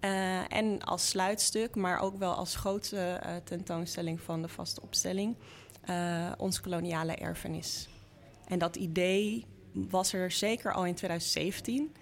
Uh, 0.00 0.52
en 0.52 0.82
als 0.82 1.08
sluitstuk, 1.08 1.74
maar 1.74 2.00
ook 2.00 2.18
wel 2.18 2.32
als 2.34 2.56
grootste 2.56 3.20
uh, 3.26 3.36
tentoonstelling 3.44 4.20
van 4.20 4.42
de 4.42 4.48
vaste 4.48 4.82
opstelling, 4.82 5.36
ons 6.36 6.60
koloniale 6.60 7.14
erfenis. 7.14 7.88
En 8.46 8.58
dat 8.58 8.76
idee 8.76 9.46
was 9.72 10.12
er 10.12 10.30
zeker 10.30 10.72
al 10.72 10.86
in 10.86 10.94
2017. 10.94 11.92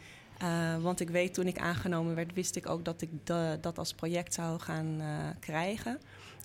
Uh, 0.42 0.76
want 0.82 1.00
ik 1.00 1.10
weet 1.10 1.34
toen 1.34 1.46
ik 1.46 1.58
aangenomen 1.58 2.14
werd, 2.14 2.34
wist 2.34 2.56
ik 2.56 2.68
ook 2.68 2.84
dat 2.84 3.02
ik 3.02 3.10
de, 3.24 3.58
dat 3.60 3.78
als 3.78 3.94
project 3.94 4.34
zou 4.34 4.60
gaan 4.60 4.96
uh, 5.00 5.06
krijgen. 5.40 6.00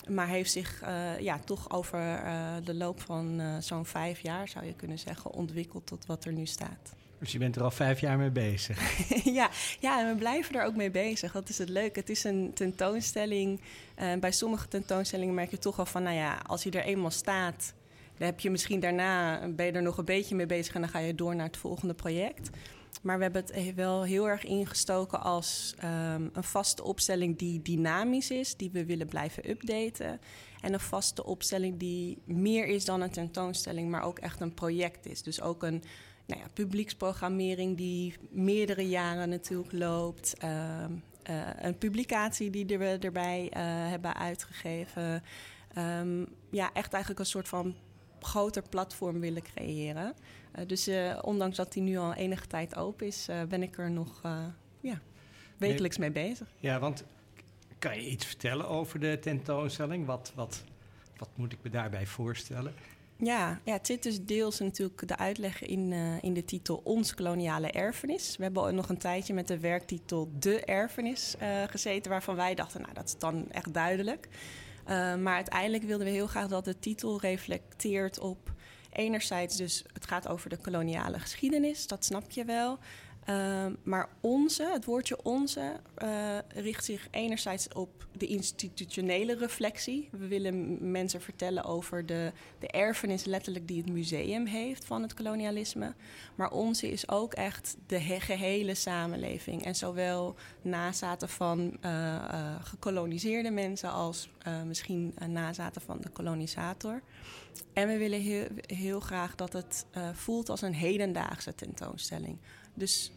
Maar 0.09 0.27
heeft 0.27 0.51
zich 0.51 0.81
uh, 0.83 1.19
ja, 1.19 1.39
toch 1.39 1.71
over 1.71 2.21
de 2.63 2.73
loop 2.73 3.01
van 3.01 3.41
zo'n 3.59 3.85
vijf 3.85 4.19
jaar, 4.19 4.47
zou 4.47 4.65
je 4.65 4.73
kunnen 4.73 4.99
zeggen, 4.99 5.31
ontwikkeld 5.31 5.87
tot 5.87 6.05
wat 6.05 6.25
er 6.25 6.33
nu 6.33 6.45
staat. 6.45 6.95
Dus 7.19 7.31
je 7.31 7.37
bent 7.37 7.55
er 7.55 7.63
al 7.63 7.71
vijf 7.71 7.99
jaar 7.99 8.17
mee 8.17 8.29
bezig? 8.29 9.07
ja, 9.39 9.49
ja, 9.79 9.99
en 9.99 10.07
we 10.07 10.15
blijven 10.15 10.55
er 10.55 10.65
ook 10.65 10.75
mee 10.75 10.91
bezig. 10.91 11.31
Dat 11.31 11.49
is 11.49 11.57
het 11.57 11.69
leuke. 11.69 11.99
Het 11.99 12.09
is 12.09 12.23
een 12.23 12.51
tentoonstelling. 12.53 13.61
bij 14.19 14.31
sommige 14.31 14.67
tentoonstellingen 14.67 15.33
merk 15.33 15.51
je 15.51 15.57
toch 15.57 15.79
al 15.79 15.85
van, 15.85 16.03
nou 16.03 16.15
ja, 16.15 16.37
als 16.45 16.63
je 16.63 16.71
er 16.71 16.83
eenmaal 16.83 17.11
staat, 17.11 17.73
dan 18.17 18.27
heb 18.27 18.39
je 18.39 18.49
misschien 18.49 18.79
daarna, 18.79 19.47
ben 19.47 19.65
je 19.65 19.71
er 19.71 19.81
nog 19.81 19.97
een 19.97 20.05
beetje 20.05 20.35
mee 20.35 20.45
bezig 20.45 20.75
en 20.75 20.81
dan 20.81 20.89
ga 20.89 20.99
je 20.99 21.15
door 21.15 21.35
naar 21.35 21.45
het 21.45 21.57
volgende 21.57 21.93
project. 21.93 22.49
Maar 23.01 23.17
we 23.17 23.23
hebben 23.23 23.43
het 23.45 23.75
wel 23.75 24.03
heel 24.03 24.29
erg 24.29 24.43
ingestoken 24.43 25.21
als 25.21 25.75
um, 25.83 26.29
een 26.33 26.43
vaste 26.43 26.83
opstelling 26.83 27.37
die 27.37 27.61
dynamisch 27.61 28.31
is, 28.31 28.55
die 28.55 28.71
we 28.71 28.85
willen 28.85 29.07
blijven 29.07 29.49
updaten. 29.49 30.19
En 30.61 30.73
een 30.73 30.79
vaste 30.79 31.25
opstelling 31.25 31.79
die 31.79 32.17
meer 32.25 32.65
is 32.65 32.85
dan 32.85 33.01
een 33.01 33.11
tentoonstelling, 33.11 33.89
maar 33.89 34.03
ook 34.03 34.19
echt 34.19 34.41
een 34.41 34.53
project 34.53 35.05
is. 35.05 35.23
Dus 35.23 35.41
ook 35.41 35.63
een 35.63 35.83
nou 36.25 36.41
ja, 36.41 36.47
publieksprogrammering 36.53 37.77
die 37.77 38.15
meerdere 38.29 38.89
jaren 38.89 39.29
natuurlijk 39.29 39.71
loopt. 39.71 40.35
Uh, 40.43 40.49
uh, 41.29 41.47
een 41.61 41.77
publicatie 41.77 42.49
die 42.49 42.77
we 42.77 42.97
erbij 42.99 43.43
uh, 43.43 43.49
hebben 43.89 44.15
uitgegeven. 44.15 45.23
Um, 45.77 46.27
ja, 46.49 46.69
echt 46.73 46.93
eigenlijk 46.93 47.19
een 47.19 47.25
soort 47.25 47.47
van 47.47 47.75
groter 48.19 48.63
platform 48.69 49.19
willen 49.19 49.41
creëren. 49.41 50.13
Uh, 50.59 50.67
dus 50.67 50.87
uh, 50.87 51.19
ondanks 51.21 51.57
dat 51.57 51.73
die 51.73 51.81
nu 51.81 51.97
al 51.97 52.13
enige 52.13 52.47
tijd 52.47 52.75
open 52.75 53.07
is, 53.07 53.29
uh, 53.29 53.43
ben 53.43 53.63
ik 53.63 53.77
er 53.77 53.91
nog 53.91 54.21
ja, 54.79 55.01
wekelijks 55.57 55.97
mee 55.97 56.11
bezig. 56.11 56.47
Ja, 56.59 56.79
want 56.79 57.03
kan 57.79 57.95
je 57.95 58.09
iets 58.09 58.25
vertellen 58.25 58.67
over 58.67 58.99
de 58.99 59.19
tentoonstelling? 59.19 60.05
Wat, 60.05 60.31
wat, 60.35 60.63
wat 61.17 61.29
moet 61.35 61.51
ik 61.51 61.59
me 61.61 61.69
daarbij 61.69 62.05
voorstellen? 62.05 62.73
Ja, 63.17 63.59
ja, 63.63 63.73
het 63.73 63.87
zit 63.87 64.03
dus 64.03 64.25
deels 64.25 64.59
natuurlijk 64.59 65.07
de 65.07 65.17
uitleg 65.17 65.61
in, 65.61 65.91
uh, 65.91 66.23
in 66.23 66.33
de 66.33 66.45
titel 66.45 66.81
Ons 66.83 67.13
koloniale 67.13 67.71
erfenis. 67.71 68.37
We 68.37 68.43
hebben 68.43 68.75
nog 68.75 68.89
een 68.89 68.97
tijdje 68.97 69.33
met 69.33 69.47
de 69.47 69.59
werktitel 69.59 70.31
De 70.39 70.65
Erfenis 70.65 71.35
uh, 71.41 71.63
gezeten, 71.63 72.11
waarvan 72.11 72.35
wij 72.35 72.55
dachten, 72.55 72.81
nou 72.81 72.93
dat 72.93 73.05
is 73.05 73.17
dan 73.17 73.51
echt 73.51 73.73
duidelijk. 73.73 74.27
Uh, 74.83 75.15
maar 75.15 75.35
uiteindelijk 75.35 75.83
wilden 75.83 76.07
we 76.07 76.13
heel 76.13 76.27
graag 76.27 76.47
dat 76.47 76.65
de 76.65 76.79
titel 76.79 77.19
reflecteert 77.19 78.19
op 78.19 78.53
enerzijds 78.93 79.55
dus 79.55 79.83
het 79.93 80.07
gaat 80.07 80.27
over 80.27 80.49
de 80.49 80.57
koloniale 80.57 81.19
geschiedenis, 81.19 81.87
dat 81.87 82.05
snap 82.05 82.31
je 82.31 82.45
wel. 82.45 82.79
Ehm, 83.25 83.73
maar 83.83 84.09
onze, 84.21 84.69
het 84.71 84.85
woordje 84.85 85.23
onze, 85.23 85.79
uh, 86.03 86.37
richt 86.47 86.85
zich 86.85 87.07
enerzijds 87.11 87.67
op 87.73 88.07
de 88.17 88.27
institutionele 88.27 89.35
reflectie. 89.35 90.09
We 90.11 90.27
willen 90.27 90.91
mensen 90.91 91.21
vertellen 91.21 91.63
over 91.63 92.05
de, 92.05 92.31
de 92.59 92.67
erfenis 92.67 93.25
letterlijk 93.25 93.67
die 93.67 93.81
het 93.81 93.91
museum 93.91 94.45
heeft 94.45 94.85
van 94.85 95.01
het 95.01 95.13
kolonialisme. 95.13 95.93
Maar 96.35 96.51
onze 96.51 96.91
is 96.91 97.09
ook 97.09 97.33
echt 97.33 97.77
de 97.87 97.99
gehele 97.99 98.75
samenleving. 98.75 99.65
En 99.65 99.75
zowel 99.75 100.35
nazaten 100.61 101.29
van 101.29 101.59
uh, 101.59 101.91
uh, 101.91 102.55
gekoloniseerde 102.63 103.51
mensen 103.51 103.91
als 103.91 104.29
misschien 104.65 105.15
nazaten 105.27 105.81
van 105.81 106.01
de 106.01 106.09
kolonisator. 106.09 107.01
En 107.73 107.87
we 107.87 107.97
willen 107.97 108.21
heel, 108.21 108.47
heel 108.65 108.99
graag 108.99 109.35
dat 109.35 109.53
het 109.53 109.85
voelt 110.13 110.49
als 110.49 110.61
een 110.61 110.73
hedendaagse 110.73 111.55
tentoonstelling. 111.55 112.37
Dus 112.73 113.11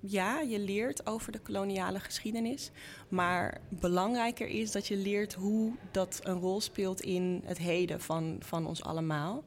ja, 0.00 0.40
je 0.40 0.58
leert 0.58 1.06
over 1.06 1.32
de 1.32 1.38
koloniale 1.38 2.00
geschiedenis. 2.00 2.70
Maar 3.08 3.60
belangrijker 3.68 4.46
is 4.46 4.72
dat 4.72 4.86
je 4.86 4.96
leert 4.96 5.34
hoe 5.34 5.72
dat 5.90 6.20
een 6.22 6.40
rol 6.40 6.60
speelt 6.60 7.00
in 7.00 7.42
het 7.44 7.58
heden 7.58 8.00
van, 8.00 8.36
van 8.40 8.66
ons 8.66 8.82
allemaal. 8.82 9.44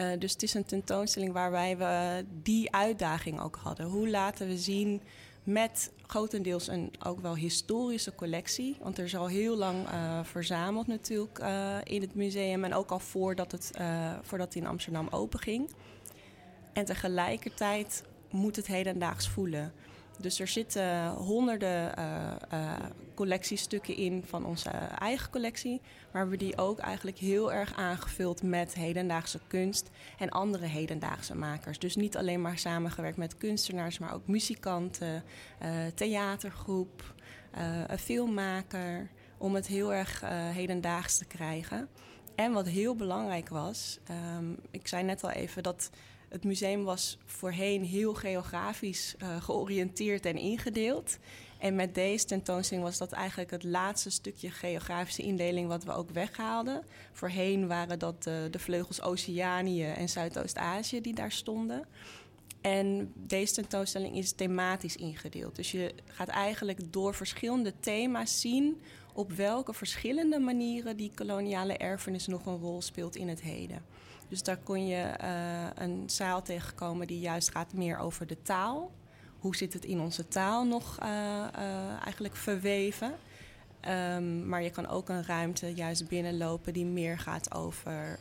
Uh, 0.00 0.10
dus 0.18 0.32
het 0.32 0.42
is 0.42 0.54
een 0.54 0.64
tentoonstelling 0.64 1.32
waarbij 1.32 1.76
we 1.76 2.24
die 2.42 2.72
uitdaging 2.72 3.40
ook 3.40 3.56
hadden. 3.56 3.86
Hoe 3.86 4.08
laten 4.08 4.46
we 4.46 4.58
zien 4.58 5.00
met 5.44 5.92
grotendeels 6.06 6.68
een 6.68 6.90
ook 7.04 7.20
wel 7.20 7.36
historische 7.36 8.14
collectie. 8.14 8.76
Want 8.82 8.98
er 8.98 9.04
is 9.04 9.16
al 9.16 9.26
heel 9.26 9.56
lang 9.56 9.88
uh, 9.88 10.24
verzameld 10.24 10.86
natuurlijk 10.86 11.38
uh, 11.38 11.76
in 11.84 12.00
het 12.00 12.14
museum. 12.14 12.64
En 12.64 12.74
ook 12.74 12.90
al 12.90 12.98
voordat 12.98 13.52
het, 13.52 13.70
voordat 14.22 14.54
het 14.54 14.62
in 14.62 14.66
Amsterdam 14.66 15.08
open 15.10 15.38
ging. 15.38 15.70
En 16.72 16.84
tegelijkertijd 16.84 18.02
moet 18.34 18.56
het 18.56 18.66
hedendaags 18.66 19.28
voelen. 19.28 19.72
Dus 20.18 20.40
er 20.40 20.48
zitten 20.48 21.08
honderden 21.08 21.98
uh, 21.98 22.32
uh, 22.52 22.72
collectiestukken 23.14 23.96
in 23.96 24.22
van 24.26 24.44
onze 24.44 24.70
eigen 24.98 25.30
collectie. 25.30 25.80
Maar 26.12 26.28
we 26.28 26.36
die 26.36 26.58
ook 26.58 26.78
eigenlijk 26.78 27.18
heel 27.18 27.52
erg 27.52 27.74
aangevuld 27.74 28.42
met 28.42 28.74
hedendaagse 28.74 29.40
kunst 29.46 29.90
en 30.18 30.28
andere 30.28 30.66
hedendaagse 30.66 31.36
makers. 31.36 31.78
Dus 31.78 31.96
niet 31.96 32.16
alleen 32.16 32.40
maar 32.40 32.58
samengewerkt 32.58 33.16
met 33.16 33.36
kunstenaars, 33.36 33.98
maar 33.98 34.14
ook 34.14 34.26
muzikanten, 34.26 35.24
uh, 35.62 35.68
theatergroep, 35.94 37.14
een 37.86 37.98
filmmaker. 37.98 39.10
Om 39.38 39.54
het 39.54 39.66
heel 39.66 39.94
erg 39.94 40.22
hedendaags 40.52 41.18
te 41.18 41.24
krijgen. 41.24 41.88
En 42.34 42.52
wat 42.52 42.66
heel 42.66 42.96
belangrijk 42.96 43.48
was, 43.48 43.98
um, 44.36 44.56
ik 44.70 44.88
zei 44.88 45.02
net 45.02 45.24
al 45.24 45.30
even 45.30 45.62
dat 45.62 45.90
het 46.34 46.44
museum 46.44 46.84
was 46.84 47.18
voorheen 47.24 47.84
heel 47.84 48.14
geografisch 48.14 49.14
uh, 49.22 49.42
georiënteerd 49.42 50.26
en 50.26 50.36
ingedeeld. 50.36 51.18
En 51.58 51.74
met 51.74 51.94
deze 51.94 52.24
tentoonstelling 52.24 52.86
was 52.86 52.98
dat 52.98 53.12
eigenlijk 53.12 53.50
het 53.50 53.64
laatste 53.64 54.10
stukje 54.10 54.50
geografische 54.50 55.22
indeling 55.22 55.68
wat 55.68 55.84
we 55.84 55.92
ook 55.92 56.10
weghaalden. 56.10 56.84
Voorheen 57.12 57.66
waren 57.66 57.98
dat 57.98 58.22
de, 58.22 58.48
de 58.50 58.58
vleugels 58.58 59.02
Oceanië 59.02 59.84
en 59.84 60.08
Zuidoost-Azië 60.08 61.00
die 61.00 61.14
daar 61.14 61.32
stonden. 61.32 61.86
En 62.60 63.12
deze 63.14 63.54
tentoonstelling 63.54 64.16
is 64.16 64.32
thematisch 64.32 64.96
ingedeeld. 64.96 65.56
Dus 65.56 65.70
je 65.70 65.94
gaat 66.06 66.28
eigenlijk 66.28 66.92
door 66.92 67.14
verschillende 67.14 67.72
thema's 67.80 68.40
zien 68.40 68.80
op 69.12 69.32
welke 69.32 69.72
verschillende 69.72 70.38
manieren 70.38 70.96
die 70.96 71.12
koloniale 71.14 71.76
erfenis 71.76 72.26
nog 72.26 72.46
een 72.46 72.58
rol 72.58 72.82
speelt 72.82 73.16
in 73.16 73.28
het 73.28 73.40
heden. 73.40 73.82
Dus 74.34 74.42
daar 74.42 74.58
kon 74.62 74.86
je 74.86 75.14
uh, 75.22 75.84
een 75.84 76.02
zaal 76.06 76.42
tegenkomen 76.42 77.06
die 77.06 77.20
juist 77.20 77.50
gaat 77.50 77.72
meer 77.72 77.98
over 77.98 78.26
de 78.26 78.42
taal. 78.42 78.92
Hoe 79.38 79.56
zit 79.56 79.72
het 79.72 79.84
in 79.84 80.00
onze 80.00 80.28
taal 80.28 80.66
nog 80.66 80.98
uh, 81.02 81.08
uh, 81.08 82.02
eigenlijk 82.04 82.36
verweven? 82.36 83.14
Um, 83.88 84.48
maar 84.48 84.62
je 84.62 84.70
kan 84.70 84.88
ook 84.88 85.08
een 85.08 85.24
ruimte 85.24 85.74
juist 85.74 86.08
binnenlopen 86.08 86.72
die 86.72 86.84
meer 86.84 87.18
gaat 87.18 87.54
over 87.54 88.18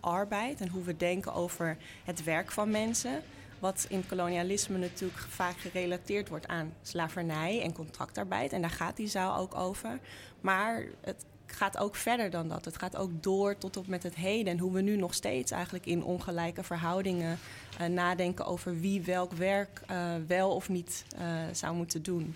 arbeid 0.00 0.60
en 0.60 0.68
hoe 0.68 0.82
we 0.82 0.96
denken 0.96 1.34
over 1.34 1.76
het 2.04 2.24
werk 2.24 2.52
van 2.52 2.70
mensen. 2.70 3.22
Wat 3.58 3.86
in 3.88 4.06
kolonialisme 4.06 4.78
natuurlijk 4.78 5.18
vaak 5.18 5.56
gerelateerd 5.56 6.28
wordt 6.28 6.46
aan 6.46 6.72
slavernij 6.82 7.62
en 7.62 7.72
contractarbeid. 7.72 8.52
En 8.52 8.60
daar 8.60 8.70
gaat 8.70 8.96
die 8.96 9.08
zaal 9.08 9.36
ook 9.36 9.54
over. 9.54 9.98
Maar 10.40 10.84
het 11.00 11.24
gaat 11.46 11.78
ook 11.78 11.94
verder 11.94 12.30
dan 12.30 12.48
dat. 12.48 12.64
Het 12.64 12.78
gaat 12.78 12.96
ook 12.96 13.22
door 13.22 13.58
tot 13.58 13.76
op 13.76 13.86
met 13.86 14.02
het 14.02 14.14
heden. 14.14 14.52
En 14.52 14.58
hoe 14.58 14.72
we 14.72 14.80
nu 14.80 14.96
nog 14.96 15.14
steeds 15.14 15.50
eigenlijk 15.50 15.86
in 15.86 16.04
ongelijke 16.04 16.62
verhoudingen 16.62 17.38
uh, 17.80 17.86
nadenken 17.86 18.46
over 18.46 18.80
wie 18.80 19.02
welk 19.02 19.32
werk 19.32 19.80
uh, 19.90 20.14
wel 20.26 20.54
of 20.54 20.68
niet 20.68 21.04
uh, 21.18 21.42
zou 21.52 21.76
moeten 21.76 22.02
doen. 22.02 22.34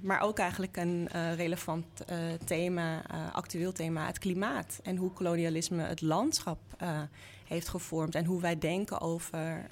maar 0.00 0.20
ook 0.20 0.38
eigenlijk 0.38 0.76
een 0.76 1.08
relevant 1.34 1.86
thema, 2.44 3.02
actueel 3.32 3.72
thema, 3.72 4.06
het 4.06 4.18
klimaat. 4.18 4.80
En 4.82 4.96
hoe 4.96 5.10
kolonialisme 5.10 5.82
het 5.82 6.00
landschap 6.00 6.58
heeft 7.44 7.68
gevormd. 7.68 8.14
En 8.14 8.24
hoe 8.24 8.40
wij 8.40 8.58
denken 8.58 9.00
over 9.00 9.66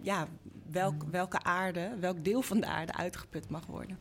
ja, 0.00 0.28
welk, 0.70 1.02
welke 1.10 1.42
aarde, 1.42 1.90
welk 2.00 2.24
deel 2.24 2.42
van 2.42 2.60
de 2.60 2.66
aarde 2.66 2.92
uitgeput 2.92 3.48
mag 3.48 3.66
worden. 3.66 3.98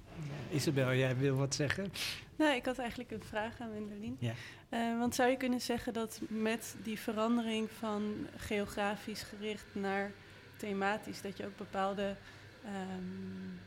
Isabel, 0.51 0.93
jij 0.93 1.17
wil 1.17 1.35
wat 1.35 1.55
zeggen? 1.55 1.91
Nou, 2.35 2.55
ik 2.55 2.65
had 2.65 2.77
eigenlijk 2.77 3.11
een 3.11 3.23
vraag 3.23 3.59
aan 3.59 3.71
Wendelin. 3.71 4.17
Ja. 4.19 4.33
Uh, 4.69 4.99
want 4.99 5.15
zou 5.15 5.29
je 5.29 5.37
kunnen 5.37 5.61
zeggen 5.61 5.93
dat 5.93 6.21
met 6.27 6.75
die 6.83 6.99
verandering 6.99 7.71
van 7.71 8.27
geografisch 8.35 9.21
gericht 9.21 9.65
naar 9.71 10.11
thematisch, 10.57 11.21
dat 11.21 11.37
je 11.37 11.45
ook 11.45 11.57
bepaalde 11.57 12.15
um, 12.65 13.59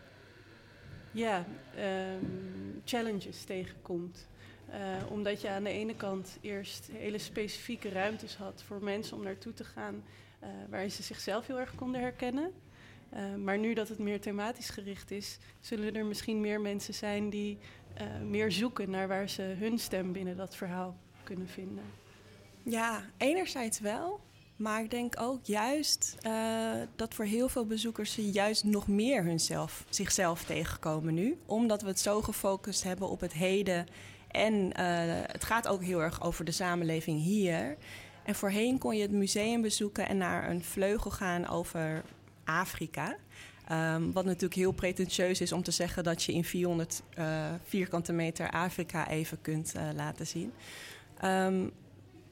ja, 1.11 1.45
um, 1.79 2.83
challenges 2.85 3.45
tegenkomt? 3.45 4.29
Uh, 4.71 5.11
omdat 5.11 5.41
je 5.41 5.49
aan 5.49 5.65
de 5.65 5.71
ene 5.71 5.95
kant 5.95 6.39
eerst 6.41 6.89
hele 6.93 7.19
specifieke 7.19 7.89
ruimtes 7.89 8.37
had 8.37 8.63
voor 8.67 8.83
mensen 8.83 9.17
om 9.17 9.23
naartoe 9.23 9.53
te 9.53 9.65
gaan, 9.65 10.05
uh, 10.43 10.49
waarin 10.71 10.91
ze 10.91 11.03
zichzelf 11.03 11.47
heel 11.47 11.59
erg 11.59 11.75
konden 11.75 12.01
herkennen. 12.01 12.53
Uh, 13.14 13.35
maar 13.35 13.59
nu 13.59 13.75
dat 13.75 13.88
het 13.88 13.99
meer 13.99 14.21
thematisch 14.21 14.71
gericht 14.71 15.11
is, 15.11 15.38
zullen 15.61 15.94
er 15.97 16.07
misschien 16.07 16.40
meer 16.40 16.61
mensen 16.61 16.94
zijn 16.94 17.31
die 17.31 17.59
uh, 18.01 18.29
meer 18.29 18.53
zoeken 18.53 18.90
naar 18.90 19.09
waar 19.09 19.29
ze 19.29 19.42
hun 19.42 19.79
stem 19.79 20.12
binnen 20.12 20.37
dat 20.37 20.57
verhaal 20.57 20.97
kunnen 21.23 21.49
vinden. 21.49 21.85
Ja, 22.62 23.05
enerzijds 23.16 23.81
wel. 23.81 24.21
Maar 24.57 24.83
ik 24.83 24.90
denk 24.90 25.21
ook 25.21 25.44
juist 25.44 26.16
uh, 26.27 26.73
dat 26.97 27.14
voor 27.14 27.25
heel 27.25 27.49
veel 27.49 27.66
bezoekers 27.66 28.12
ze 28.12 28.31
juist 28.31 28.64
nog 28.64 28.88
meer 28.88 29.25
hunzelf, 29.25 29.85
zichzelf 29.88 30.44
tegenkomen 30.44 31.14
nu. 31.14 31.38
Omdat 31.47 31.83
we 31.83 31.88
het 31.88 32.01
zo 32.01 32.23
gefocust 32.23 32.83
hebben 32.83 33.09
op 33.09 33.21
het 33.21 33.33
heden. 33.33 33.87
En 34.31 34.77
het 35.33 35.44
gaat 35.44 35.68
ook 35.68 35.83
heel 35.83 36.03
erg 36.03 36.23
over 36.23 36.44
de 36.44 36.53
samenleving 36.53 37.23
hier. 37.23 37.77
En 38.25 38.35
voorheen 38.35 38.79
kon 38.79 38.97
je 38.97 39.03
het 39.03 39.11
museum 39.11 39.62
bezoeken 39.62 40.09
en 40.09 40.16
naar 40.16 40.51
een 40.51 40.64
vleugel 40.64 41.11
gaan 41.11 41.47
over 41.47 42.05
Afrika. 42.49 43.17
Um, 43.73 44.13
wat 44.13 44.25
natuurlijk 44.25 44.55
heel 44.55 44.73
pretentieus 44.73 45.41
is 45.41 45.53
om 45.53 45.63
te 45.63 45.71
zeggen 45.71 46.05
dat 46.05 46.23
je 46.23 46.33
in 46.33 46.45
400 46.45 47.03
uh, 47.19 47.47
vierkante 47.65 48.13
meter 48.13 48.51
Afrika 48.51 49.09
even 49.09 49.41
kunt 49.41 49.75
uh, 49.77 49.83
laten 49.95 50.27
zien. 50.27 50.53
Um, 51.25 51.71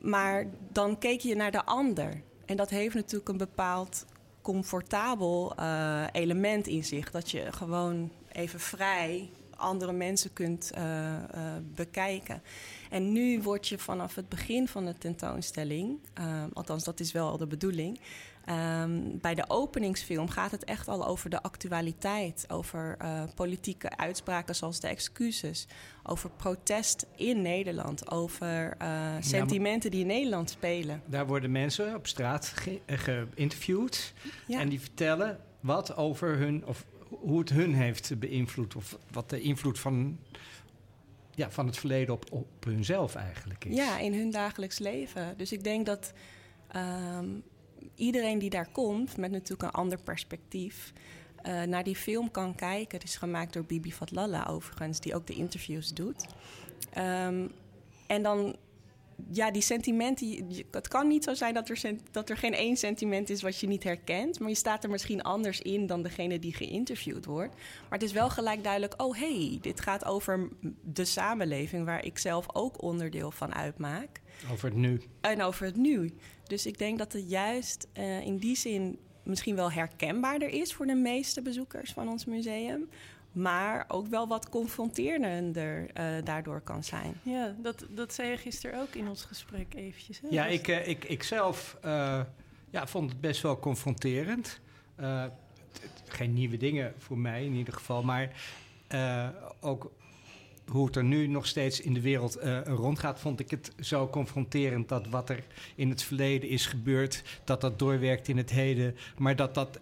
maar 0.00 0.46
dan 0.72 0.98
keek 0.98 1.20
je 1.20 1.36
naar 1.36 1.50
de 1.50 1.64
ander. 1.64 2.22
En 2.46 2.56
dat 2.56 2.70
heeft 2.70 2.94
natuurlijk 2.94 3.28
een 3.28 3.36
bepaald 3.36 4.04
comfortabel 4.42 5.52
uh, 5.60 6.04
element 6.12 6.66
in 6.66 6.84
zich. 6.84 7.10
Dat 7.10 7.30
je 7.30 7.52
gewoon 7.52 8.10
even 8.32 8.60
vrij 8.60 9.30
andere 9.56 9.92
mensen 9.92 10.32
kunt 10.32 10.72
bekijken. 11.74 12.42
En 12.90 13.12
nu 13.12 13.42
word 13.42 13.68
je 13.68 13.78
vanaf 13.78 14.14
het 14.14 14.28
begin 14.28 14.68
van 14.68 14.84
de 14.84 14.98
tentoonstelling, 14.98 15.98
althans 16.52 16.84
dat 16.84 17.00
is 17.00 17.12
wel 17.12 17.36
de 17.36 17.46
bedoeling, 17.46 18.00
Um, 18.50 19.18
bij 19.20 19.34
de 19.34 19.44
openingsfilm 19.48 20.28
gaat 20.28 20.50
het 20.50 20.64
echt 20.64 20.88
al 20.88 21.06
over 21.06 21.30
de 21.30 21.42
actualiteit, 21.42 22.44
over 22.48 22.96
uh, 23.02 23.22
politieke 23.34 23.96
uitspraken 23.96 24.54
zoals 24.54 24.80
de 24.80 24.88
excuses, 24.88 25.66
over 26.02 26.30
protest 26.30 27.06
in 27.16 27.42
Nederland, 27.42 28.10
over 28.10 28.76
sentimenten 29.20 29.90
die 29.90 30.00
in 30.00 30.06
Nederland 30.06 30.50
spelen. 30.50 31.02
Daar 31.06 31.26
worden 31.26 31.50
mensen 31.50 31.94
op 31.94 32.06
straat 32.06 32.46
ge 32.46 32.80
eh, 32.84 32.98
geïnterviewd 32.98 34.12
ja. 34.46 34.60
en 34.60 34.68
die 34.68 34.80
vertellen 34.80 35.40
wat 35.60 35.96
over 35.96 36.38
hun, 36.38 36.66
of 36.66 36.84
hoe 37.20 37.38
het 37.38 37.50
hun 37.50 37.74
heeft 37.74 38.18
beïnvloed, 38.18 38.76
of 38.76 38.98
wat 39.10 39.30
de 39.30 39.40
invloed 39.40 39.78
van 39.78 40.18
ja, 41.34 41.50
van 41.50 41.66
het 41.66 41.76
verleden 41.76 42.14
op, 42.14 42.32
op 42.32 42.64
hunzelf 42.64 43.14
eigenlijk 43.14 43.64
is. 43.64 43.76
Ja, 43.76 43.98
in 43.98 44.14
hun 44.14 44.30
dagelijks 44.30 44.78
leven. 44.78 45.34
Dus 45.36 45.52
ik 45.52 45.64
denk 45.64 45.86
dat 45.86 46.12
um, 46.76 47.42
iedereen 47.94 48.38
die 48.38 48.50
daar 48.50 48.68
komt, 48.72 49.16
met 49.16 49.30
natuurlijk 49.30 49.62
een 49.62 49.80
ander 49.80 49.98
perspectief, 50.02 50.92
uh, 51.46 51.62
naar 51.62 51.84
die 51.84 51.96
film 51.96 52.30
kan 52.30 52.54
kijken. 52.54 52.98
Het 52.98 53.08
is 53.08 53.16
gemaakt 53.16 53.52
door 53.52 53.64
Bibi 53.64 53.92
Fatlala 53.92 54.46
overigens, 54.46 55.00
die 55.00 55.14
ook 55.14 55.26
de 55.26 55.34
interviews 55.34 55.94
doet. 55.94 56.26
Um, 56.98 57.50
en 58.06 58.22
dan 58.22 58.56
ja, 59.30 59.50
die 59.50 59.62
sentimenten, 59.62 60.46
het 60.70 60.88
kan 60.88 61.08
niet 61.08 61.24
zo 61.24 61.34
zijn 61.34 61.54
dat 61.54 61.68
er, 61.68 61.94
dat 62.10 62.30
er 62.30 62.36
geen 62.36 62.54
één 62.54 62.76
sentiment 62.76 63.30
is 63.30 63.42
wat 63.42 63.58
je 63.58 63.66
niet 63.66 63.84
herkent. 63.84 64.40
Maar 64.40 64.48
je 64.48 64.54
staat 64.54 64.84
er 64.84 64.90
misschien 64.90 65.22
anders 65.22 65.60
in 65.60 65.86
dan 65.86 66.02
degene 66.02 66.38
die 66.38 66.54
geïnterviewd 66.54 67.24
wordt. 67.24 67.54
Maar 67.54 67.98
het 67.98 68.02
is 68.02 68.12
wel 68.12 68.30
gelijk 68.30 68.62
duidelijk, 68.62 69.02
oh 69.02 69.18
hey, 69.18 69.58
dit 69.60 69.80
gaat 69.80 70.04
over 70.04 70.48
de 70.82 71.04
samenleving 71.04 71.84
waar 71.84 72.04
ik 72.04 72.18
zelf 72.18 72.46
ook 72.52 72.82
onderdeel 72.82 73.30
van 73.30 73.54
uitmaak. 73.54 74.20
Over 74.52 74.68
het 74.68 74.78
nu. 74.78 75.00
En 75.20 75.42
over 75.42 75.66
het 75.66 75.76
nu. 75.76 76.12
Dus 76.44 76.66
ik 76.66 76.78
denk 76.78 76.98
dat 76.98 77.12
het 77.12 77.30
juist 77.30 77.88
uh, 77.98 78.20
in 78.20 78.36
die 78.36 78.56
zin 78.56 78.98
misschien 79.22 79.56
wel 79.56 79.72
herkenbaarder 79.72 80.48
is 80.48 80.74
voor 80.74 80.86
de 80.86 80.94
meeste 80.94 81.42
bezoekers 81.42 81.92
van 81.92 82.08
ons 82.08 82.24
museum 82.24 82.88
maar 83.36 83.84
ook 83.88 84.06
wel 84.06 84.28
wat 84.28 84.48
confronterender 84.48 85.80
uh, 85.80 86.24
daardoor 86.24 86.60
kan 86.60 86.84
zijn. 86.84 87.20
Ja, 87.22 87.54
dat, 87.62 87.86
dat 87.90 88.14
zei 88.14 88.30
je 88.30 88.36
gisteren 88.36 88.80
ook 88.80 88.94
in 88.94 89.08
ons 89.08 89.24
gesprek 89.24 89.74
eventjes. 89.74 90.20
Hè? 90.20 90.28
Ja, 90.30 90.46
ik, 90.46 90.68
uh, 90.68 90.88
ik, 90.88 91.04
ik 91.04 91.22
zelf 91.22 91.76
uh, 91.84 92.20
ja, 92.70 92.86
vond 92.86 93.10
het 93.10 93.20
best 93.20 93.42
wel 93.42 93.58
confronterend. 93.58 94.60
geen 96.06 96.32
nieuwe 96.32 96.56
dingen 96.56 96.94
voor 96.98 97.18
mij 97.18 97.44
in 97.44 97.54
ieder 97.54 97.74
geval, 97.74 98.02
maar 98.02 98.30
ook 99.60 99.92
hoe 100.66 100.86
het 100.86 100.96
er 100.96 101.04
nu 101.04 101.26
nog 101.26 101.46
steeds 101.46 101.80
in 101.80 101.94
de 101.94 102.00
wereld 102.00 102.38
rondgaat, 102.64 103.20
vond 103.20 103.40
ik 103.40 103.50
het 103.50 103.72
zo 103.80 104.08
confronterend 104.08 104.88
dat 104.88 105.08
wat 105.08 105.30
er 105.30 105.44
in 105.74 105.88
het 105.88 106.02
verleden 106.02 106.48
is 106.48 106.66
gebeurd, 106.66 107.22
dat 107.44 107.60
dat 107.60 107.78
doorwerkt 107.78 108.28
in 108.28 108.36
het 108.36 108.50
heden, 108.50 108.96
maar 109.18 109.36
dat 109.36 109.54
dat 109.54 109.78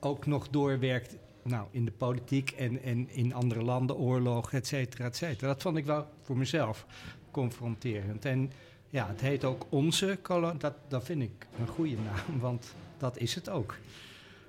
ook 0.00 0.26
nog 0.26 0.48
doorwerkt 0.48 1.16
nou, 1.42 1.66
in 1.70 1.84
de 1.84 1.90
politiek 1.90 2.50
en, 2.50 2.82
en 2.82 3.10
in 3.10 3.34
andere 3.34 3.62
landen, 3.62 3.96
oorlog, 3.96 4.52
et 4.52 4.66
cetera, 4.66 5.04
et 5.04 5.16
cetera. 5.16 5.46
Dat 5.46 5.62
vond 5.62 5.76
ik 5.76 5.84
wel 5.84 6.06
voor 6.22 6.36
mezelf 6.36 6.86
confronterend. 7.30 8.24
En 8.24 8.52
ja, 8.90 9.08
het 9.08 9.20
heet 9.20 9.44
ook 9.44 9.66
Onze 9.68 10.18
Kolonie. 10.22 10.58
Dat, 10.58 10.74
dat 10.88 11.04
vind 11.04 11.22
ik 11.22 11.46
een 11.58 11.66
goede 11.66 11.96
naam, 11.96 12.40
want 12.40 12.74
dat 12.98 13.18
is 13.18 13.34
het 13.34 13.48
ook. 13.48 13.76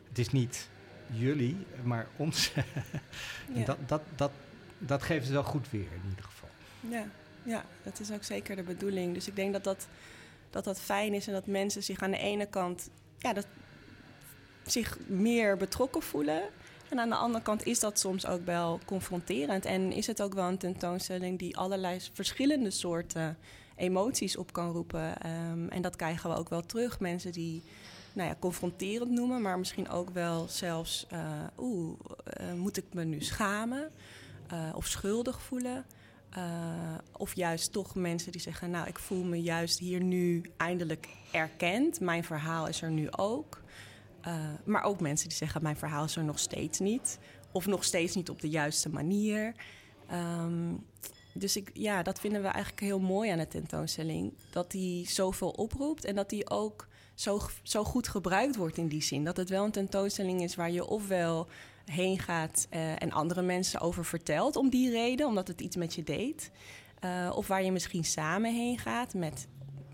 Het 0.08 0.20
is 0.20 0.30
niet 0.30 0.70
jullie, 1.14 1.58
maar 1.84 2.08
ons. 2.16 2.52
Ja. 3.54 3.66
dat, 3.66 3.78
dat, 3.88 4.02
dat, 4.16 4.32
dat 4.78 5.04
geeft 5.04 5.24
het 5.24 5.34
wel 5.34 5.44
goed 5.44 5.70
weer 5.70 5.88
in 5.94 6.10
ieder 6.10 6.24
geval. 6.26 6.50
Ja, 6.90 7.06
ja, 7.44 7.66
dat 7.84 8.00
is 8.00 8.12
ook 8.12 8.24
zeker 8.24 8.56
de 8.56 8.64
bedoeling. 8.64 9.14
Dus 9.14 9.28
ik 9.28 9.36
denk 9.36 9.54
dat 9.54 9.64
dat, 9.64 9.88
dat, 10.50 10.64
dat 10.64 10.82
fijn 10.82 11.14
is 11.14 11.28
en 11.28 11.34
dat 11.34 11.46
mensen 11.46 11.84
zich 11.84 12.02
aan 12.02 12.12
de 12.12 12.18
ene 12.18 12.46
kant 12.46 12.90
ja, 13.18 13.34
dat, 13.34 13.48
zich 14.66 14.98
meer 15.08 15.58
betrokken 15.58 16.02
voelen. 16.02 16.42
En 16.92 17.00
aan 17.00 17.10
de 17.10 17.16
andere 17.16 17.44
kant 17.44 17.66
is 17.66 17.80
dat 17.80 18.00
soms 18.00 18.26
ook 18.26 18.46
wel 18.46 18.80
confronterend. 18.86 19.66
En 19.66 19.92
is 19.92 20.08
het 20.08 20.22
ook 20.22 20.34
wel 20.34 20.48
een 20.48 20.58
tentoonstelling 20.58 21.40
die 21.40 21.58
allerlei 21.58 22.00
verschillende 22.14 22.72
soorten 22.72 23.38
emoties 23.76 24.38
op 24.38 24.54
kan 24.54 24.72
roepen. 24.72 25.30
Um, 25.52 25.70
en 25.70 25.82
dat 25.82 25.96
krijgen 25.96 26.30
we 26.30 26.36
ook 26.36 26.50
wel 26.50 26.62
terug. 26.62 27.00
Mensen 27.00 27.32
die 27.32 27.64
nou 28.14 28.30
ja, 28.30 28.36
confronterend 28.40 29.12
noemen, 29.12 29.42
maar 29.42 29.60
misschien 29.60 29.90
ook 29.90 30.10
wel 30.10 30.48
zelfs... 30.48 31.08
Uh, 31.14 31.20
oeh, 31.58 32.00
uh, 32.42 32.54
moet 32.54 32.78
ik 32.78 32.86
me 32.94 33.04
nu 33.04 33.22
schamen 33.22 33.92
uh, 34.54 34.76
of 34.76 34.88
schuldig 34.88 35.42
voelen? 35.42 35.86
of 37.18 37.36
juist 37.36 37.72
toch 37.72 37.96
mensen 37.96 38.32
die 38.32 38.42
zeggen... 38.42 38.70
nou, 38.70 38.88
ik 38.88 39.00
voel 39.00 39.24
me 39.24 39.42
juist 39.42 39.80
hier 39.80 40.02
nu 40.02 40.52
eindelijk 40.58 41.10
erkend. 41.32 42.00
Mijn 42.00 42.24
verhaal 42.24 42.68
is 42.68 42.82
er 42.82 42.92
nu 42.92 43.08
ook. 43.12 43.61
Uh, 44.28 44.34
maar 44.66 44.84
ook 44.84 45.00
mensen 45.00 45.28
die 45.28 45.38
zeggen: 45.38 45.64
Mijn 45.64 45.78
verhaal 45.78 46.04
is 46.04 46.16
er 46.16 46.24
nog 46.24 46.40
steeds 46.40 46.80
niet. 46.80 47.20
Of 47.52 47.66
nog 47.66 47.84
steeds 47.84 48.16
niet 48.16 48.30
op 48.30 48.42
de 48.42 48.50
juiste 48.50 48.90
manier. 48.90 49.56
Um, 50.12 50.86
dus 51.34 51.56
ik, 51.56 51.70
ja, 51.74 52.04
dat 52.04 52.20
vinden 52.20 52.42
we 52.42 52.48
eigenlijk 52.48 52.84
heel 52.84 53.00
mooi 53.00 53.30
aan 53.30 53.38
de 53.38 53.48
tentoonstelling. 53.48 54.34
Dat 54.52 54.72
die 54.72 55.10
zoveel 55.10 55.50
oproept 55.50 56.06
en 56.06 56.16
dat 56.16 56.30
die 56.30 56.50
ook 56.50 56.88
zo, 57.14 57.42
zo 57.64 57.84
goed 57.84 58.08
gebruikt 58.08 58.56
wordt 58.56 58.78
in 58.78 58.88
die 58.88 59.02
zin. 59.02 59.24
Dat 59.24 59.38
het 59.38 59.50
wel 59.50 59.64
een 59.66 59.72
tentoonstelling 59.72 60.42
is 60.42 60.56
waar 60.56 60.72
je 60.72 60.86
ofwel 60.86 61.48
heen 61.86 62.20
gaat 62.20 62.68
uh, 62.74 63.02
en 63.02 63.12
andere 63.12 63.42
mensen 63.42 63.80
over 63.80 64.06
vertelt 64.06 64.56
om 64.56 64.70
die 64.70 64.92
reden, 64.92 65.28
omdat 65.28 65.48
het 65.48 65.62
iets 65.62 65.76
met 65.76 65.94
je 65.94 66.04
deed. 66.04 66.52
Uh, 67.06 67.32
of 67.36 67.48
waar 67.48 67.64
je 67.64 67.72
misschien 67.72 68.04
samen 68.06 68.54
heen 68.54 68.78
gaat 68.78 69.14
met 69.14 69.48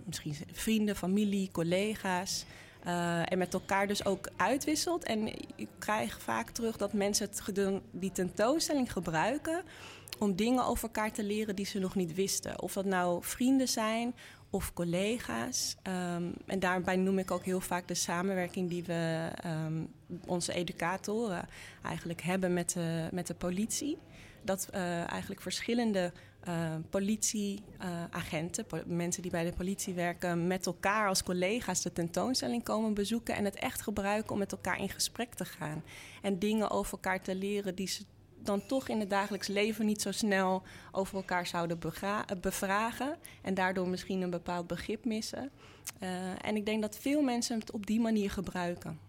misschien 0.06 0.36
vrienden, 0.52 0.96
familie, 0.96 1.52
collega's. 1.52 2.46
Uh, 2.88 3.32
en 3.32 3.38
met 3.38 3.54
elkaar 3.54 3.88
dus 3.88 4.06
ook 4.06 4.30
uitwisselt. 4.36 5.04
En 5.04 5.28
ik 5.56 5.68
krijg 5.80 6.22
vaak 6.22 6.50
terug 6.50 6.78
dat 6.78 6.94
mensen 6.94 7.30
het 7.30 7.82
die 7.92 8.12
tentoonstelling 8.12 8.92
gebruiken 8.92 9.62
om 10.20 10.36
dingen 10.36 10.66
over 10.66 10.84
elkaar 10.84 11.12
te 11.12 11.24
leren 11.24 11.56
die 11.56 11.66
ze 11.66 11.80
nog 11.80 11.96
niet 11.96 12.14
wisten. 12.14 12.62
Of 12.62 12.74
dat 12.74 12.86
nou 12.86 13.24
vrienden 13.24 13.68
zijn 13.68 14.16
of 14.50 14.74
collega's. 14.74 15.76
Um, 15.84 16.34
en 16.46 16.60
daarbij 16.60 16.96
noem 16.96 17.20
ik 17.20 17.32
ook 17.32 17.44
heel 17.44 17.60
vaak 17.60 17.88
de 17.88 17.94
samenwerking 17.94 18.70
die 18.70 18.84
we 18.84 19.30
um, 19.46 19.94
onze 20.26 20.54
educatoren 20.54 21.48
eigenlijk 21.84 22.22
hebben 22.22 22.54
met 22.54 22.70
de, 22.70 23.08
met 23.12 23.28
de 23.28 23.34
politie. 23.34 23.98
Dat 24.44 24.70
uh, 24.74 25.12
eigenlijk 25.12 25.42
verschillende 25.42 26.12
uh, 26.48 26.76
politieagenten, 26.90 28.66
mensen 28.86 29.22
die 29.22 29.32
bij 29.32 29.44
de 29.44 29.54
politie 29.54 29.94
werken, 29.94 30.48
met 30.48 30.66
elkaar 30.66 31.08
als 31.08 31.24
collega's 31.24 31.82
de 31.82 31.94
tentoonstelling 31.94 32.64
komen 32.64 32.94
bezoeken 32.94 33.36
en 33.36 33.46
het 33.46 33.56
echt 33.56 33.82
gebruiken 33.82 34.32
om 34.32 34.38
met 34.38 34.52
elkaar 34.52 34.80
in 34.80 34.90
gesprek 34.90 35.34
te 35.34 35.46
gaan. 35.46 35.84
En 36.22 36.40
dingen 36.40 36.70
over 36.70 36.92
elkaar 36.92 37.22
te 37.22 37.36
leren 37.36 37.76
die 37.76 37.88
ze 37.88 38.04
dan 38.40 38.66
toch 38.66 38.88
in 38.88 39.00
het 39.00 39.10
dagelijks 39.10 39.48
leven 39.48 39.86
niet 39.86 40.02
zo 40.02 40.12
snel 40.12 40.64
over 40.92 41.16
elkaar 41.16 41.48
zouden 41.48 41.80
bevragen. 42.42 43.18
En 43.42 43.54
daardoor 43.54 43.88
misschien 43.88 44.22
een 44.22 44.30
bepaald 44.30 44.68
begrip 44.68 45.06
missen. 45.06 45.52
Uh, 46.04 46.10
en 46.46 46.56
ik 46.56 46.66
denk 46.66 46.82
dat 46.82 46.98
veel 46.98 47.22
mensen 47.22 47.60
het 47.60 47.72
op 47.72 47.86
die 47.86 48.00
manier 48.00 48.32
gebruiken. 48.32 49.07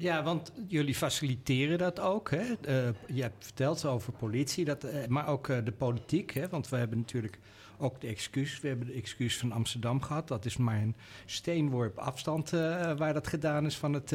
Ja, 0.00 0.22
want 0.22 0.52
jullie 0.66 0.94
faciliteren 0.94 1.78
dat 1.78 2.00
ook. 2.00 2.30
Hè? 2.30 2.38
Uh, 2.40 2.88
je 3.06 3.22
hebt 3.22 3.44
verteld 3.44 3.84
over 3.84 4.12
politie, 4.12 4.64
dat, 4.64 4.84
uh, 4.84 5.06
maar 5.06 5.28
ook 5.28 5.48
uh, 5.48 5.64
de 5.64 5.72
politiek. 5.72 6.32
Hè? 6.32 6.48
Want 6.48 6.68
we 6.68 6.76
hebben 6.76 6.98
natuurlijk 6.98 7.38
ook 7.78 8.00
de 8.00 8.06
excuus. 8.06 8.60
We 8.60 8.68
hebben 8.68 8.86
de 8.86 8.92
excuus 8.92 9.38
van 9.38 9.52
Amsterdam 9.52 10.02
gehad. 10.02 10.28
Dat 10.28 10.44
is 10.44 10.56
maar 10.56 10.80
een 10.80 10.94
steenworp 11.26 11.98
afstand 11.98 12.50
waar 12.50 13.12
dat 13.12 13.26
gedaan 13.26 13.66
is 13.66 13.76
van 13.76 13.92
het, 13.92 14.10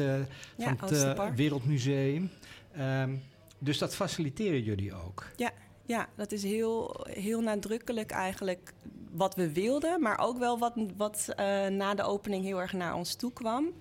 ja, 0.56 0.76
van 0.76 0.88
het 0.88 1.34
Wereldmuseum. 1.34 2.30
Um, 2.78 3.22
dus 3.58 3.78
dat 3.78 3.94
faciliteren 3.94 4.62
jullie 4.62 4.94
ook? 4.94 5.26
Ja, 5.36 5.50
ja 5.86 6.08
dat 6.14 6.32
is 6.32 6.42
heel, 6.42 7.06
heel 7.08 7.40
nadrukkelijk 7.40 8.10
eigenlijk 8.10 8.72
wat 9.10 9.34
we 9.34 9.52
wilden. 9.52 10.02
Maar 10.02 10.18
ook 10.18 10.38
wel 10.38 10.58
wat, 10.58 10.74
wat 10.96 11.32
na 11.70 11.94
de 11.94 12.02
opening 12.02 12.44
heel 12.44 12.60
erg 12.60 12.72
naar 12.72 12.94
ons 12.94 13.14
toe 13.14 13.32
kwam 13.32 13.74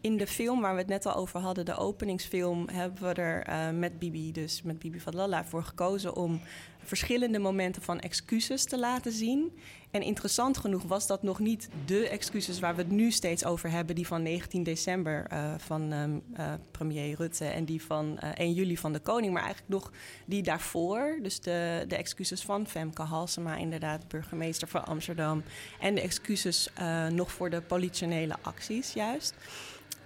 in 0.00 0.16
de 0.16 0.26
film 0.26 0.60
waar 0.60 0.72
we 0.72 0.78
het 0.78 0.88
net 0.88 1.06
al 1.06 1.14
over 1.14 1.40
hadden, 1.40 1.64
de 1.64 1.76
openingsfilm, 1.76 2.68
hebben 2.72 3.02
we 3.02 3.20
er 3.20 3.48
uh, 3.48 3.78
met 3.78 3.98
Bibi, 3.98 4.32
dus 4.32 4.62
met 4.62 4.78
Bibi 4.78 5.00
Fadlala, 5.00 5.44
voor 5.44 5.62
gekozen 5.62 6.16
om 6.16 6.40
verschillende 6.84 7.38
momenten 7.38 7.82
van 7.82 8.00
excuses 8.00 8.64
te 8.64 8.78
laten 8.78 9.12
zien. 9.12 9.52
En 9.90 10.02
interessant 10.02 10.58
genoeg 10.58 10.82
was 10.82 11.06
dat 11.06 11.22
nog 11.22 11.38
niet 11.38 11.68
de 11.86 12.08
excuses 12.08 12.60
waar 12.60 12.74
we 12.76 12.82
het 12.82 12.90
nu 12.90 13.10
steeds 13.10 13.44
over 13.44 13.70
hebben, 13.70 13.94
die 13.94 14.06
van 14.06 14.22
19 14.22 14.62
december 14.62 15.26
uh, 15.32 15.54
van 15.58 15.92
um, 15.92 16.22
uh, 16.38 16.52
premier 16.70 17.16
Rutte 17.16 17.44
en 17.44 17.64
die 17.64 17.82
van 17.82 18.18
1 18.18 18.52
juli 18.52 18.76
van 18.76 18.92
de 18.92 18.98
koning, 18.98 19.32
maar 19.32 19.42
eigenlijk 19.42 19.72
nog 19.72 19.92
die 20.26 20.42
daarvoor. 20.42 21.18
Dus 21.22 21.40
de, 21.40 21.84
de 21.88 21.96
excuses 21.96 22.42
van 22.42 22.66
Femke 22.66 23.02
Halsema, 23.02 23.56
inderdaad, 23.56 24.08
burgemeester 24.08 24.68
van 24.68 24.84
Amsterdam. 24.84 25.42
En 25.80 25.94
de 25.94 26.00
excuses 26.00 26.68
nog 27.12 27.32
voor 27.32 27.50
de 27.50 27.60
politionele 27.60 28.36
acties, 28.42 28.92
juist. 28.92 29.34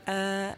Uh, 0.09 0.49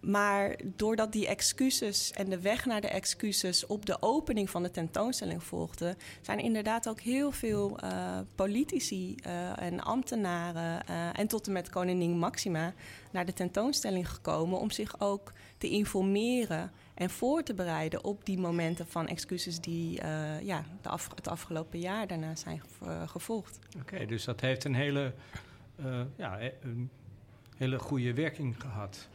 maar 0.00 0.56
doordat 0.76 1.12
die 1.12 1.26
excuses 1.26 2.10
en 2.10 2.30
de 2.30 2.40
weg 2.40 2.64
naar 2.64 2.80
de 2.80 2.88
excuses 2.88 3.66
op 3.66 3.86
de 3.86 4.02
opening 4.02 4.50
van 4.50 4.62
de 4.62 4.70
tentoonstelling 4.70 5.42
volgden, 5.42 5.96
zijn 6.20 6.38
inderdaad 6.38 6.88
ook 6.88 7.00
heel 7.00 7.30
veel 7.30 7.78
uh, 7.84 8.18
politici 8.34 9.14
uh, 9.26 9.62
en 9.62 9.80
ambtenaren 9.80 10.86
en 11.14 11.26
tot 11.26 11.46
en 11.46 11.52
met 11.52 11.70
koningin 11.70 12.18
Maxima 12.18 12.74
naar 13.10 13.26
de 13.26 13.32
tentoonstelling 13.32 14.10
gekomen 14.10 14.58
om 14.58 14.70
zich 14.70 15.00
ook 15.00 15.32
te 15.58 15.68
informeren 15.68 16.72
en 16.94 17.10
voor 17.10 17.42
te 17.42 17.54
bereiden 17.54 18.04
op 18.04 18.24
die 18.24 18.38
momenten 18.38 18.86
van 18.86 19.08
excuses 19.08 19.60
die 19.60 20.00
ja, 20.42 20.64
het 21.16 21.28
afgelopen 21.28 21.78
jaar 21.78 22.06
daarna 22.06 22.36
zijn 22.36 22.62
gevolgd. 23.06 23.58
Oké, 23.80 24.06
dus 24.06 24.24
dat 24.24 24.40
heeft 24.40 24.64
een 24.64 24.74
hele, 24.74 25.14
ja, 26.16 26.40
een 26.62 26.90
hele 27.64 27.78
goede 27.78 28.14
werking 28.14 28.54
gehad. 28.60 29.08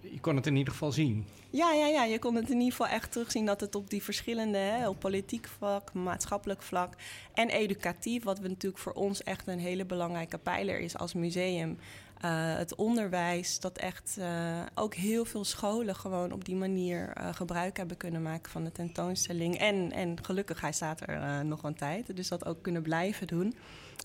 je 0.00 0.20
kon 0.20 0.36
het 0.36 0.46
in 0.46 0.56
ieder 0.56 0.72
geval 0.72 0.92
zien. 0.92 1.26
Ja, 1.50 1.72
ja, 1.72 1.86
ja, 1.86 2.04
je 2.04 2.18
kon 2.18 2.34
het 2.34 2.50
in 2.50 2.58
ieder 2.58 2.70
geval 2.70 2.86
echt 2.86 3.12
terugzien 3.12 3.46
dat 3.46 3.60
het 3.60 3.74
op 3.74 3.90
die 3.90 4.02
verschillende, 4.02 4.58
hè, 4.58 4.88
op 4.88 4.98
politiek 4.98 5.48
vlak, 5.48 5.92
maatschappelijk 5.92 6.62
vlak 6.62 6.94
en 7.34 7.48
educatief, 7.48 8.24
wat 8.24 8.38
we 8.38 8.48
natuurlijk 8.48 8.82
voor 8.82 8.92
ons 8.92 9.22
echt 9.22 9.46
een 9.46 9.58
hele 9.58 9.84
belangrijke 9.84 10.38
pijler 10.38 10.80
is 10.80 10.98
als 10.98 11.14
museum. 11.14 11.78
Uh, 12.24 12.56
het 12.56 12.74
onderwijs, 12.74 13.60
dat 13.60 13.78
echt 13.78 14.16
uh, 14.18 14.60
ook 14.74 14.94
heel 14.94 15.24
veel 15.24 15.44
scholen 15.44 15.94
gewoon 15.96 16.32
op 16.32 16.44
die 16.44 16.56
manier 16.56 17.12
uh, 17.18 17.28
gebruik 17.34 17.76
hebben 17.76 17.96
kunnen 17.96 18.22
maken 18.22 18.50
van 18.50 18.64
de 18.64 18.72
tentoonstelling. 18.72 19.58
En, 19.58 19.92
en 19.92 20.24
gelukkig, 20.24 20.60
hij 20.60 20.72
staat 20.72 21.00
er 21.08 21.44
nog 21.44 21.62
een 21.62 21.74
tijd, 21.74 22.16
dus 22.16 22.28
dat 22.28 22.46
ook 22.46 22.62
kunnen 22.62 22.82
blijven 22.82 23.26
doen. 23.26 23.54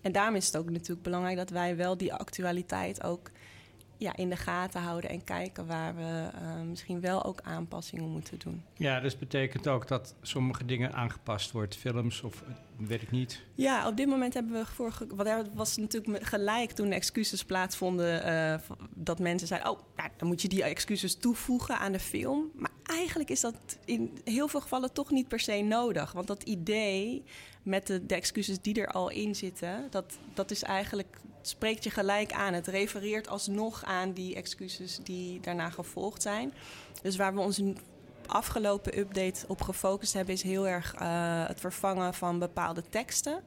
En 0.02 0.12
daarom 0.12 0.36
is 0.36 0.46
het 0.46 0.58
ook 0.58 0.70
natuurlijk 0.70 1.02
belangrijk 1.02 1.38
dat 1.38 1.50
wij 1.50 1.76
wel 1.76 1.98
die 1.98 2.14
actualiteit 2.14 3.04
ook 3.04 3.30
ja, 3.98 4.16
in 4.16 4.30
de 4.30 4.36
gaten 4.36 4.82
houden 4.82 5.10
en 5.10 5.24
kijken 5.24 5.68
waar 5.68 5.96
we 5.96 6.30
uh, 6.42 6.62
misschien 6.70 7.02
wel 7.02 7.24
ook 7.24 7.42
aanpassingen 7.44 8.10
moeten 8.10 8.40
doen. 8.40 8.64
Ja, 8.74 9.00
dus 9.00 9.18
betekent 9.18 9.68
ook 9.68 9.88
dat 9.88 10.16
sommige 10.22 10.66
dingen 10.66 10.94
aangepast 10.94 11.52
wordt, 11.52 11.76
films 11.76 12.22
of 12.22 12.44
weet 12.78 13.02
ik 13.02 13.12
niet. 13.12 13.42
Ja, 13.56 13.88
op 13.88 13.98
dit 13.98 14.08
moment 14.08 14.34
hebben 14.34 14.54
we 14.54 14.66
vorige. 14.66 15.08
Wat 15.16 15.28
er 15.28 15.46
was 15.54 15.78
natuurlijk 15.78 16.26
gelijk 16.26 16.72
toen 16.72 16.90
de 16.90 16.96
excuses 16.96 17.44
plaatsvonden. 17.44 18.28
Uh, 18.28 18.76
dat 18.94 19.20
mensen 19.20 19.48
zeiden: 19.48 19.70
Oh, 19.72 19.80
nou, 19.96 20.10
dan 20.18 20.28
moet 20.28 20.42
je 20.42 20.48
die 20.48 20.64
excuses 20.64 21.16
toevoegen 21.16 21.80
aan 21.80 21.92
de 21.92 22.00
film. 22.00 22.52
Maar 22.56 22.72
eigenlijk 22.84 23.30
is 23.30 23.42
dat 23.42 23.78
in 23.86 24.18
heel 24.24 24.48
veel 24.48 24.62
gevallen 24.62 24.94
toch 24.94 25.12
niet 25.12 25.28
per 25.28 25.40
se 25.40 25.62
nodig. 25.62 26.12
Want 26.12 26.28
dat 26.28 26.44
idee 26.44 27.24
met 27.64 27.88
de, 27.88 28.06
de 28.06 28.16
excuses 28.16 28.62
die 28.62 28.82
er 28.82 28.88
al 28.88 29.10
in 29.10 29.36
zitten, 29.36 29.88
dat, 29.90 30.18
dat 30.34 30.52
is 30.52 30.64
eigenlijk 30.64 31.20
spreekt 31.48 31.84
je 31.84 31.90
gelijk 31.90 32.32
aan. 32.32 32.54
Het 32.54 32.68
refereert 32.68 33.28
alsnog 33.28 33.84
aan 33.84 34.12
die 34.12 34.36
excuses 34.36 35.00
die 35.04 35.40
daarna 35.40 35.70
gevolgd 35.70 36.22
zijn. 36.22 36.54
Dus 37.02 37.16
waar 37.16 37.34
we 37.34 37.40
ons 37.40 37.62
afgelopen 38.26 38.98
update 38.98 39.48
op 39.48 39.62
gefocust 39.62 40.14
hebben, 40.14 40.34
is 40.34 40.42
heel 40.42 40.68
erg 40.68 40.96
uh, 41.02 41.48
het 41.48 41.60
vervangen 41.60 42.14
van 42.14 42.40
bepaalde 42.40 42.84
teksten 42.90 43.44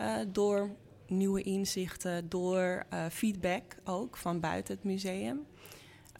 uh, 0.00 0.16
door 0.28 0.70
nieuwe 1.06 1.42
inzichten, 1.42 2.28
door 2.28 2.84
uh, 2.92 3.04
feedback 3.10 3.62
ook 3.84 4.16
van 4.16 4.40
buiten 4.40 4.74
het 4.74 4.84
museum. 4.84 5.46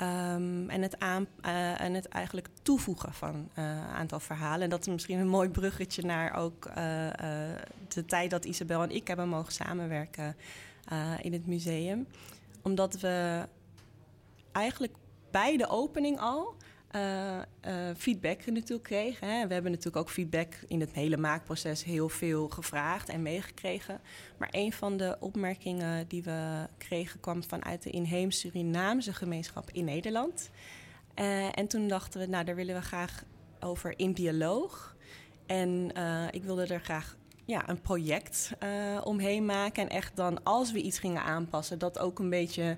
Um, 0.03 0.71
en, 0.71 0.83
het 0.83 0.99
aan, 0.99 1.27
en 1.77 1.95
het 1.95 2.09
eigenlijk 2.09 2.49
toevoegen 2.63 3.13
van 3.13 3.49
een 3.55 3.79
aantal 3.95 4.21
verhalen. 4.21 4.63
En 4.63 4.71
dat 4.71 4.81
is 4.81 4.93
misschien 4.93 5.19
een 5.19 5.29
mooi 5.29 5.49
bruggetje 5.49 6.03
naar 6.03 6.37
ook 6.37 6.71
de 7.89 8.05
tijd 8.07 8.31
dat 8.31 8.45
Isabel 8.45 8.83
en 8.83 8.91
ik 8.91 9.09
hebben 9.09 9.29
mogen 9.29 9.53
samenwerken 9.53 10.37
in 11.21 11.33
het 11.33 11.47
museum. 11.47 12.07
Omdat 12.63 13.01
we 13.01 13.47
eigenlijk 14.53 14.95
bij 15.31 15.57
de 15.57 15.69
opening 15.69 16.21
al 16.21 16.55
uh, 16.97 17.37
uh, 17.67 17.91
feedback 17.97 18.47
natuurlijk 18.47 18.83
kregen. 18.83 19.29
Hè. 19.29 19.47
We 19.47 19.53
hebben 19.53 19.71
natuurlijk 19.71 19.97
ook 19.97 20.11
feedback 20.11 20.55
in 20.69 20.81
het 20.81 20.93
hele 20.93 21.17
maakproces 21.17 21.85
heel 21.85 22.09
veel 22.09 22.49
gevraagd 22.49 23.09
en 23.09 23.23
meegekregen. 23.23 24.01
Maar 24.39 24.49
een 24.51 24.73
van 24.73 24.97
de 24.97 25.17
opmerkingen 25.21 26.09
die 26.09 26.23
we 26.23 26.69
kregen 26.79 27.21
kwam 27.21 27.45
vanuit 27.45 27.83
de 27.83 27.91
inheems 27.91 28.39
Surinaamse 28.39 29.13
gemeenschap 29.13 29.71
in 29.71 29.85
Nederland. 29.85 30.51
Uh, 31.21 31.59
en 31.59 31.67
toen 31.67 31.89
dachten 31.89 32.21
we, 32.21 32.27
nou 32.27 32.45
daar 32.45 32.55
willen 32.55 32.75
we 32.75 32.83
graag 32.83 33.25
over 33.61 33.99
in 33.99 34.13
dialoog. 34.13 34.97
En 35.47 35.93
ik 36.31 36.45
wilde 36.45 36.67
er 36.67 36.81
graag 36.81 37.17
ja, 37.45 37.69
een 37.69 37.81
project 37.81 38.53
omheen 39.05 39.45
maken. 39.45 39.83
En 39.83 39.89
echt 39.89 40.17
dan, 40.17 40.43
als 40.43 40.73
we 40.73 40.83
iets 40.83 40.99
gingen 40.99 41.23
aanpassen, 41.23 41.79
dat 41.79 41.99
ook 41.99 42.19
een 42.19 42.31
beetje 42.31 42.77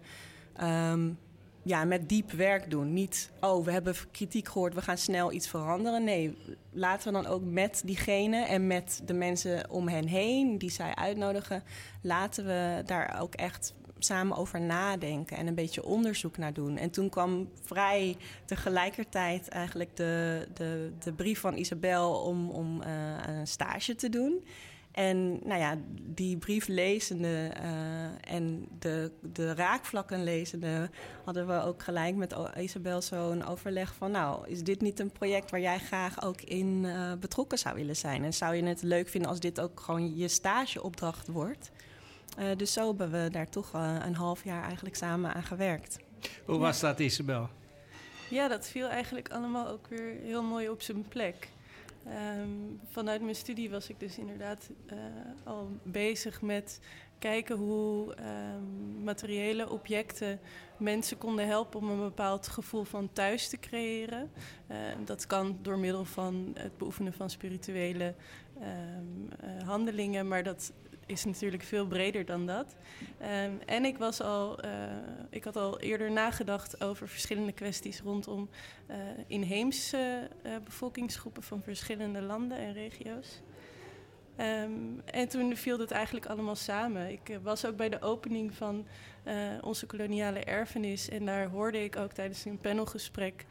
um, 0.63 1.19
ja, 1.65 1.85
met 1.85 2.09
diep 2.09 2.31
werk 2.31 2.71
doen. 2.71 2.93
Niet, 2.93 3.31
oh, 3.41 3.65
we 3.65 3.73
hebben 3.73 3.95
kritiek 4.11 4.49
gehoord, 4.49 4.75
we 4.75 4.83
gaan 4.83 4.99
snel 4.99 5.33
iets 5.33 5.49
veranderen. 5.49 6.05
Nee, 6.05 6.37
laten 6.73 7.13
we 7.13 7.23
dan 7.23 7.33
ook 7.33 7.43
met 7.45 7.83
diegene 7.85 8.45
en 8.45 8.67
met 8.67 9.03
de 9.05 9.15
mensen 9.15 9.71
om 9.71 9.89
hen 9.89 10.07
heen 10.07 10.59
die 10.59 10.71
zij 10.71 10.95
uitnodigen, 10.95 11.63
laten 12.03 12.45
we 12.45 12.83
daar 12.85 13.21
ook 13.21 13.35
echt 13.35 13.75
samen 13.99 14.37
over 14.37 14.61
nadenken 14.61 15.37
en 15.37 15.47
een 15.47 15.55
beetje 15.55 15.85
onderzoek 15.85 16.37
naar 16.37 16.53
doen. 16.53 16.77
En 16.77 16.91
toen 16.91 17.09
kwam 17.09 17.51
vrij 17.63 18.17
tegelijkertijd 18.45 19.49
eigenlijk 19.49 19.97
de, 19.97 20.47
de, 20.55 20.93
de 20.99 21.13
brief 21.13 21.41
van 21.41 21.57
Isabel 21.57 22.13
om, 22.13 22.51
om 22.51 22.83
uh, 22.83 22.89
een 23.27 23.47
stage 23.47 23.95
te 23.95 24.09
doen. 24.09 24.45
En 24.95 25.41
nou 25.45 25.61
ja, 25.61 25.79
die 26.03 26.37
brief 26.37 26.67
lezende 26.67 27.53
uh, 27.63 28.35
en 28.35 28.69
de, 28.79 29.11
de 29.33 29.55
raakvlakken 29.55 30.25
lezende 30.25 30.91
hadden 31.25 31.47
we 31.47 31.63
ook 31.63 31.83
gelijk 31.83 32.15
met 32.15 32.35
Isabel 32.59 33.03
zo 33.03 33.31
een 33.31 33.47
overleg 33.47 33.95
van... 33.95 34.11
nou, 34.11 34.49
is 34.49 34.63
dit 34.63 34.81
niet 34.81 35.01
een 35.01 35.11
project 35.11 35.51
waar 35.51 35.61
jij 35.61 35.79
graag 35.79 36.23
ook 36.23 36.41
in 36.41 36.85
uh, 36.85 37.13
betrokken 37.21 37.59
zou 37.59 37.75
willen 37.75 37.97
zijn? 37.97 38.25
En 38.25 38.35
zou 38.35 38.55
je 38.55 38.65
het 38.65 38.83
leuk 38.83 39.09
vinden 39.09 39.31
als 39.31 39.41
dit 39.41 39.61
ook 39.61 39.81
gewoon 39.81 40.17
je 40.17 40.29
stageopdracht 40.29 41.27
wordt? 41.27 41.71
Uh, 42.39 42.45
dus 42.57 42.73
zo 42.73 42.87
hebben 42.87 43.11
we 43.11 43.31
daar 43.31 43.49
toch 43.49 43.73
een 43.73 44.15
half 44.15 44.45
jaar 44.45 44.63
eigenlijk 44.65 44.97
samen 44.97 45.35
aan 45.35 45.43
gewerkt. 45.43 45.99
Hoe 46.45 46.59
was 46.59 46.81
dat, 46.81 46.99
Isabel? 46.99 47.49
Ja, 48.31 48.49
dat 48.49 48.67
viel 48.67 48.89
eigenlijk 48.89 49.29
allemaal 49.29 49.69
ook 49.69 49.87
weer 49.87 50.17
heel 50.23 50.43
mooi 50.43 50.69
op 50.69 50.83
zijn 50.83 51.09
plek. 51.09 51.49
Um, 52.07 52.81
vanuit 52.89 53.23
mijn 53.23 53.35
studie 53.35 53.71
was 53.71 53.89
ik 53.89 54.01
dus 54.01 54.19
inderdaad 54.19 54.71
uh, 54.93 54.99
al 55.45 55.69
bezig 55.83 56.43
met 56.43 56.81
kijken 57.19 57.57
hoe 57.57 58.15
um, 58.19 59.03
materiële 59.03 59.71
objecten 59.71 60.41
mensen 60.77 61.19
konden 61.19 61.47
helpen 61.47 61.81
om 61.81 61.91
een 61.91 62.01
bepaald 62.01 62.49
gevoel 62.49 62.85
van 62.85 63.13
thuis 63.13 63.49
te 63.49 63.59
creëren. 63.59 64.31
Uh, 64.71 64.77
dat 65.05 65.27
kan 65.27 65.59
door 65.63 65.79
middel 65.79 66.05
van 66.05 66.51
het 66.55 66.77
beoefenen 66.77 67.13
van 67.13 67.31
spirituele 67.31 68.15
uh, 68.59 69.63
handelingen, 69.67 70.29
maar 70.29 70.43
dat 70.43 70.73
is 71.07 71.25
natuurlijk 71.25 71.63
veel 71.63 71.87
breder 71.87 72.25
dan 72.25 72.47
dat. 72.47 72.77
Um, 73.23 73.61
en 73.67 73.85
ik, 73.85 73.99
was 73.99 74.21
al, 74.21 74.65
uh, 74.65 74.71
ik 75.31 75.45
had 75.45 75.57
al 75.57 75.81
eerder 75.81 76.11
nagedacht 76.11 76.85
over 76.85 77.09
verschillende 77.09 77.53
kwesties 77.53 78.01
rondom 78.01 78.49
uh, 78.91 78.97
inheemse 79.27 80.29
uh, 80.47 80.53
bevolkingsgroepen 80.65 81.43
van 81.43 81.63
verschillende 81.63 82.21
landen 82.21 82.59
en 82.59 82.73
regio's. 82.73 83.41
Um, 84.41 85.01
en 85.05 85.29
toen 85.29 85.57
viel 85.57 85.79
het 85.79 85.91
eigenlijk 85.91 86.27
allemaal 86.27 86.57
samen. 86.57 87.11
Ik 87.11 87.39
was 87.43 87.67
ook 87.67 87.77
bij 87.77 87.89
de 87.89 88.01
opening 88.01 88.55
van 88.55 88.87
onze 89.61 89.87
koloniale 89.87 90.39
erfenis 90.39 91.09
en 91.09 91.25
daar 91.25 91.49
hoorde 91.49 91.85
ik 91.85 91.97
ook 91.97 92.13
tijdens 92.13 92.45
een 92.45 92.59
panelgesprek 92.59 93.47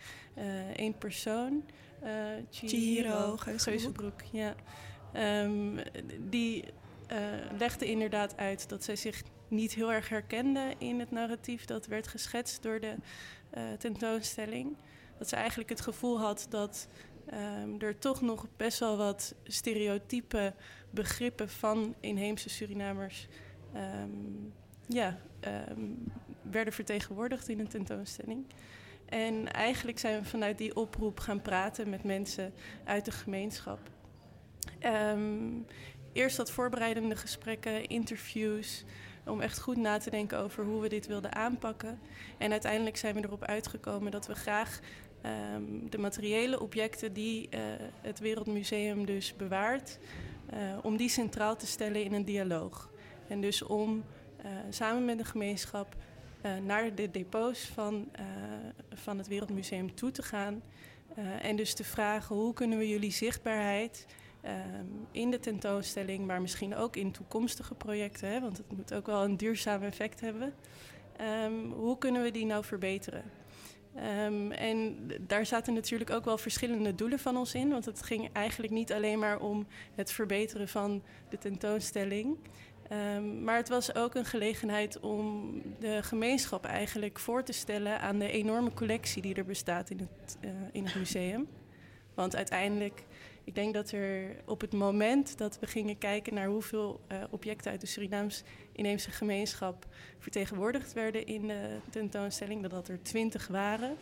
één 0.76 0.98
persoon, 0.98 1.64
Chihiro 2.52 3.38
Geuzenbroek, 3.38 4.22
ja, 4.32 4.56
um, 5.44 5.80
die 6.30 6.64
uh, 7.14 7.20
legde 7.58 7.86
inderdaad 7.86 8.38
uit 8.38 8.70
dat 8.70 8.84
zij 8.84 8.96
zich 8.96 9.24
niet 9.48 9.74
heel 9.74 9.92
erg 9.92 10.10
herkende 10.10 10.76
in 10.78 11.00
het 11.00 11.12
narratief 11.12 11.66
dat 11.66 11.86
werd 11.86 12.08
geschetst 12.08 12.64
door 12.64 12.80
de 12.80 12.96
uh, 13.58 13.64
tentoonstelling. 13.78 14.78
Dat 15.18 15.30
ze 15.30 15.36
eigenlijk 15.36 15.70
het 15.70 15.82
gevoel 15.82 16.20
had 16.20 16.46
dat 16.50 16.88
um, 17.34 17.82
er 17.82 17.98
toch 17.98 18.22
nog 18.22 18.48
best 18.58 18.80
wel 18.80 18.98
wat 18.98 19.36
stereotype 19.44 20.54
begrippen 20.90 21.50
van 21.50 21.96
inheemse 22.00 22.50
Surinamers 22.50 23.28
um, 23.76 24.54
ja, 24.88 25.18
um, 25.70 26.12
werden 26.42 26.74
vertegenwoordigd 26.74 27.50
in 27.50 27.60
een 27.60 27.68
tentoonstelling. 27.68 28.46
En 29.06 29.54
eigenlijk 29.54 30.00
zijn 30.00 30.22
we 30.22 30.26
vanuit 30.26 30.58
die 30.58 30.76
oproep 30.76 31.20
gaan 31.20 31.42
praten 31.42 31.90
met 31.90 32.04
mensen 32.04 32.54
uit 32.84 33.06
de 33.06 33.12
gemeenschap. 33.12 33.80
Eerst 36.14 36.38
wat 36.38 36.52
voorbereidende 36.52 37.16
gesprekken, 37.16 37.88
interviews. 37.88 38.84
Om 39.26 39.42
echt 39.42 39.60
goed 39.60 39.78
na 39.78 39.98
te 39.98 40.10
denken 40.10 40.38
over 40.38 40.66
hoe 40.66 40.82
we 40.82 40.90
dit 40.90 41.08
wilden 41.08 41.36
aanpakken. 41.36 42.00
En 42.38 42.52
uiteindelijk 42.52 42.98
zijn 42.98 43.16
we 43.16 43.24
erop 43.24 43.44
uitgekomen 43.44 44.12
dat 44.12 44.28
we 44.28 44.36
graag 44.36 44.80
um, 45.56 45.90
de 45.90 45.98
materiële 45.98 46.60
objecten 46.60 47.14
die 47.14 47.50
uh, 47.54 47.60
het 48.02 48.20
Wereldmuseum 48.20 49.06
dus 49.06 49.36
bewaart, 49.36 50.00
uh, 50.54 50.60
om 50.82 50.98
die 50.98 51.10
centraal 51.10 51.56
te 51.56 51.68
stellen 51.68 52.04
in 52.04 52.14
een 52.14 52.26
dialoog. 52.26 52.90
En 53.28 53.42
dus 53.42 53.62
om 53.62 54.04
uh, 54.46 54.52
samen 54.70 55.06
met 55.06 55.18
de 55.18 55.26
gemeenschap 55.26 55.96
naar 56.64 56.96
de 56.96 57.12
depots 57.12 57.66
van, 57.66 58.12
van 58.94 59.18
het 59.18 59.28
Wereldmuseum 59.28 59.96
toe 59.96 60.12
te 60.12 60.24
gaan. 60.24 60.62
en 61.42 61.56
dus 61.56 61.74
te 61.74 61.84
vragen 61.84 62.36
hoe 62.36 62.54
kunnen 62.54 62.78
we 62.78 62.88
jullie 62.88 63.12
zichtbaarheid 63.12 64.06
um, 64.46 65.08
in 65.12 65.32
de 65.32 65.40
tentoonstelling, 65.40 66.26
maar 66.26 66.42
misschien 66.42 66.76
ook 66.76 66.96
in 66.96 67.12
toekomstige 67.12 67.76
projecten, 67.76 68.30
hè, 68.30 68.40
want 68.40 68.58
het 68.58 68.72
moet 68.72 68.94
ook 68.94 69.06
wel 69.06 69.24
een 69.24 69.38
duurzaam 69.38 69.84
effect 69.84 70.22
hebben. 70.22 70.54
Um, 71.46 71.72
hoe 71.72 71.98
kunnen 71.98 72.24
we 72.24 72.32
die 72.32 72.46
nou 72.46 72.64
verbeteren? 72.64 73.24
Um, 74.26 74.52
en 74.52 74.98
daar 75.22 75.46
zaten 75.46 75.74
natuurlijk 75.74 76.10
ook 76.10 76.26
wel 76.26 76.38
verschillende 76.38 76.96
doelen 76.96 77.20
van 77.20 77.38
ons 77.38 77.54
in, 77.54 77.70
want 77.70 77.86
het 77.86 78.04
ging 78.04 78.30
eigenlijk 78.34 78.74
niet 78.74 78.94
alleen 78.94 79.20
maar 79.20 79.40
om 79.40 79.68
het 79.96 80.12
verbeteren 80.12 80.68
van 80.68 81.04
de 81.30 81.38
tentoonstelling. 81.38 82.38
Ehm, 82.90 83.44
maar 83.44 83.58
het 83.58 83.70
was 83.70 83.96
ook 83.96 84.16
een 84.16 84.26
gelegenheid 84.26 85.00
om 85.00 85.52
de 85.80 86.04
gemeenschap 86.04 86.66
eigenlijk 86.66 87.20
voor 87.20 87.44
te 87.44 87.54
stellen 87.54 88.00
aan 88.00 88.20
de 88.20 88.32
enorme 88.32 88.74
collectie 88.74 89.22
die 89.22 89.36
er 89.36 89.46
bestaat 89.46 89.90
in 89.90 90.00
het, 90.00 90.38
uh, 90.42 90.52
in 90.72 90.86
het 90.86 90.96
museum. 90.96 91.48
Want 92.14 92.36
uiteindelijk, 92.36 93.04
ik 93.44 93.56
denk 93.56 93.74
dat 93.74 93.92
er 93.92 94.36
op 94.46 94.62
het 94.62 94.74
moment 94.74 95.38
dat 95.38 95.60
we 95.60 95.68
gingen 95.68 95.98
kijken 95.98 96.34
naar 96.34 96.48
hoeveel 96.48 97.02
uh, 97.12 97.24
objecten 97.30 97.72
uit 97.72 97.82
de 97.82 97.88
Surinaams-inheemse 97.88 99.12
gemeenschap 99.12 99.86
vertegenwoordigd 100.20 100.94
werden 100.94 101.26
in 101.26 101.48
de 101.48 101.78
tentoonstelling, 101.90 102.68
dat 102.68 102.88
er 102.88 103.02
twintig 103.02 103.48
waren. 103.48 103.96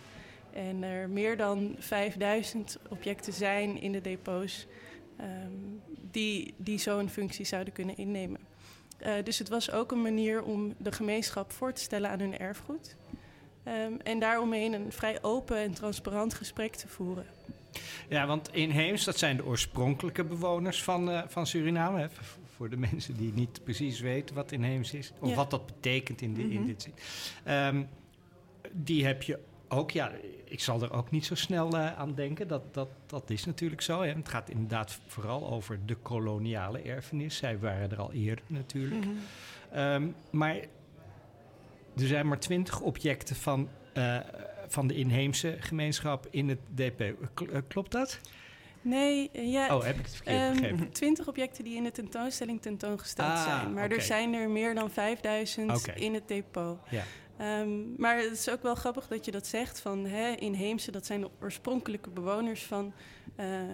En 0.54 0.84
er 0.84 1.10
meer 1.10 1.38
dan 1.38 1.76
5000 1.78 2.78
objecten 2.90 3.34
zijn 3.34 3.82
in 3.82 3.92
de 3.92 4.02
depots 4.02 4.68
um, 5.20 5.82
die, 6.12 6.54
die 6.58 6.78
zo'n 6.78 7.10
functie 7.10 7.46
zouden 7.46 7.74
kunnen 7.74 7.98
innemen. 7.98 8.40
Uh, 9.06 9.14
dus 9.24 9.40
het 9.40 9.50
was 9.50 9.72
ook 9.72 9.92
een 9.92 10.02
manier 10.02 10.44
om 10.44 10.74
de 10.78 10.92
gemeenschap 10.92 11.52
voor 11.52 11.74
te 11.74 11.82
stellen 11.82 12.10
aan 12.10 12.20
hun 12.20 12.38
erfgoed. 12.38 12.96
Um, 13.68 14.00
en 14.00 14.20
daaromheen 14.20 14.74
een 14.74 14.92
vrij 14.92 15.24
open 15.24 15.58
en 15.58 15.74
transparant 15.74 16.34
gesprek 16.34 16.76
te 16.76 16.88
voeren. 16.88 17.26
Ja, 18.10 18.28
want 18.28 18.54
inheems, 18.54 19.04
dat 19.04 19.18
zijn 19.18 19.38
de 19.38 19.46
oorspronkelijke 19.46 20.24
bewoners 20.24 20.84
van, 20.84 21.10
uh, 21.10 21.22
van 21.28 21.48
Suriname. 21.48 22.00
Hè? 22.00 22.08
Voor 22.56 22.70
de 22.70 22.78
mensen 22.78 23.18
die 23.18 23.34
niet 23.34 23.64
precies 23.64 24.00
weten 24.00 24.36
wat 24.36 24.52
inheems 24.52 24.94
is. 24.94 25.12
Of 25.20 25.30
ja. 25.30 25.36
wat 25.36 25.50
dat 25.50 25.66
betekent 25.66 26.22
in, 26.22 26.34
de, 26.34 26.42
mm 26.42 26.50
-hmm. 26.50 26.58
in 26.58 26.66
dit 26.66 26.82
zin. 26.82 26.94
Um, 27.54 27.88
die 28.72 29.06
heb 29.06 29.24
je 29.24 29.40
ook, 29.68 29.92
ja, 29.92 30.12
ik 30.46 30.60
zal 30.60 30.82
er 30.82 30.94
ook 30.94 31.12
niet 31.12 31.26
zo 31.26 31.36
snel 31.36 31.76
uh, 31.76 32.00
aan 32.00 32.14
denken. 32.14 32.48
Dat, 32.48 32.74
dat, 32.74 32.90
dat 33.06 33.30
is 33.30 33.46
natuurlijk 33.46 33.82
zo. 33.82 34.02
Hè. 34.02 34.14
Het 34.14 34.30
gaat 34.30 34.50
inderdaad 34.50 35.00
vooral 35.08 35.50
over 35.52 35.80
de 35.86 35.96
koloniale 35.96 36.82
erfenis. 36.82 37.38
Zij 37.38 37.60
waren 37.60 37.92
er 37.92 38.00
al 38.00 38.12
eerder 38.12 38.44
natuurlijk. 38.48 39.06
Mm 39.06 39.18
-hmm. 39.72 39.80
um, 39.80 40.16
maar 40.32 40.56
er 41.96 42.08
zijn 42.08 42.28
maar 42.28 42.40
twintig 42.40 42.80
objecten 42.80 43.36
van, 43.36 43.70
uh, 43.94 44.18
van 44.72 44.88
de 44.88 44.96
inheemse 44.96 45.56
gemeenschap 45.60 46.28
in 46.30 46.50
het 46.50 46.60
DP. 46.76 47.14
Klopt 47.68 47.92
dat? 47.92 48.20
Nee, 48.82 49.30
ja. 49.34 49.76
Oh, 49.76 49.84
heb 49.84 49.98
ik 49.98 50.06
het 50.06 50.16
verkeerd 50.16 50.48
um, 50.48 50.54
begrepen? 50.54 50.92
Twintig 50.92 51.28
objecten 51.28 51.64
die 51.64 51.76
in 51.76 51.84
de 51.84 51.92
tentoonstelling 51.92 52.62
tentoongesteld 52.62 53.30
Ah, 53.30 53.44
zijn. 53.44 53.74
Maar 53.74 53.92
er 53.92 54.02
zijn 54.02 54.34
er 54.34 54.50
meer 54.50 54.76
dan 54.76 54.92
5000 54.92 55.76
Oké. 55.76 55.92
in 55.92 56.14
het 56.14 56.28
depot. 56.28 56.78
Ja. 56.90 57.04
Um, 57.62 57.94
maar 57.98 58.18
het 58.18 58.32
is 58.32 58.50
ook 58.50 58.62
wel 58.62 58.76
grappig 58.76 59.08
dat 59.08 59.26
je 59.26 59.32
dat 59.32 59.48
zegt 59.48 59.80
van 59.80 60.06
hè, 60.06 60.36
inheemse, 60.36 60.92
dat 60.92 61.06
zijn 61.06 61.22
de 61.22 61.30
oorspronkelijke 61.42 62.10
bewoners 62.10 62.64
van, 62.64 62.94
uh, 63.40 63.46
uh, 63.46 63.68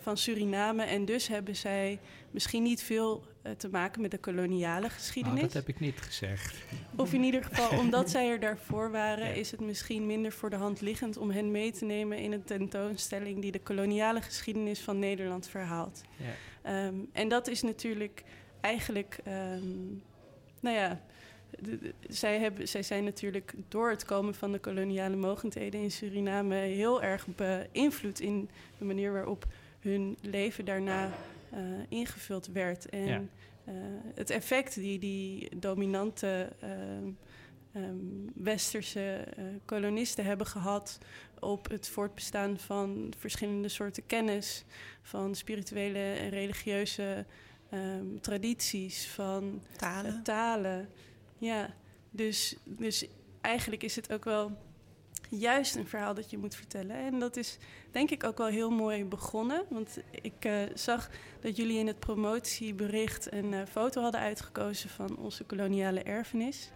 van 0.00 0.16
Suriname. 0.16 0.82
En 0.82 1.04
dus 1.04 1.28
hebben 1.28 1.56
zij 1.56 2.00
misschien 2.30 2.62
niet 2.62 2.82
veel 2.82 3.24
te 3.56 3.68
maken 3.68 4.00
met 4.02 4.10
de 4.10 4.18
koloniale 4.18 4.90
geschiedenis. 4.90 5.38
Oh, 5.38 5.44
dat 5.44 5.52
heb 5.52 5.68
ik 5.68 5.80
niet 5.80 6.00
gezegd. 6.00 6.54
Of 6.96 7.12
in 7.12 7.22
ieder 7.22 7.44
geval, 7.44 7.78
omdat 7.82 8.10
zij 8.10 8.30
er 8.30 8.40
daarvoor 8.40 8.90
waren, 8.90 9.26
Ja. 9.26 9.32
is 9.32 9.50
het 9.50 9.60
misschien 9.60 10.06
minder 10.06 10.32
voor 10.32 10.50
de 10.50 10.56
hand 10.56 10.80
liggend 10.80 11.16
om 11.16 11.30
hen 11.30 11.50
mee 11.50 11.72
te 11.72 11.84
nemen 11.84 12.18
in 12.18 12.32
een 12.32 12.44
tentoonstelling 12.44 13.40
die 13.40 13.52
de 13.52 13.60
koloniale 13.60 14.22
geschiedenis 14.22 14.80
van 14.80 14.98
Nederland 14.98 15.48
verhaalt. 15.48 16.02
Ja. 16.16 16.86
Um, 16.86 17.08
en 17.12 17.28
dat 17.28 17.48
is 17.48 17.62
natuurlijk 17.62 18.22
eigenlijk, 18.60 19.18
um, 19.28 20.02
nou 20.60 20.76
ja, 20.76 21.00
de, 21.60 21.78
de, 21.78 21.94
zij, 22.08 22.38
hebben, 22.38 22.68
zij 22.68 22.82
zijn 22.82 23.04
natuurlijk 23.04 23.54
door 23.68 23.90
het 23.90 24.04
komen 24.04 24.34
van 24.34 24.52
de 24.52 24.58
koloniale 24.58 25.16
mogendheden 25.16 25.80
in 25.80 25.90
Suriname 25.90 26.54
heel 26.54 27.02
erg 27.02 27.26
beïnvloed 27.26 28.20
in 28.20 28.48
de 28.78 28.84
manier 28.84 29.12
waarop 29.12 29.44
hun 29.80 30.16
leven 30.20 30.64
daarna 30.64 31.10
uh, 31.54 31.58
ingevuld 31.88 32.46
werd. 32.46 32.88
En 32.88 33.04
Ja. 33.06 33.22
uh, 33.68 33.74
het 34.14 34.30
effect 34.30 34.74
die 34.74 34.98
die 34.98 35.58
dominante 35.58 36.52
uh, 36.64 37.82
um, 37.82 38.30
westerse 38.34 39.24
uh, 39.38 39.44
kolonisten 39.64 40.24
hebben 40.24 40.46
gehad 40.46 40.98
op 41.40 41.68
het 41.70 41.88
voortbestaan 41.88 42.58
van 42.58 43.12
verschillende 43.18 43.68
soorten 43.68 44.06
kennis, 44.06 44.64
van 45.02 45.34
spirituele 45.34 46.12
en 46.12 46.28
religieuze 46.28 47.26
um, 47.72 48.20
tradities, 48.20 49.06
van 49.08 49.62
Talen. 49.76 50.14
uh, 50.14 50.22
talen. 50.22 50.88
Ja, 51.38 51.74
dus, 52.10 52.56
dus 52.64 53.06
eigenlijk 53.40 53.82
is 53.82 53.96
het 53.96 54.12
ook 54.12 54.24
wel 54.24 54.56
juist 55.30 55.76
een 55.76 55.86
verhaal 55.86 56.14
dat 56.14 56.30
je 56.30 56.38
moet 56.38 56.54
vertellen. 56.54 56.96
En 56.96 57.18
dat 57.18 57.36
is 57.36 57.58
denk 57.90 58.10
ik 58.10 58.24
ook 58.24 58.38
wel 58.38 58.46
heel 58.46 58.70
mooi 58.70 59.04
begonnen. 59.04 59.64
Want 59.68 59.98
ik 60.10 60.44
uh, 60.44 60.62
zag 60.74 61.10
dat 61.40 61.56
jullie 61.56 61.78
in 61.78 61.86
het 61.86 61.98
promotiebericht 61.98 63.32
een 63.32 63.52
uh, 63.52 63.60
foto 63.70 64.02
hadden 64.02 64.20
uitgekozen 64.20 64.90
van 64.90 65.16
onze 65.16 65.44
koloniale 65.44 66.02
erfenis. 66.02 66.70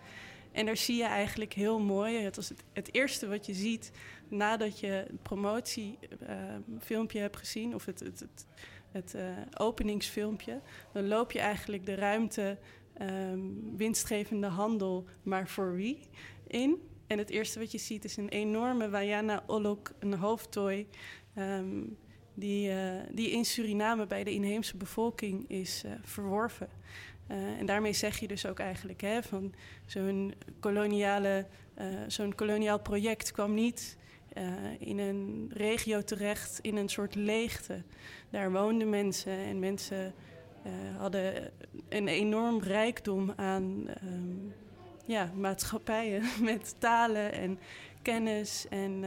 En 0.53 0.67
daar 0.67 0.77
zie 0.77 0.97
je 0.97 1.05
eigenlijk 1.05 1.53
heel 1.53 1.81
mooi, 1.81 2.17
het 2.17 2.37
was 2.37 2.49
het, 2.49 2.63
het 2.73 2.95
eerste 2.95 3.29
wat 3.29 3.47
je 3.47 3.55
ziet 3.55 3.93
nadat 4.29 4.81
je 4.81 4.87
het 4.87 5.23
promotiefilmpje 5.23 7.19
uh, 7.19 7.25
hebt 7.25 7.37
gezien, 7.37 7.75
of 7.75 7.85
het, 7.85 8.01
het, 8.01 8.47
het, 8.93 9.17
openingsfilmpje. 9.59 10.61
Dan 10.93 11.09
loop 11.09 11.33
je 11.33 11.39
eigenlijk 11.39 11.87
de 11.87 11.95
ruimte 11.95 12.59
um, 13.01 13.77
winstgevende 13.77 14.47
handel, 14.47 15.05
maar 15.23 15.49
voor 15.49 15.75
wie 15.75 16.09
in. 16.47 16.90
En 17.11 17.19
het 17.19 17.31
eerste 17.31 17.59
wat 17.59 17.73
je 17.73 17.79
ziet 17.79 18.05
is 18.05 18.17
een 18.17 18.29
enorme 18.29 18.91
Wayana 18.91 19.43
Olok, 19.47 19.93
een 19.99 20.15
hoofdtooi, 20.15 20.87
um, 21.39 21.97
die, 22.35 22.71
uh, 22.71 22.93
die 23.13 23.31
in 23.31 23.45
Suriname 23.45 24.07
bij 24.07 24.25
de 24.25 24.31
inheemse 24.31 24.77
bevolking 24.77 25.49
is 25.49 25.83
uh, 25.87 25.93
verworven. 26.03 26.69
Uh, 27.31 27.59
en 27.59 27.67
daarmee 27.67 27.93
zeg 27.93 28.19
je 28.19 28.29
dus 28.29 28.47
ook 28.47 28.59
eigenlijk 28.59 29.01
hè, 29.01 29.23
van 29.23 29.55
zo'n 29.87 30.35
koloniale, 30.61 31.47
zo'n 32.07 32.35
koloniaal 32.35 32.81
project 32.81 33.33
kwam 33.33 33.55
niet 33.55 33.97
in 34.79 34.99
een 34.99 35.51
regio 35.55 36.03
terecht, 36.03 36.59
in 36.63 36.77
een 36.77 36.89
soort 36.89 37.15
leegte. 37.15 37.83
Daar 38.31 38.53
woonden 38.53 38.89
mensen 38.89 39.39
en 39.39 39.59
mensen 39.59 40.15
hadden 40.97 41.51
een 41.89 42.09
enorm 42.09 42.63
rijkdom 42.63 43.33
aan 43.37 43.87
um, 44.05 44.53
ja, 45.11 45.31
maatschappijen 45.35 46.23
met 46.51 46.75
talen 46.79 47.33
en 47.33 47.59
kennis 48.03 48.67
en 48.69 49.05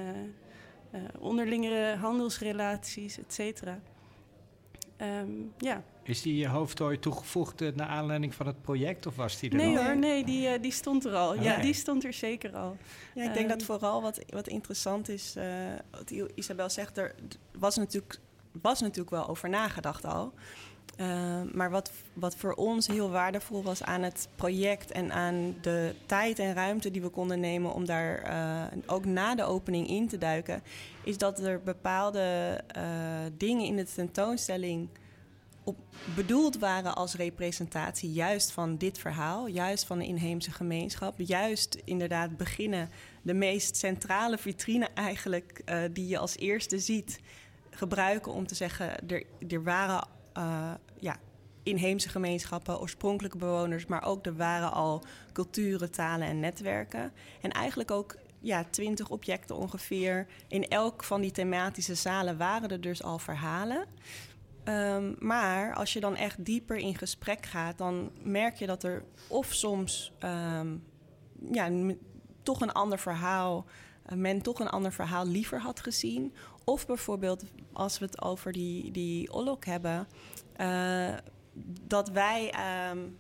onderlinge 1.20 1.96
handelsrelaties, 2.00 3.18
et 3.18 3.34
cetera. 3.34 3.80
Um, 4.98 5.54
ja. 5.58 5.84
Is 6.04 6.22
die 6.22 6.48
hoofdtooi 6.48 7.00
toegevoegd 7.00 7.62
uh, 7.62 7.76
naar 7.76 7.88
aanleiding 7.88 8.36
van 8.36 8.48
het 8.48 8.62
project 8.62 9.06
of 9.06 9.16
was 9.16 9.40
die 9.40 9.50
er 9.50 9.56
nee 9.56 9.74
nog? 9.74 9.86
hoor, 9.86 9.98
nee, 9.98 10.24
die, 10.24 10.48
uh, 10.48 10.62
die 10.62 10.72
stond 10.72 11.06
er 11.06 11.16
al. 11.16 11.42
Ja, 11.42 11.58
die 11.58 11.74
stond 11.74 12.04
er 12.04 12.14
zeker 12.14 12.56
al. 12.56 12.78
Ja, 13.16 13.24
ik 13.24 13.34
denk 13.34 13.52
um, 13.52 13.58
dat 13.58 13.64
vooral 13.64 14.02
wat, 14.02 14.20
wat 14.30 14.48
interessant 14.48 15.10
is, 15.10 15.36
uh, 15.38 15.44
wat 15.92 16.12
Isabel 16.36 16.70
zegt, 16.70 16.98
er 16.98 17.16
was 17.52 17.78
natuurlijk, 17.78 18.20
was 18.62 18.82
natuurlijk 18.82 19.10
wel 19.10 19.28
over 19.28 19.50
nagedacht 19.50 20.06
al. 20.06 20.34
Uh, 20.98 21.42
maar 21.54 21.70
wat, 21.70 21.92
wat 22.14 22.36
voor 22.36 22.54
ons 22.54 22.88
heel 22.88 23.10
waardevol 23.10 23.64
was 23.64 23.84
aan 23.84 24.02
het 24.02 24.28
project 24.36 24.92
en 24.92 25.12
aan 25.12 25.56
de 25.62 25.96
tijd 26.06 26.40
en 26.40 26.54
ruimte 26.54 26.92
die 26.92 27.02
we 27.02 27.10
konden 27.10 27.40
nemen 27.40 27.74
om 27.74 27.86
daar 27.86 28.30
uh, 28.30 28.78
ook 28.86 29.06
na 29.06 29.36
de 29.36 29.44
opening 29.44 29.88
in 29.88 30.08
te 30.08 30.18
duiken, 30.18 30.64
is 31.04 31.18
dat 31.18 31.40
er 31.40 31.62
bepaalde 31.64 32.60
uh, 32.78 32.84
dingen 33.38 33.66
in 33.66 33.76
de 33.76 33.84
tentoonstelling 33.84 34.90
op, 35.64 35.78
bedoeld 36.16 36.58
waren 36.58 36.96
als 36.96 37.16
representatie 37.16 38.12
juist 38.12 38.52
van 38.52 38.78
dit 38.78 38.98
verhaal, 38.98 39.48
juist 39.48 39.86
van 39.86 40.00
de 40.00 40.06
inheemse 40.06 40.52
gemeenschap, 40.52 41.14
juist 41.18 41.78
inderdaad 41.84 42.38
beginnen 42.38 42.90
de 43.22 43.34
meest 43.34 43.78
centrale 43.78 44.38
vitrine 44.38 44.90
eigenlijk 44.94 45.64
die 45.94 46.08
je 46.08 46.18
als 46.18 46.38
eerste 46.38 46.80
ziet 46.80 47.20
gebruiken 47.70 48.34
om 48.34 48.48
te 48.48 48.56
zeggen 48.56 49.08
er, 49.08 49.24
er 49.48 49.64
waren 49.64 50.08
uh, 50.38 50.72
ja, 51.00 51.18
inheemse 51.64 52.10
gemeenschappen, 52.10 52.80
oorspronkelijke 52.80 53.38
bewoners, 53.38 53.86
maar 53.86 54.06
ook 54.06 54.26
er 54.26 54.36
waren 54.36 54.72
al 54.72 55.04
culturen, 55.34 55.92
talen 55.92 56.28
en 56.28 56.40
netwerken. 56.40 57.12
En 57.42 57.52
eigenlijk 57.52 57.92
ook 57.92 58.16
ja, 58.40 58.66
twintig 58.70 59.10
objecten 59.10 59.56
ongeveer. 59.56 60.28
In 60.48 60.68
elk 60.68 61.04
van 61.04 61.22
die 61.22 61.32
thematische 61.32 61.96
zalen 61.96 62.38
waren 62.38 62.70
er 62.70 62.82
dus 62.82 63.04
al 63.04 63.20
verhalen. 63.20 63.86
Um, 64.66 65.16
maar 65.20 65.74
als 65.74 65.94
je 65.94 66.00
dan 66.00 66.16
echt 66.16 66.46
dieper 66.46 66.78
in 66.78 66.96
gesprek 66.98 67.46
gaat, 67.46 67.78
dan 67.78 68.12
merk 68.22 68.56
je 68.56 68.66
dat 68.66 68.84
er 68.84 69.04
of 69.28 69.54
soms 69.54 70.12
um, 70.20 70.84
ja, 71.52 71.70
toch 72.44 72.62
een 72.62 72.72
ander 72.72 73.00
verhaal, 73.00 73.66
uh, 74.12 74.18
men 74.18 74.42
toch 74.42 74.60
een 74.60 74.70
ander 74.70 74.94
verhaal 74.94 75.28
liever 75.28 75.60
had 75.60 75.80
gezien. 75.80 76.34
Of 76.64 76.86
bijvoorbeeld 76.86 77.44
als 77.74 78.00
we 78.00 78.06
het 78.06 78.22
over 78.22 78.52
die, 78.52 78.92
die 78.92 79.32
Olok 79.32 79.66
hebben, 79.66 80.08
uh, 80.58 81.14
dat 81.88 82.10
wij 82.10 82.54
um, 82.92 83.18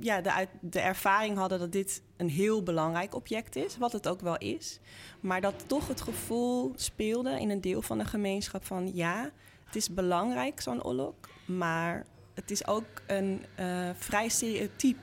ja, 0.00 0.20
de, 0.20 0.48
de 0.60 0.80
ervaring 0.80 1.36
hadden 1.36 1.58
dat 1.58 1.72
dit 1.72 2.02
een 2.16 2.28
heel 2.28 2.62
belangrijk 2.62 3.14
object 3.14 3.56
is, 3.56 3.78
wat 3.78 3.92
het 3.92 4.08
ook 4.08 4.20
wel 4.20 4.38
is. 4.38 4.78
Maar 5.20 5.40
dat 5.40 5.64
toch 5.66 5.88
het 5.88 6.00
gevoel 6.00 6.72
speelde 6.76 7.40
in 7.40 7.50
een 7.50 7.60
deel 7.60 7.82
van 7.82 7.98
de 7.98 8.04
gemeenschap 8.04 8.64
van 8.64 8.94
ja, 8.94 9.30
het 9.64 9.76
is 9.76 9.94
belangrijk, 9.94 10.60
zo'n 10.60 10.82
Olok, 10.82 11.28
maar 11.44 12.06
het 12.34 12.50
is 12.50 12.66
ook 12.66 13.02
een 13.06 13.44
uh, 13.60 13.90
vrij 13.94 14.28
stereotyp 14.28 14.98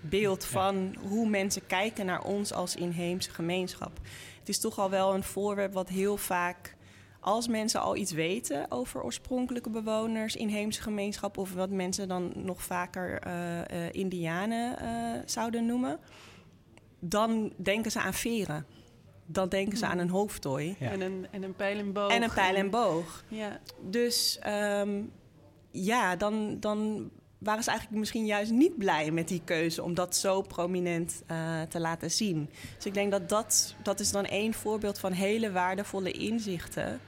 beeld 0.00 0.44
van 0.44 0.96
hoe 1.08 1.28
mensen 1.28 1.66
kijken 1.66 2.06
naar 2.06 2.24
ons 2.24 2.52
als 2.52 2.76
inheemse 2.76 3.30
gemeenschap. 3.30 4.00
Het 4.38 4.48
is 4.48 4.60
toch 4.60 4.78
al 4.78 4.90
wel 4.90 5.14
een 5.14 5.22
voorwerp 5.22 5.72
wat 5.72 5.88
heel 5.88 6.16
vaak, 6.16 6.73
als 7.24 7.48
mensen 7.48 7.80
al 7.80 7.96
iets 7.96 8.12
weten 8.12 8.70
over 8.70 9.02
oorspronkelijke 9.02 9.70
bewoners, 9.70 10.36
inheemse 10.36 10.82
gemeenschap, 10.82 11.38
of 11.38 11.54
wat 11.54 11.70
mensen 11.70 12.08
dan 12.08 12.32
nog 12.34 12.62
vaker 12.62 13.26
uh, 13.26 13.58
uh, 13.58 13.92
Indianen 13.92 14.76
zouden 15.26 15.66
noemen, 15.66 15.98
dan 17.00 17.52
denken 17.56 17.90
ze 17.90 18.00
aan 18.00 18.14
veren 18.14 18.66
dan 19.26 19.48
denken 19.48 19.78
ze 19.78 19.86
aan 19.86 19.98
een 19.98 20.10
hoofdtooi. 20.10 20.76
En, 20.78 21.00
een, 21.00 21.26
en 21.30 21.42
een 21.42 21.54
pijl 21.54 21.78
en 21.78 21.92
boog. 21.92 22.10
En 22.10 22.22
een 22.22 22.32
pijl 22.32 22.54
en 22.54 22.70
boog. 22.70 23.24
Ja. 23.28 23.60
Dus 23.80 24.38
um, 24.46 25.12
ja, 25.70 26.16
dan, 26.16 26.56
dan 26.60 27.10
waren 27.38 27.62
ze 27.62 27.70
eigenlijk 27.70 28.00
misschien 28.00 28.26
juist 28.26 28.50
niet 28.50 28.78
blij 28.78 29.10
met 29.10 29.28
die 29.28 29.42
keuze 29.44 29.82
om 29.82 29.94
dat 29.94 30.16
zo 30.16 30.42
prominent 30.42 31.22
uh, 31.30 31.62
te 31.62 31.80
laten 31.80 32.10
zien. 32.10 32.50
Dus 32.76 32.86
ik 32.86 32.94
denk 32.94 33.10
dat, 33.10 33.28
dat 33.28 33.74
dat 33.82 34.00
is 34.00 34.10
dan 34.10 34.24
één 34.24 34.54
voorbeeld 34.54 34.98
van 34.98 35.12
hele 35.12 35.52
waardevolle 35.52 36.10
inzichten. 36.10 37.00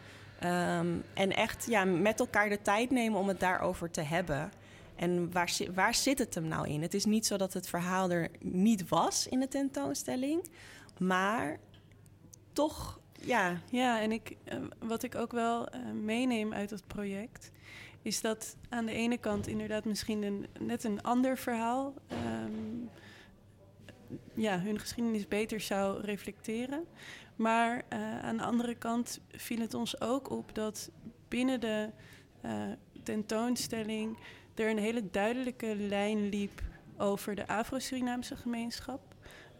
Um, 0.44 1.02
en 1.14 1.36
echt 1.36 1.66
ja, 1.68 1.84
met 1.84 2.20
elkaar 2.20 2.48
de 2.48 2.62
tijd 2.62 2.90
nemen 2.90 3.20
om 3.20 3.28
het 3.28 3.40
daarover 3.40 3.90
te 3.90 4.00
hebben. 4.00 4.50
En 4.96 5.32
waar, 5.32 5.52
waar 5.74 5.94
zit 5.94 6.18
het 6.18 6.34
hem 6.34 6.48
nou 6.48 6.68
in? 6.68 6.82
Het 6.82 6.94
is 6.94 7.04
niet 7.04 7.26
zo 7.26 7.36
dat 7.36 7.52
het 7.52 7.68
verhaal 7.68 8.10
er 8.10 8.28
niet 8.40 8.88
was 8.88 9.28
in 9.28 9.40
de 9.40 9.48
tentoonstelling. 9.48 10.48
Maar 10.98 11.58
toch, 12.52 13.00
ja. 13.20 13.60
Ja, 13.70 14.00
en 14.00 14.12
ik, 14.12 14.36
uh, 14.52 14.58
wat 14.78 15.02
ik 15.02 15.14
ook 15.14 15.32
wel 15.32 15.74
uh, 15.74 15.80
meeneem 15.92 16.52
uit 16.52 16.70
het 16.70 16.86
project 16.86 17.50
is 18.02 18.20
dat 18.20 18.56
aan 18.68 18.86
de 18.86 18.92
ene 18.92 19.18
kant 19.18 19.46
inderdaad 19.46 19.84
misschien 19.84 20.46
net 20.60 20.84
een 20.84 21.02
ander 21.02 21.38
verhaal 21.38 21.94
um, 22.12 22.90
ja, 24.34 24.60
hun 24.60 24.78
geschiedenis 24.78 25.28
beter 25.28 25.60
zou 25.60 26.00
reflecteren. 26.00 26.84
Maar 27.36 27.82
uh, 27.92 28.18
aan 28.18 28.36
de 28.36 28.42
andere 28.42 28.74
kant 28.74 29.20
viel 29.30 29.60
het 29.60 29.74
ons 29.74 30.00
ook 30.00 30.30
op 30.30 30.54
dat 30.54 30.90
binnen 31.28 31.60
de 31.60 31.90
uh, 32.44 32.52
tentoonstelling 33.02 34.18
er 34.54 34.70
een 34.70 34.78
hele 34.78 35.10
duidelijke 35.10 35.76
lijn 35.76 36.28
liep 36.28 36.62
over 36.96 37.34
de 37.34 37.48
Afro-Surinaamse 37.48 38.36
gemeenschap. 38.36 39.14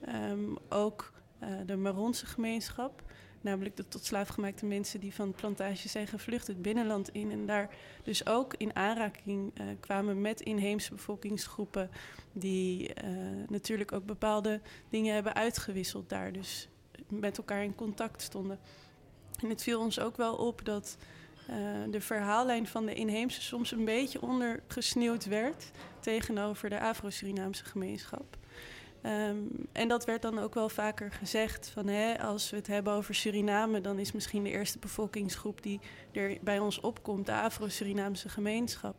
Um, 0.09 0.57
ook 0.68 1.12
uh, 1.43 1.49
de 1.66 1.77
Maronse 1.77 2.27
gemeenschap. 2.27 3.03
Namelijk 3.41 3.77
de 3.77 3.89
tot 3.89 4.05
slaafgemaakte 4.05 4.66
mensen 4.66 5.01
die 5.01 5.14
van 5.14 5.33
plantages 5.33 5.91
zijn 5.91 6.07
gevlucht 6.07 6.47
het 6.47 6.62
binnenland 6.62 7.09
in. 7.09 7.31
En 7.31 7.47
daar 7.47 7.74
dus 8.03 8.27
ook 8.27 8.55
in 8.55 8.77
aanraking 8.77 9.53
kwamen 9.81 10.20
met 10.20 10.41
inheemse 10.41 10.95
bevolkingsgroepen. 10.95 11.91
Die 12.33 12.93
natuurlijk 13.49 13.93
ook 13.93 14.05
bepaalde 14.05 14.61
dingen 14.89 15.14
hebben 15.14 15.35
uitgewisseld 15.35 16.09
daar. 16.09 16.33
Dus 16.33 16.68
met 17.09 17.39
elkaar 17.39 17.63
in 17.63 17.75
contact 17.75 18.23
stonden. 18.23 18.59
En 19.43 19.49
het 19.49 19.63
viel 19.63 19.81
ons 19.81 20.01
ook 20.01 20.17
wel 20.17 20.35
op 20.35 20.65
dat 20.65 20.97
uh, 21.51 21.57
de 21.91 22.01
verhaallijn 22.01 22.67
van 22.67 22.87
de 22.87 22.95
inheemse 22.95 23.43
soms 23.43 23.73
een 23.73 23.85
beetje 23.85 24.23
ondergesneeuwd 24.23 25.25
werd 25.25 25.71
tegenover 26.01 26.71
de 26.71 26.81
Afro-Surinaamse 26.81 27.65
gemeenschap. 27.65 28.37
Um, 29.03 29.49
en 29.73 29.89
dat 29.89 30.05
werd 30.05 30.23
dan 30.23 30.39
ook 30.39 30.55
wel 30.55 30.69
vaker 30.69 31.13
gezegd 31.13 31.69
van 31.69 31.87
hè, 31.87 32.23
als 32.23 32.51
we 32.51 32.57
het 32.57 32.67
hebben 32.67 32.93
over 32.93 33.15
Suriname, 33.15 33.81
dan 33.81 33.99
is 33.99 34.13
misschien 34.13 34.43
de 34.43 34.51
eerste 34.51 34.79
bevolkingsgroep 34.79 35.63
die 35.63 35.81
er 36.13 36.39
bij 36.41 36.59
ons 36.59 36.81
opkomt, 36.81 37.27
de 37.27 37.33
Afro-Surinaamse 37.33 38.29
gemeenschap. 38.29 38.97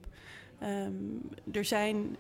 Um, 0.64 1.30
er 1.52 1.66
zijn 1.66 2.18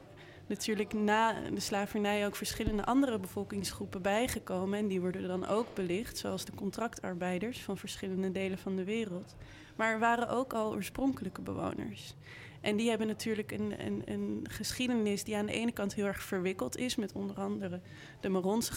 natuurlijk 0.48 0.93
na 0.93 1.34
de 1.54 1.60
slavernij 1.60 2.26
ook 2.26 2.36
verschillende 2.36 2.86
andere 2.86 3.20
bevolkingsgroepen 3.20 4.02
bijgekomen 4.02 4.80
en 4.80 4.88
die 4.88 5.02
worden 5.02 5.28
dan 5.28 5.48
ook 5.48 5.74
belicht, 5.74 6.18
zoals 6.18 6.45
de 6.45 6.56
contractarbeiders 6.56 7.62
van 7.62 7.78
verschillende 7.78 8.32
delen 8.32 8.58
van 8.58 8.76
de 8.76 8.84
wereld. 8.84 9.36
Maar 9.76 9.91
er 9.91 10.00
waren 10.00 10.30
ook 10.30 10.54
al 10.54 10.74
oorspronkelijke 10.74 11.41
bewoners. 11.41 12.16
En 12.62 12.76
die 12.76 12.89
hebben 12.89 13.08
natuurlijk 13.08 13.52
een, 13.52 13.86
een, 13.86 14.02
een, 14.06 14.45
geschiedenis 14.50 15.24
die 15.24 15.38
aan 15.38 15.45
de 15.45 15.52
ene 15.52 15.72
kant 15.72 15.93
heel 15.93 16.06
erg 16.06 16.22
verwikkeld 16.22 16.78
is, 16.78 16.95
met 16.95 17.14
onder 17.14 17.36
andere 17.36 17.82
de 18.20 18.30
Maronse 18.30 18.72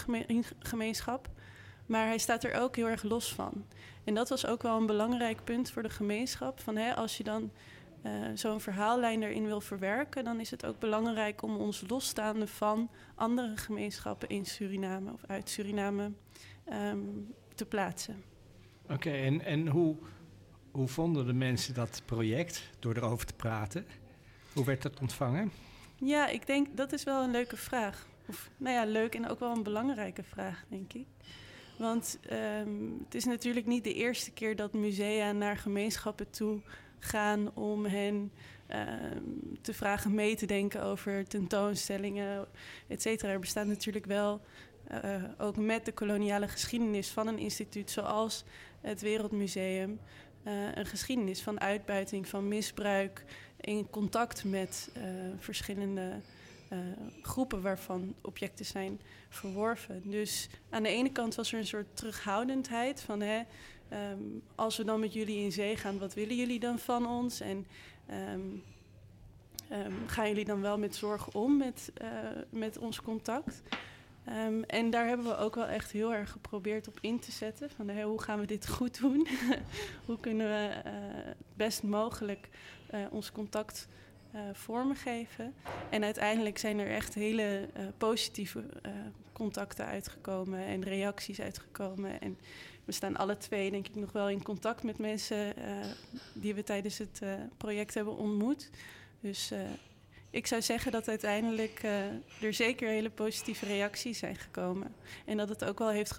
gemeenschap. 0.59 1.29
Maar 1.85 2.05
hij 2.05 2.17
staat 2.17 2.43
er 2.43 2.61
ook 2.61 2.75
heel 2.75 2.87
erg 2.87 3.03
los 3.03 3.33
van. 3.33 3.65
En 4.03 4.13
dat 4.13 4.29
was 4.29 4.45
ook 4.45 4.61
wel 4.61 4.77
een 4.77 4.85
belangrijk 4.85 5.43
punt 5.43 5.71
voor 5.71 5.83
de 5.83 5.89
gemeenschap. 5.89 6.59
Van, 6.59 6.75
hè, 6.75 6.95
als 6.95 7.17
je 7.17 7.23
dan 7.23 7.51
uh, 8.03 8.11
zo'n 8.33 8.61
verhaallijn 8.61 9.23
erin 9.23 9.45
wil 9.45 9.61
verwerken, 9.61 10.23
dan 10.23 10.39
is 10.39 10.51
het 10.51 10.65
ook 10.65 10.79
belangrijk 10.79 11.41
om 11.41 11.55
ons 11.55 11.83
losstaande 11.87 12.47
van 12.47 12.89
andere 13.15 13.57
gemeenschappen 13.57 14.29
in 14.29 14.45
Suriname 14.45 15.11
of 15.11 15.23
uit 15.27 15.49
Suriname 15.49 16.11
um, 16.73 17.33
te 17.55 17.65
plaatsen. 17.65 18.23
Oké, 18.83 18.93
okay, 18.93 19.25
en, 19.25 19.41
en 19.41 19.67
hoe 19.67 19.95
hoe 20.71 20.87
vonden 20.87 21.25
de 21.25 21.33
mensen 21.33 21.73
dat 21.73 22.01
project 22.05 22.69
door 22.79 22.95
erover 22.95 23.25
te 23.25 23.33
praten? 23.33 23.85
Hoe 24.53 24.65
werd 24.65 24.81
dat 24.81 24.99
ontvangen? 24.99 25.51
Ja, 25.95 26.27
ik 26.27 26.47
denk 26.47 26.77
dat 26.77 26.93
is 26.93 27.03
wel 27.03 27.23
een 27.23 27.31
leuke 27.31 27.57
vraag. 27.57 28.07
Of 28.27 28.49
nou 28.57 28.75
ja, 28.75 28.85
leuk 28.85 29.15
en 29.15 29.27
ook 29.27 29.39
wel 29.39 29.55
een 29.55 29.63
belangrijke 29.63 30.23
vraag, 30.23 30.63
denk 30.67 30.93
ik. 30.93 31.07
Want 31.77 32.19
um, 32.31 33.01
het 33.03 33.15
is 33.15 33.25
natuurlijk 33.25 33.65
niet 33.65 33.83
de 33.83 33.93
eerste 33.93 34.31
keer 34.31 34.55
dat 34.55 34.73
musea 34.73 35.31
naar 35.31 35.57
gemeenschappen 35.57 36.29
toe 36.29 36.61
gaan 37.03 37.55
om 37.55 37.85
hen 37.85 38.31
um, 38.67 39.57
te 39.61 39.73
vragen 39.73 40.13
mee 40.13 40.35
te 40.35 40.45
denken 40.45 40.83
over 40.83 41.27
tentoonstellingen, 41.27 42.47
et 42.87 43.01
cetera. 43.01 43.31
Er 43.31 43.39
bestaat 43.39 43.67
natuurlijk 43.67 44.05
wel 44.05 44.41
uh, 44.91 45.23
ook 45.37 45.57
met 45.57 45.85
de 45.85 45.91
koloniale 45.91 46.47
geschiedenis 46.47 47.09
van 47.09 47.27
een 47.27 47.39
instituut 47.39 47.91
zoals 47.91 48.43
het 48.81 49.01
Wereldmuseum 49.01 49.99
uh, 50.47 50.53
een 50.73 50.85
geschiedenis 50.85 51.41
van 51.41 51.59
uitbuiting, 51.59 52.27
van 52.27 52.47
misbruik, 52.47 53.25
in 53.59 53.89
contact 53.89 54.43
met 54.43 54.91
uh, 54.97 55.03
verschillende 55.37 56.21
groepen 57.21 57.61
waarvan 57.61 58.15
objecten 58.21 58.65
zijn 58.65 59.01
verworven. 59.29 60.01
Dus 60.05 60.49
aan 60.69 60.83
de 60.83 60.89
ene 60.89 61.11
kant 61.11 61.35
was 61.35 61.53
er 61.53 61.59
een 61.59 61.67
soort 61.67 61.95
terughoudendheid 61.97 63.01
van 63.01 63.21
hè, 63.21 63.41
um, 63.93 64.41
als 64.55 64.77
we 64.77 64.83
dan 64.83 64.99
met 64.99 65.13
jullie 65.13 65.43
in 65.43 65.51
zee 65.51 65.75
gaan, 65.75 65.99
wat 65.99 66.13
willen 66.13 66.35
jullie 66.35 66.59
dan 66.59 66.79
van 66.79 67.07
ons? 67.07 67.39
En 67.39 67.65
um, 68.33 68.63
um, 69.71 70.07
gaan 70.07 70.27
jullie 70.27 70.45
dan 70.45 70.61
wel 70.61 70.77
met 70.77 70.95
zorg 70.95 71.33
om 71.33 71.57
met, 71.57 71.91
met 72.49 72.77
ons 72.77 73.01
contact? 73.01 73.61
En 74.67 74.89
daar 74.89 75.07
hebben 75.07 75.25
we 75.25 75.37
ook 75.37 75.55
wel 75.55 75.67
echt 75.67 75.91
heel 75.91 76.13
erg 76.13 76.31
geprobeerd 76.31 76.87
op 76.87 76.97
in 77.01 77.19
te 77.19 77.31
zetten. 77.31 77.69
Van 77.69 78.01
hoe 78.01 78.21
gaan 78.21 78.39
we 78.39 78.45
dit 78.45 78.67
goed 78.77 78.99
doen? 78.99 79.27
hoe 80.05 80.19
kunnen 80.19 80.47
we 80.47 80.81
uh, 80.85 80.91
best 81.53 81.83
mogelijk 81.83 82.49
uh, 82.93 82.99
ons 83.11 83.31
contact 83.31 83.87
uh, 84.35 84.41
vormgeven? 84.53 85.53
En 85.89 86.03
uiteindelijk 86.03 86.57
zijn 86.57 86.79
er 86.79 86.89
echt 86.89 87.13
hele 87.13 87.69
positieve 87.97 88.63
contacten 89.33 89.85
uitgekomen 89.85 90.59
en 90.59 90.83
reacties 90.83 91.41
uitgekomen. 91.41 92.21
En 92.21 92.37
we 92.85 92.91
staan 92.91 93.17
alle 93.17 93.37
twee, 93.37 93.71
denk 93.71 93.87
ik, 93.87 93.95
nog 93.95 94.11
wel 94.11 94.29
in 94.29 94.43
contact 94.43 94.83
met 94.83 94.97
mensen 94.97 95.53
die 96.33 96.53
we 96.55 96.63
tijdens 96.63 96.97
het 96.97 97.21
project 97.57 97.93
hebben 97.93 98.17
ontmoet. 98.17 98.69
Dus 99.19 99.51
ik 100.29 100.47
zou 100.47 100.61
zeggen 100.61 100.91
dat 100.91 101.07
uiteindelijk 101.07 101.83
er 102.41 102.53
zeker 102.53 102.89
hele 102.89 103.09
positieve 103.09 103.65
reacties 103.65 104.19
zijn 104.19 104.35
gekomen. 104.35 104.95
En 105.25 105.37
dat 105.37 105.49
het 105.49 105.63
ook 105.63 105.79
wel 105.79 105.89
heeft 105.89 106.17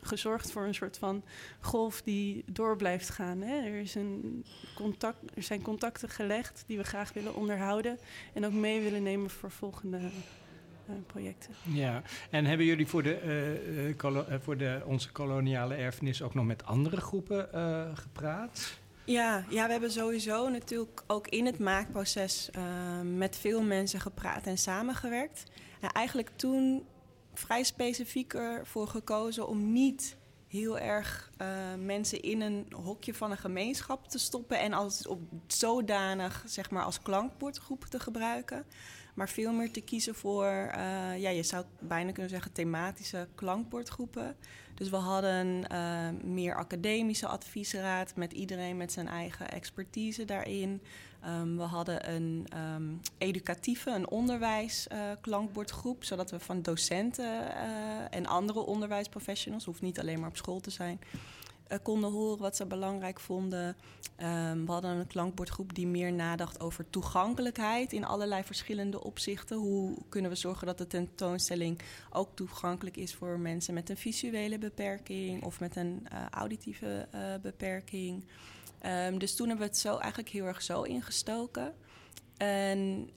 gezorgd 0.00 0.50
voor 0.50 0.64
een 0.64 0.74
soort 0.74 0.98
van 0.98 1.22
golf 1.60 2.02
die 2.02 2.44
door 2.46 2.76
blijft 2.76 3.08
gaan. 3.08 3.40
Hè. 3.40 3.56
Er, 3.56 3.80
is 3.80 3.94
een 3.94 4.44
contact, 4.74 5.18
er 5.34 5.42
zijn 5.42 5.62
contacten 5.62 6.08
gelegd 6.08 6.64
die 6.66 6.76
we 6.76 6.84
graag 6.84 7.12
willen 7.12 7.34
onderhouden. 7.34 7.98
En 8.32 8.46
ook 8.46 8.52
mee 8.52 8.80
willen 8.80 9.02
nemen 9.02 9.30
voor 9.30 9.50
volgende 9.50 10.00
projecten. 11.06 11.54
Ja, 11.62 12.02
en 12.30 12.44
hebben 12.44 12.66
jullie 12.66 12.86
voor, 12.86 13.02
de, 13.02 13.94
uh, 14.02 14.38
voor 14.42 14.56
de, 14.56 14.82
onze 14.84 15.12
koloniale 15.12 15.74
erfenis 15.74 16.22
ook 16.22 16.34
nog 16.34 16.44
met 16.44 16.64
andere 16.64 17.00
groepen 17.00 17.48
gepraat? 17.96 18.78
Ja, 19.06 19.44
ja, 19.48 19.66
we 19.66 19.72
hebben 19.72 19.90
sowieso 19.90 20.48
natuurlijk 20.48 21.02
ook 21.06 21.28
in 21.28 21.46
het 21.46 21.58
maakproces 21.58 22.50
uh, 22.56 22.62
met 23.16 23.36
veel 23.36 23.62
mensen 23.62 24.00
gepraat 24.00 24.46
en 24.46 24.58
samengewerkt. 24.58 25.44
En 25.80 25.90
eigenlijk 25.90 26.30
toen 26.36 26.86
vrij 27.34 27.62
specifiek 27.62 28.34
ervoor 28.34 28.88
gekozen 28.88 29.48
om 29.48 29.72
niet 29.72 30.16
heel 30.48 30.78
erg 30.78 31.30
uh, 31.42 31.48
mensen 31.84 32.22
in 32.22 32.40
een 32.40 32.66
hokje 32.72 33.14
van 33.14 33.30
een 33.30 33.36
gemeenschap 33.36 34.08
te 34.08 34.18
stoppen 34.18 34.58
en 34.58 34.72
als 34.72 35.06
op 35.06 35.20
zodanig 35.46 36.44
zeg 36.46 36.70
maar 36.70 36.84
als 36.84 37.02
klankbordgroep 37.02 37.84
te 37.84 38.00
gebruiken, 38.00 38.66
maar 39.16 39.28
veel 39.28 39.52
meer 39.52 39.70
te 39.70 39.80
kiezen 39.80 40.14
voor, 40.14 40.44
uh, 40.44 41.18
ja, 41.18 41.30
je 41.30 41.42
zou 41.42 41.64
bijna 41.80 42.12
kunnen 42.12 42.30
zeggen 42.30 42.52
thematische 42.52 43.28
klankbordgroepen. 43.34 44.36
Dus 44.74 44.90
we 44.90 44.96
hadden 44.96 45.64
uh, 45.72 46.08
meer 46.24 46.56
academische 46.56 47.26
adviesraad 47.26 48.16
met 48.16 48.32
iedereen 48.32 48.76
met 48.76 48.92
zijn 48.92 49.08
eigen 49.08 49.50
expertise 49.50 50.24
daarin. 50.24 50.82
Um, 51.26 51.56
we 51.56 51.62
hadden 51.62 52.14
een 52.14 52.46
um, 52.56 53.00
educatieve, 53.18 53.90
een 53.90 54.08
onderwijsklankbordgroep, 54.08 56.02
uh, 56.02 56.06
zodat 56.08 56.30
we 56.30 56.40
van 56.40 56.62
docenten 56.62 57.54
en 58.10 58.26
andere 58.26 58.60
onderwijsprofessionals, 58.60 59.64
hoeft 59.64 59.82
niet 59.82 60.00
alleen 60.00 60.20
maar 60.20 60.28
op 60.28 60.36
school 60.36 60.60
te 60.60 60.70
zijn, 60.70 61.00
konden 61.82 62.10
horen 62.10 62.38
wat 62.38 62.56
ze 62.56 62.66
belangrijk 62.66 63.20
vonden. 63.20 63.76
Um, 64.22 64.66
we 64.66 64.72
hadden 64.72 64.90
een 64.90 65.06
klankbordgroep 65.06 65.74
die 65.74 65.86
meer 65.86 66.12
nadacht 66.12 66.60
over 66.60 66.90
toegankelijkheid 66.90 67.92
in 67.92 68.04
allerlei 68.04 68.44
verschillende 68.44 69.04
opzichten. 69.04 69.56
Hoe 69.56 69.96
kunnen 70.08 70.30
we 70.30 70.36
zorgen 70.36 70.66
dat 70.66 70.78
de 70.78 70.86
tentoonstelling 70.86 71.80
ook 72.10 72.28
toegankelijk 72.34 72.96
is 72.96 73.14
voor 73.14 73.38
mensen 73.38 73.74
met 73.74 73.90
een 73.90 73.96
visuele 73.96 74.58
beperking 74.58 75.44
of 75.44 75.60
met 75.60 75.76
een 75.76 76.06
uh, 76.12 76.26
auditieve 76.30 77.08
uh, 77.14 77.20
beperking. 77.42 78.24
Um, 79.08 79.18
dus 79.18 79.36
toen 79.36 79.48
hebben 79.48 79.66
we 79.66 79.72
het 79.72 79.80
zo 79.80 79.96
eigenlijk 79.96 80.28
heel 80.28 80.44
erg 80.44 80.62
zo 80.62 80.82
ingestoken. 80.82 81.74
En 82.36 83.10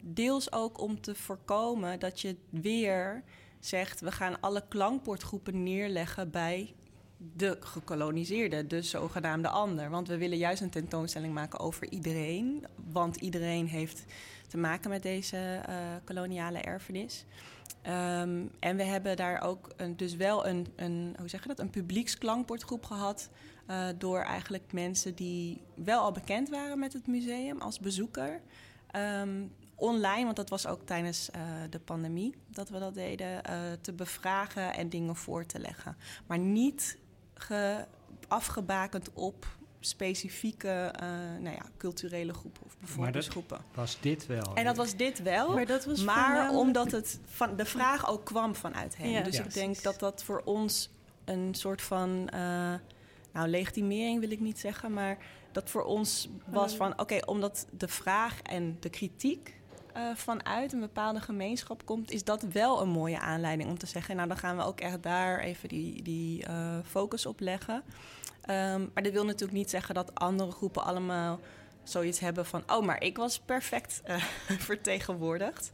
deels 0.00 0.52
ook 0.52 0.80
om 0.80 1.00
te 1.00 1.14
voorkomen 1.14 1.98
dat 1.98 2.20
je 2.20 2.36
weer 2.50 3.22
zegt: 3.60 4.00
we 4.00 4.12
gaan 4.12 4.40
alle 4.40 4.64
klankbordgroepen 4.68 5.62
neerleggen 5.62 6.30
bij 6.30 6.74
de 7.36 7.56
gekoloniseerde, 7.60 8.66
de 8.66 8.82
zogenaamde 8.82 9.48
ander. 9.48 9.90
Want 9.90 10.08
we 10.08 10.18
willen 10.18 10.38
juist 10.38 10.62
een 10.62 10.70
tentoonstelling 10.70 11.34
maken 11.34 11.58
over 11.58 11.90
iedereen. 11.90 12.66
Want 12.92 13.16
iedereen 13.16 13.66
heeft 13.66 14.04
te 14.48 14.56
maken 14.56 14.90
met 14.90 15.02
deze 15.02 15.60
uh, 15.68 15.74
koloniale 16.04 16.58
erfenis. 16.58 17.24
Um, 17.86 18.50
en 18.58 18.76
we 18.76 18.82
hebben 18.82 19.16
daar 19.16 19.40
ook 19.42 19.72
een, 19.76 19.96
dus 19.96 20.16
wel 20.16 20.46
een, 20.46 20.66
een, 20.76 21.14
hoe 21.18 21.28
zeg 21.28 21.42
je 21.42 21.48
dat, 21.48 21.58
een 21.58 21.70
publieksklankbordgroep 21.70 22.84
gehad. 22.84 23.30
Uh, 23.70 23.86
door 23.98 24.20
eigenlijk 24.20 24.72
mensen 24.72 25.14
die 25.14 25.60
wel 25.74 26.00
al 26.00 26.12
bekend 26.12 26.48
waren 26.48 26.78
met 26.78 26.92
het 26.92 27.06
museum 27.06 27.60
als 27.60 27.80
bezoeker. 27.80 28.40
Um, 28.96 29.52
online, 29.74 30.24
want 30.24 30.36
dat 30.36 30.50
was 30.50 30.66
ook 30.66 30.82
tijdens 30.82 31.30
uh, 31.36 31.42
de 31.70 31.78
pandemie 31.78 32.34
dat 32.48 32.68
we 32.68 32.78
dat 32.78 32.94
deden, 32.94 33.42
te 33.80 33.92
bevragen 33.92 34.74
en 34.74 34.88
dingen 34.88 35.16
voor 35.16 35.46
te 35.46 35.58
leggen. 35.58 35.96
Maar 36.26 36.38
niet 36.38 36.98
ge, 37.34 37.84
afgebakend 38.28 39.10
op 39.12 39.46
specifieke 39.80 40.94
uh, 41.02 41.08
nou 41.42 41.56
ja, 41.56 41.62
culturele 41.76 42.32
groepen 42.34 42.62
of 42.64 42.76
bevolkingsgroepen. 42.78 43.56
Maar 43.56 43.66
dat 43.66 43.76
was 43.76 44.00
dit 44.00 44.26
wel. 44.26 44.54
En 44.54 44.64
dat 44.64 44.76
was 44.76 44.96
dit 44.96 45.22
wel, 45.22 45.52
maar, 45.52 45.66
dat 45.66 45.84
was 45.84 46.04
maar 46.04 46.50
omdat 46.50 46.90
het 46.90 47.20
van, 47.24 47.56
de 47.56 47.64
vraag 47.64 48.08
ook 48.08 48.24
kwam 48.24 48.54
vanuit 48.54 48.96
hen. 48.96 49.10
Ja. 49.10 49.22
Dus 49.22 49.36
ja. 49.36 49.44
ik 49.44 49.54
denk 49.54 49.82
dat 49.82 49.98
dat 49.98 50.24
voor 50.24 50.42
ons 50.44 50.90
een 51.24 51.54
soort 51.54 51.82
van, 51.82 52.28
uh, 52.34 52.74
nou 53.32 53.48
legitimering 53.48 54.20
wil 54.20 54.30
ik 54.30 54.40
niet 54.40 54.58
zeggen, 54.58 54.92
maar 54.92 55.18
dat 55.52 55.70
voor 55.70 55.84
ons 55.84 56.28
was 56.46 56.74
van, 56.74 56.92
oké, 56.92 57.02
okay, 57.02 57.20
omdat 57.20 57.66
de 57.70 57.88
vraag 57.88 58.42
en 58.42 58.76
de 58.80 58.90
kritiek 58.90 59.60
uh, 59.96 60.14
vanuit 60.14 60.72
een 60.72 60.80
bepaalde 60.80 61.20
gemeenschap 61.20 61.86
komt, 61.86 62.10
is 62.10 62.24
dat 62.24 62.42
wel 62.42 62.82
een 62.82 62.88
mooie 62.88 63.18
aanleiding 63.18 63.68
om 63.68 63.78
te 63.78 63.86
zeggen: 63.86 64.16
Nou, 64.16 64.28
dan 64.28 64.36
gaan 64.36 64.56
we 64.56 64.62
ook 64.62 64.80
echt 64.80 65.02
daar 65.02 65.40
even 65.40 65.68
die, 65.68 66.02
die 66.02 66.48
uh, 66.48 66.78
focus 66.84 67.26
op 67.26 67.40
leggen. 67.40 67.82
Um, 68.50 68.90
maar 68.94 69.02
dat 69.02 69.12
wil 69.12 69.24
natuurlijk 69.24 69.58
niet 69.58 69.70
zeggen 69.70 69.94
dat 69.94 70.14
andere 70.14 70.50
groepen 70.50 70.84
allemaal 70.84 71.40
zoiets 71.82 72.20
hebben 72.20 72.46
van: 72.46 72.62
Oh, 72.66 72.84
maar 72.84 73.02
ik 73.02 73.16
was 73.16 73.38
perfect 73.38 74.02
uh, 74.08 74.16
vertegenwoordigd. 74.70 75.72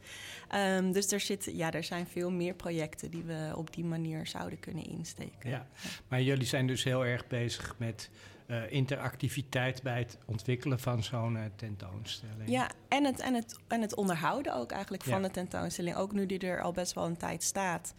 Um, 0.55 0.93
dus 0.93 1.13
er, 1.13 1.21
zit, 1.21 1.51
ja, 1.53 1.73
er 1.73 1.85
zijn 1.85 2.07
veel 2.07 2.31
meer 2.31 2.55
projecten 2.55 3.11
die 3.11 3.23
we 3.23 3.53
op 3.55 3.75
die 3.75 3.85
manier 3.85 4.27
zouden 4.27 4.61
kunnen 4.61 4.85
insteken. 4.85 5.51
Ja, 5.51 5.67
maar 6.09 6.23
jullie 6.23 6.47
zijn 6.47 6.67
dus 6.67 6.85
heel 6.85 7.05
erg 7.05 7.27
bezig 7.27 7.75
met 7.79 8.11
uh, 8.51 8.73
interactiviteit 8.73 9.83
bij 9.83 9.99
het 9.99 10.19
ontwikkelen 10.27 10.81
van 10.81 11.03
zo'n 11.03 11.35
uh, 11.35 11.43
tentoonstelling. 11.57 12.49
Ja, 12.49 12.71
en 12.89 13.05
het, 13.05 13.21
en, 13.21 13.35
het, 13.35 13.59
en 13.69 13.81
het 13.81 13.95
onderhouden 13.95 14.55
ook 14.55 14.71
eigenlijk 14.71 15.03
van 15.03 15.23
de 15.23 15.31
tentoonstelling. 15.31 15.97
Ook 15.97 16.13
nu 16.13 16.27
die 16.27 16.39
er 16.39 16.63
al 16.63 16.73
best 16.73 16.93
wel 16.93 17.07
een 17.07 17.17
tijd 17.17 17.43
staat. 17.43 17.95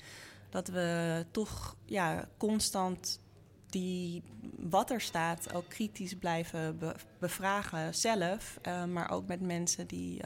Dat 0.49 0.67
we 0.67 1.25
toch 1.31 1.75
ja, 1.85 2.27
constant 2.37 3.19
die, 3.67 4.23
wat 4.57 4.91
er 4.91 5.01
staat 5.01 5.53
ook 5.53 5.69
kritisch 5.69 6.15
blijven 6.15 6.77
be 6.77 6.95
bevragen 7.19 7.95
zelf. 7.95 8.59
Uh, 8.67 8.85
maar 8.85 9.11
ook 9.11 9.27
met 9.27 9.41
mensen 9.41 9.87
die 9.87 10.21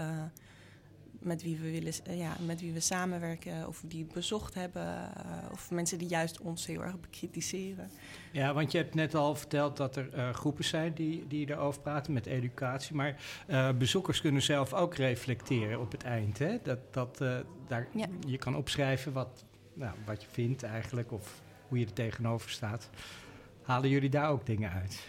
met 1.26 1.44
wie 1.44 1.58
we 1.58 1.72
willen, 1.72 2.18
ja, 2.18 2.36
met 2.46 2.62
wie 2.62 2.74
we 2.74 2.80
samenwerken 2.80 3.68
of 3.68 3.84
die 3.86 4.08
bezocht 4.14 4.54
hebben, 4.54 4.84
uh, 4.86 5.52
of 5.52 5.72
mensen 5.72 5.98
die 5.98 6.08
juist 6.08 6.42
ons 6.42 6.66
heel 6.66 6.84
erg 6.84 7.00
bekritiseren. 7.00 7.90
Ja, 8.32 8.54
want 8.54 8.72
je 8.72 8.78
hebt 8.78 8.94
net 8.94 9.16
al 9.16 9.36
verteld 9.36 9.78
dat 9.78 9.96
er 9.96 10.10
uh, 10.16 10.30
groepen 10.30 10.64
zijn 10.64 10.94
die, 10.94 11.28
die 11.28 11.50
erover 11.50 11.82
praten 11.82 12.14
met 12.14 12.26
educatie, 12.26 12.96
maar 12.96 13.16
uh, 13.48 13.72
bezoekers 13.72 14.22
kunnen 14.22 14.42
zelf 14.42 14.74
ook 14.74 14.96
reflecteren 14.96 15.80
op 15.80 15.92
het 15.92 16.04
eind. 16.04 16.38
Hè? 16.38 16.58
Dat, 16.64 16.94
dat, 16.94 17.18
daar, 17.68 17.88
ja. 17.94 18.08
Je 18.28 18.38
kan 18.38 18.56
opschrijven 18.56 19.14
wat, 19.14 19.46
nou, 19.74 19.96
wat 20.06 20.22
je 20.22 20.28
vindt 20.32 20.64
eigenlijk, 20.64 21.12
of 21.12 21.42
hoe 21.68 21.80
je 21.80 21.86
er 21.86 21.94
tegenover 21.94 22.50
staat. 22.50 22.90
Halen 23.62 23.90
jullie 23.90 24.10
daar 24.10 24.30
ook 24.30 24.46
dingen 24.46 24.72
uit? 24.72 25.08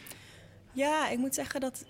Ja, 0.72 1.08
ik 1.08 1.18
moet 1.18 1.34
zeggen 1.34 1.60
dat 1.60 1.84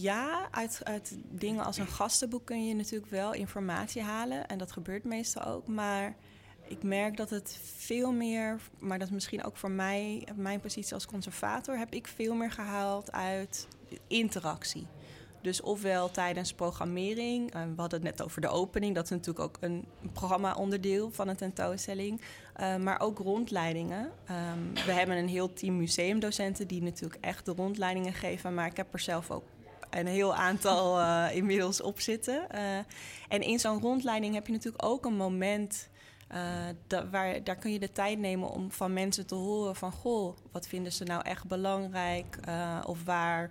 ja, 0.00 0.48
uit, 0.50 1.18
dingen 1.30 1.64
als 1.64 1.78
een 1.78 1.86
gastenboek 1.86 2.44
kun 2.44 2.66
je 2.66 2.74
natuurlijk 2.74 3.10
wel 3.10 3.32
informatie 3.32 4.02
halen. 4.02 4.46
En 4.46 4.58
dat 4.58 4.72
gebeurt 4.72 5.04
meestal 5.04 5.44
ook. 5.44 5.66
Maar 5.66 6.16
ik 6.66 6.82
merk 6.82 7.16
dat 7.16 7.30
het 7.30 7.58
veel 7.76 8.12
meer, 8.12 8.60
maar 8.78 8.98
dat 8.98 9.08
is 9.08 9.14
misschien 9.14 9.44
ook 9.44 9.56
voor 9.56 9.70
mij, 9.70 10.26
mijn 10.34 10.60
positie 10.60 10.94
als 10.94 11.06
conservator, 11.06 11.78
heb 11.78 11.92
ik 11.92 12.06
veel 12.06 12.34
meer 12.34 12.50
gehaald 12.50 13.12
uit 13.12 13.68
interactie. 14.06 14.86
Dus 15.42 15.60
ofwel 15.60 16.10
tijdens 16.10 16.52
programmering, 16.52 17.52
we 17.52 17.58
hadden 17.76 18.00
het 18.00 18.02
net 18.02 18.22
over 18.22 18.40
de 18.40 18.48
opening, 18.48 18.94
dat 18.94 19.04
is 19.04 19.10
natuurlijk 19.10 19.44
ook 19.44 19.56
een 19.60 19.84
programma-onderdeel 20.12 21.10
van 21.10 21.28
een 21.28 21.36
tentoonstelling, 21.36 22.20
uh, 22.60 22.76
maar 22.76 23.00
ook 23.00 23.18
rondleidingen. 23.18 24.04
Um, 24.04 24.74
we 24.86 24.92
hebben 24.92 25.16
een 25.16 25.28
heel 25.28 25.52
team 25.52 25.76
museumdocenten 25.76 26.66
die 26.66 26.82
natuurlijk 26.82 27.24
echt 27.24 27.44
de 27.44 27.52
rondleidingen 27.52 28.12
geven, 28.12 28.54
maar 28.54 28.66
ik 28.66 28.76
heb 28.76 28.92
er 28.92 29.00
zelf 29.00 29.30
ook 29.30 29.44
een 29.90 30.06
heel 30.06 30.34
aantal 30.34 31.00
uh, 31.00 31.26
inmiddels 31.40 31.82
op 31.82 32.00
zitten. 32.00 32.46
Uh, 32.54 32.76
en 33.28 33.42
in 33.42 33.58
zo'n 33.58 33.80
rondleiding 33.80 34.34
heb 34.34 34.46
je 34.46 34.52
natuurlijk 34.52 34.84
ook 34.84 35.04
een 35.04 35.16
moment. 35.16 35.88
Uh, 36.34 36.38
da 36.86 37.08
waar, 37.08 37.44
daar 37.44 37.56
kun 37.56 37.72
je 37.72 37.78
de 37.78 37.92
tijd 37.92 38.18
nemen 38.18 38.50
om 38.50 38.72
van 38.72 38.92
mensen 38.92 39.26
te 39.26 39.34
horen 39.34 39.76
van... 39.76 39.92
goh, 39.92 40.36
wat 40.52 40.66
vinden 40.66 40.92
ze 40.92 41.04
nou 41.04 41.22
echt 41.24 41.46
belangrijk? 41.46 42.38
of 42.86 43.04
waar, 43.04 43.50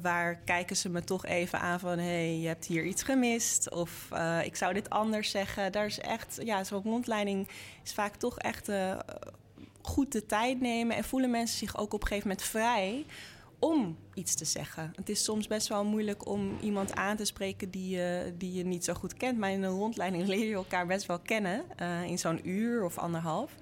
waar 0.00 0.36
kijken 0.36 0.76
ze 0.76 0.88
me 0.88 1.04
toch 1.04 1.26
even 1.26 1.60
aan 1.60 1.80
van... 1.80 1.98
hé, 1.98 2.04
hey, 2.04 2.38
je 2.38 2.46
hebt 2.46 2.64
hier 2.64 2.84
iets 2.84 3.02
gemist. 3.02 3.70
Of 3.70 4.08
ik 4.42 4.56
zou 4.56 4.74
dit 4.74 4.90
anders 4.90 5.30
zeggen. 5.30 5.72
Daar 5.72 5.86
is 5.86 6.00
echt, 6.00 6.38
ja, 6.42 6.64
zo'n 6.64 6.82
rondleiding 6.82 7.48
is 7.82 7.92
vaak 7.92 8.16
toch 8.16 8.38
echt 8.38 8.70
goed 9.82 10.12
de 10.12 10.26
tijd 10.26 10.60
nemen... 10.60 10.96
en 10.96 11.04
voelen 11.04 11.30
mensen 11.30 11.58
zich 11.58 11.76
ook 11.76 11.92
op 11.92 12.02
een 12.02 12.08
gegeven 12.08 12.28
moment 12.28 12.46
vrij 12.46 13.04
om 13.64 13.96
iets 14.14 14.34
te 14.34 14.44
zeggen. 14.44 14.92
Het 14.96 15.08
is 15.08 15.24
soms 15.24 15.46
best 15.46 15.68
wel 15.68 15.84
moeilijk 15.84 16.28
om 16.28 16.56
iemand 16.60 16.94
aan 16.94 17.16
te 17.16 17.24
spreken 17.24 17.70
die 17.70 17.96
je, 17.96 18.34
die 18.38 18.52
je 18.52 18.64
niet 18.64 18.84
zo 18.84 18.94
goed 18.94 19.14
kent. 19.14 19.38
Maar 19.38 19.50
in 19.50 19.62
een 19.62 19.76
rondleiding 19.76 20.26
leer 20.32 20.46
je 20.48 20.54
elkaar 20.54 20.86
best 20.86 21.06
wel 21.06 21.18
kennen 21.18 21.64
uh, 21.80 22.02
in 22.04 22.18
zo'n 22.18 22.48
uur 22.48 22.84
of 22.84 22.98
anderhalf. 22.98 23.54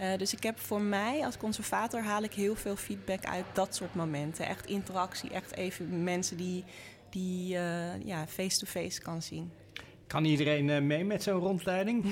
Uh, 0.00 0.16
dus 0.16 0.32
ik 0.32 0.42
heb 0.42 0.58
voor 0.58 0.80
mij 0.80 1.24
als 1.24 1.36
conservator 1.36 2.02
haal 2.02 2.22
ik 2.22 2.32
heel 2.32 2.54
veel 2.54 2.76
feedback 2.76 3.24
uit 3.24 3.44
dat 3.52 3.74
soort 3.74 3.94
momenten. 3.94 4.46
Echt 4.46 4.66
interactie, 4.66 5.30
echt 5.30 5.56
even 5.56 6.04
mensen 6.04 6.36
die, 6.36 6.64
die 7.10 7.54
uh, 7.54 8.02
ja, 8.04 8.26
face-to-face 8.26 9.00
kan 9.00 9.22
zien. 9.22 9.52
Kan 10.06 10.24
iedereen 10.24 10.68
uh, 10.68 10.80
mee 10.80 11.04
met 11.04 11.22
zo'n 11.22 11.40
rondleiding? 11.40 12.04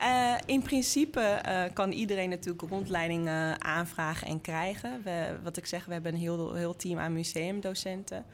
uh, 0.00 0.34
in 0.46 0.62
principe 0.62 1.42
uh, 1.46 1.64
kan 1.72 1.92
iedereen 1.92 2.28
natuurlijk 2.28 2.62
een 2.62 2.68
rondleiding 2.68 3.28
aanvragen 3.58 4.26
en 4.26 4.40
krijgen. 4.40 5.00
We, 5.04 5.36
wat 5.42 5.56
ik 5.56 5.66
zeg, 5.66 5.84
we 5.84 5.92
hebben 5.92 6.12
een 6.12 6.20
heel, 6.20 6.54
heel 6.54 6.76
team 6.76 6.98
aan 6.98 7.12
museumdocenten. 7.12 8.24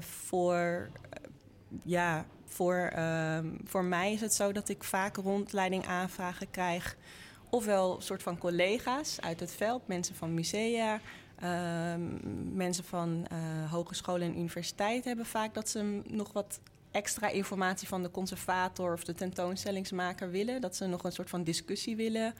voor, 0.00 0.90
ja, 1.82 2.26
voor, 2.44 2.90
ehm, 2.94 3.48
voor 3.64 3.84
mij 3.84 4.12
is 4.12 4.20
het 4.20 4.34
zo 4.34 4.52
dat 4.52 4.68
ik 4.68 4.84
vaak 4.84 5.16
rondleiding 5.16 5.86
aanvragen 5.86 6.50
krijg. 6.50 6.96
Ofwel 7.50 7.96
een 7.96 8.02
soort 8.02 8.22
van 8.22 8.38
collega's 8.38 9.20
uit 9.20 9.40
het 9.40 9.54
veld, 9.54 9.88
mensen 9.88 10.14
van 10.14 10.34
musea, 10.34 11.00
ehm, 11.40 12.00
mensen 12.56 12.84
van 12.84 13.26
hogescholen 13.70 14.22
en 14.22 14.36
universiteit 14.36 15.04
hebben 15.04 15.26
vaak 15.26 15.54
dat 15.54 15.68
ze 15.68 16.00
nog 16.06 16.32
wat 16.32 16.60
extra 16.96 17.28
informatie 17.28 17.88
van 17.88 18.02
de 18.02 18.10
conservator 18.10 18.92
of 18.92 19.04
de 19.04 19.14
tentoonstellingsmaker 19.14 20.30
willen. 20.30 20.60
Dat 20.60 20.76
ze 20.76 20.86
nog 20.86 21.04
een 21.04 21.12
soort 21.12 21.30
van 21.30 21.44
discussie 21.44 21.96
willen. 21.96 22.34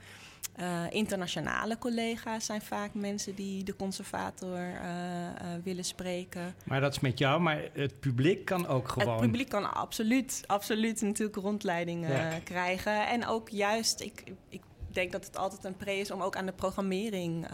Uh, 0.59 0.83
internationale 0.89 1.77
collega's 1.77 2.45
zijn 2.45 2.61
vaak 2.61 2.93
mensen 2.93 3.35
die 3.35 3.63
de 3.63 3.75
conservator 3.75 4.57
uh, 4.57 4.71
uh, 4.71 5.47
willen 5.63 5.83
spreken. 5.83 6.55
Maar 6.63 6.81
dat 6.81 6.91
is 6.91 6.99
met 6.99 7.17
jou, 7.17 7.41
maar 7.41 7.61
het 7.73 7.99
publiek 7.99 8.45
kan 8.45 8.67
ook 8.67 8.87
gewoon. 8.87 9.13
Het 9.13 9.21
publiek 9.21 9.49
kan 9.49 9.73
absoluut, 9.73 10.43
absoluut 10.45 11.01
natuurlijk 11.01 11.37
rondleidingen 11.37 12.11
ja. 12.11 12.39
krijgen. 12.43 13.07
En 13.07 13.25
ook 13.25 13.49
juist, 13.49 14.01
ik, 14.01 14.23
ik 14.49 14.61
denk 14.91 15.11
dat 15.11 15.25
het 15.25 15.37
altijd 15.37 15.63
een 15.63 15.77
pre 15.77 15.93
is 15.93 16.11
om 16.11 16.21
ook 16.21 16.35
aan 16.35 16.45
de 16.45 16.51
programmering 16.51 17.47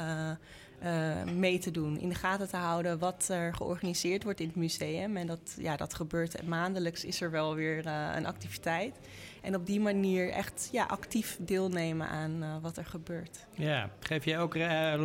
mee 1.36 1.60
te 1.60 1.72
doen. 1.72 2.00
In 2.00 2.10
de 2.10 2.16
gaten 2.16 2.50
te 2.50 2.58
houden 2.58 3.00
wat 3.00 3.28
er 3.30 3.54
georganiseerd 3.54 4.24
wordt 4.24 4.40
in 4.40 4.48
het 4.48 4.56
museum. 4.56 5.18
En 5.18 5.28
dat, 5.28 5.56
ja, 5.58 5.76
dat 5.76 5.94
gebeurt 5.94 6.48
maandelijks 6.48 7.06
is 7.06 7.22
er 7.22 7.32
wel 7.32 7.56
weer 7.56 7.88
een 7.88 8.26
activiteit. 8.26 9.00
En 9.42 9.56
op 9.56 9.66
die 9.66 9.80
manier 9.80 10.30
echt 10.30 10.70
ja, 10.72 10.86
actief 10.86 11.38
deelnemen 11.40 12.08
aan 12.08 12.62
wat 12.62 12.78
er 12.78 12.86
gebeurt. 12.86 13.46
Ja, 13.54 13.90
geef 14.00 14.26
jij 14.26 14.40
ook 14.40 14.56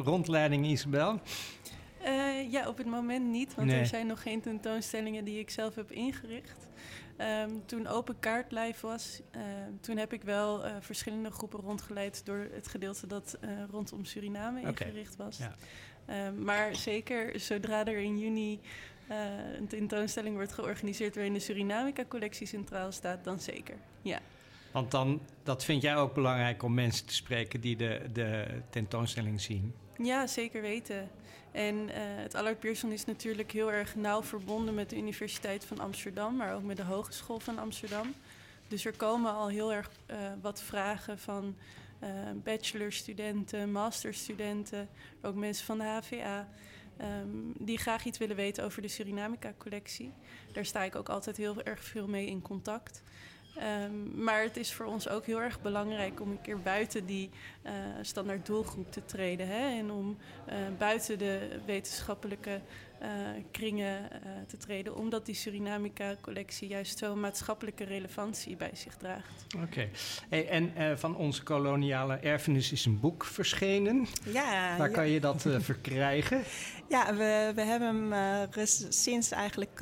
rondleiding, 0.04 0.66
Isabel? 0.66 1.20
Uh, 2.06 2.52
ja, 2.52 2.68
op 2.68 2.78
het 2.78 2.86
moment 2.86 3.26
niet, 3.26 3.54
want 3.54 3.72
er 3.72 3.86
zijn 3.86 4.06
nog 4.06 4.22
geen 4.22 4.40
tentoonstellingen 4.40 5.24
die 5.24 5.38
ik 5.38 5.50
zelf 5.50 5.74
heb 5.74 5.90
ingericht. 5.90 6.67
Um, 7.20 7.66
toen 7.66 7.86
Open 7.86 8.18
Kaart 8.20 8.52
live 8.52 8.86
was, 8.86 9.20
uh, 9.36 9.42
toen 9.80 9.96
heb 9.96 10.12
ik 10.12 10.22
wel 10.22 10.66
uh, 10.66 10.72
verschillende 10.80 11.30
groepen 11.30 11.60
rondgeleid 11.60 12.26
door 12.26 12.48
het 12.52 12.68
gedeelte 12.68 13.06
dat 13.06 13.38
rondom 13.70 14.04
Suriname 14.04 14.60
ingericht 14.60 15.16
was. 15.16 15.38
Ja. 15.38 15.54
Um, 16.26 16.44
maar 16.44 16.76
zeker 16.76 17.40
zodra 17.40 17.86
er 17.86 17.98
in 17.98 18.18
juni 18.18 18.60
een 19.56 19.66
tentoonstelling 19.66 20.34
wordt 20.34 20.52
georganiseerd 20.52 21.14
waarin 21.14 21.32
de 21.32 21.38
Surinamica-collectie 21.38 22.46
centraal 22.46 22.92
staat, 22.92 23.24
dan 23.24 23.40
zeker. 23.40 23.76
Ja. 24.02 24.20
Want 24.72 24.90
dan, 24.90 25.20
dat 25.42 25.64
vind 25.64 25.82
jij 25.82 25.96
ook 25.96 26.14
belangrijk 26.14 26.62
om 26.62 26.74
mensen 26.74 27.06
te 27.06 27.14
spreken 27.14 27.60
die 27.60 27.76
de, 27.76 28.02
de 28.12 28.46
tentoonstelling 28.70 29.40
zien? 29.40 29.74
Ja, 30.02 30.26
zeker 30.26 30.62
weten. 30.62 31.10
En 31.52 31.74
uh, 31.74 31.90
het 31.94 32.34
Allard 32.34 32.58
Pierson 32.58 32.92
is 32.92 33.04
natuurlijk 33.04 33.52
heel 33.52 33.72
erg 33.72 33.94
nauw 33.96 34.22
verbonden 34.22 34.74
met 34.74 34.90
de 34.90 34.96
Universiteit 34.96 35.64
van 35.64 35.78
Amsterdam, 35.78 36.36
maar 36.36 36.54
ook 36.54 36.62
met 36.62 36.76
de 36.76 36.84
Hogeschool 36.84 37.40
van 37.40 37.58
Amsterdam. 37.58 38.14
Dus 38.68 38.84
er 38.84 38.96
komen 38.96 39.32
al 39.32 39.48
heel 39.48 39.72
erg 39.72 39.90
uh, 40.10 40.16
wat 40.40 40.62
vragen 40.62 41.18
van 41.18 41.56
uh, 42.02 42.08
bachelorstudenten, 42.34 43.72
masterstudenten, 43.72 44.88
ook 45.22 45.34
mensen 45.34 45.66
van 45.66 45.78
de 45.78 45.84
HVA. 45.84 46.48
Um, 47.00 47.52
die 47.58 47.78
graag 47.78 48.04
iets 48.04 48.18
willen 48.18 48.36
weten 48.36 48.64
over 48.64 48.82
de 48.82 48.88
Surinamica-collectie. 48.88 50.12
Daar 50.52 50.64
sta 50.64 50.82
ik 50.82 50.96
ook 50.96 51.08
altijd 51.08 51.36
heel 51.36 51.62
erg 51.62 51.84
veel 51.84 52.08
mee 52.08 52.26
in 52.26 52.42
contact. 52.42 53.02
Um, 53.62 54.22
maar 54.24 54.42
het 54.42 54.56
is 54.56 54.72
voor 54.72 54.86
ons 54.86 55.08
ook 55.08 55.26
heel 55.26 55.40
erg 55.40 55.60
belangrijk 55.60 56.20
om 56.20 56.30
een 56.30 56.40
keer 56.40 56.60
buiten 56.60 57.06
die 57.06 57.30
uh, 57.66 57.72
standaard 58.02 58.46
doelgroep 58.46 58.92
te 58.92 59.04
treden. 59.04 59.48
Hè? 59.48 59.78
En 59.78 59.90
om 59.90 60.16
uh, 60.48 60.54
buiten 60.78 61.18
de 61.18 61.60
wetenschappelijke 61.66 62.60
uh, 63.02 63.08
kringen 63.50 64.08
te 64.46 64.56
treden. 64.56 64.96
Omdat 64.96 65.26
die 65.26 65.34
Surinamica-collectie 65.34 66.68
juist 66.68 66.98
zo'n 66.98 67.20
maatschappelijke 67.20 67.84
relevantie 67.84 68.56
bij 68.56 68.70
zich 68.72 68.96
draagt. 68.96 69.46
Oké. 69.62 69.88
Hey, 70.28 70.48
en 70.48 70.98
van 70.98 71.16
onze 71.16 71.42
koloniale 71.42 72.14
erfenis 72.14 72.72
is 72.72 72.84
een 72.84 73.00
boek 73.00 73.24
verschenen. 73.24 74.06
Ja. 74.24 74.76
Waar 74.76 74.90
kan 74.90 75.08
je 75.08 75.20
dat 75.20 75.46
verkrijgen? 75.58 76.42
Ja, 76.88 77.14
we, 77.14 77.52
we 77.54 77.62
hebben 77.62 78.12
hem 78.12 78.48
sinds 78.88 79.30
eigenlijk 79.30 79.80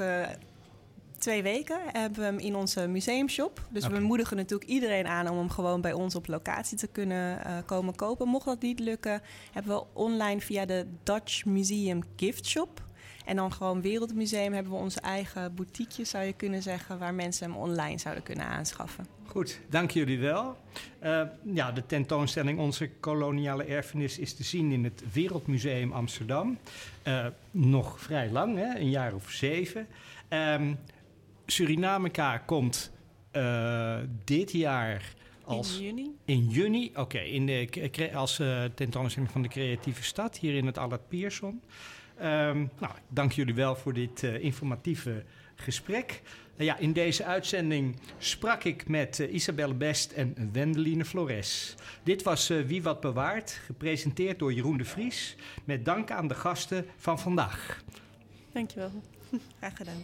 twee 1.26 1.42
weken 1.42 1.78
hebben 1.92 2.18
we 2.18 2.24
hem 2.24 2.38
in 2.38 2.54
onze 2.54 2.86
museumshop. 2.86 3.66
Dus 3.70 3.86
we 3.86 4.00
moedigen 4.00 4.36
natuurlijk 4.36 4.70
iedereen 4.70 5.06
aan 5.06 5.28
om 5.28 5.38
hem 5.38 5.50
gewoon 5.50 5.80
bij 5.80 5.92
ons 5.92 6.14
op 6.14 6.26
locatie 6.26 6.78
te 6.78 6.86
kunnen 6.86 7.38
uh, 7.46 7.56
komen 7.64 7.94
kopen. 7.94 8.28
Mocht 8.28 8.44
dat 8.44 8.62
niet 8.62 8.78
lukken, 8.78 9.22
hebben 9.52 9.76
we 9.76 9.84
online 9.92 10.40
via 10.40 10.66
de 10.66 10.86
Dutch 11.02 11.44
Museum 11.44 12.02
Gift 12.16 12.46
Shop. 12.46 12.84
En 13.24 13.36
dan 13.36 13.52
gewoon 13.52 13.82
Wereldmuseum 13.82 14.52
hebben 14.52 14.72
we 14.72 14.78
onze 14.78 15.00
eigen 15.00 15.54
boutiqueje, 15.54 16.04
zou 16.04 16.24
je 16.24 16.32
kunnen 16.32 16.62
zeggen, 16.62 16.98
waar 16.98 17.14
mensen 17.14 17.50
hem 17.50 17.60
online 17.60 17.98
zouden 17.98 18.22
kunnen 18.22 18.46
aanschaffen. 18.46 19.06
Goed, 19.26 19.60
dank 19.68 19.90
jullie 19.90 20.18
wel. 20.18 20.56
Uh, 21.04 21.22
ja, 21.42 21.72
de 21.72 21.86
tentoonstelling 21.86 22.58
Onze 22.58 22.90
koloniale 23.00 23.64
erfenis 23.64 24.18
is 24.18 24.34
te 24.34 24.42
zien 24.42 24.72
in 24.72 24.84
het 24.84 25.02
Wereldmuseum 25.12 25.92
Amsterdam. 25.92 26.58
Uh, 27.04 27.26
nog 27.50 28.00
vrij 28.00 28.30
lang, 28.30 28.56
hè? 28.56 28.78
een 28.78 28.90
jaar 28.90 29.14
of 29.14 29.30
zeven. 29.30 29.86
Um, 30.28 30.78
Surinamica 31.46 32.38
komt 32.38 32.92
uh, 33.32 33.98
dit 34.24 34.52
jaar 34.52 35.14
als... 35.44 35.78
In 35.78 35.84
juni? 35.84 36.16
In 36.24 36.48
juni, 36.48 36.88
oké. 36.88 37.00
Okay, 37.00 37.26
in 37.26 37.46
de, 37.46 38.10
als 38.14 38.38
uh, 38.38 38.64
tentoonstelling 38.74 39.32
van 39.32 39.42
de 39.42 39.48
creatieve 39.48 40.02
stad 40.02 40.38
hier 40.38 40.54
in 40.54 40.66
het 40.66 40.78
Allard 40.78 41.08
Pierson. 41.08 41.62
Um, 42.22 42.70
nou, 42.78 42.92
dank 43.08 43.32
jullie 43.32 43.54
wel 43.54 43.76
voor 43.76 43.92
dit 43.92 44.22
uh, 44.22 44.42
informatieve 44.42 45.24
gesprek. 45.54 46.22
ja, 46.56 46.76
in 46.76 46.92
deze 46.92 47.24
uitzending 47.24 47.96
sprak 48.18 48.64
ik 48.64 48.88
met 48.88 49.18
Isabelle 49.18 49.74
Best 49.74 50.12
en 50.12 50.50
Wendeline 50.52 51.04
Flores. 51.04 51.74
Dit 52.02 52.22
was 52.22 52.48
Wie 52.48 52.82
Wat 52.82 53.00
Bewaart, 53.00 53.50
gepresenteerd 53.50 54.38
door 54.38 54.52
Jeroen 54.52 54.76
de 54.76 54.84
Vries. 54.84 55.36
Met 55.64 55.84
dank 55.84 56.10
aan 56.10 56.28
de 56.28 56.34
gasten 56.34 56.86
van 56.96 57.18
vandaag. 57.18 57.82
Dankjewel. 58.52 59.02
Graag 59.60 59.76
gedaan. 59.76 60.00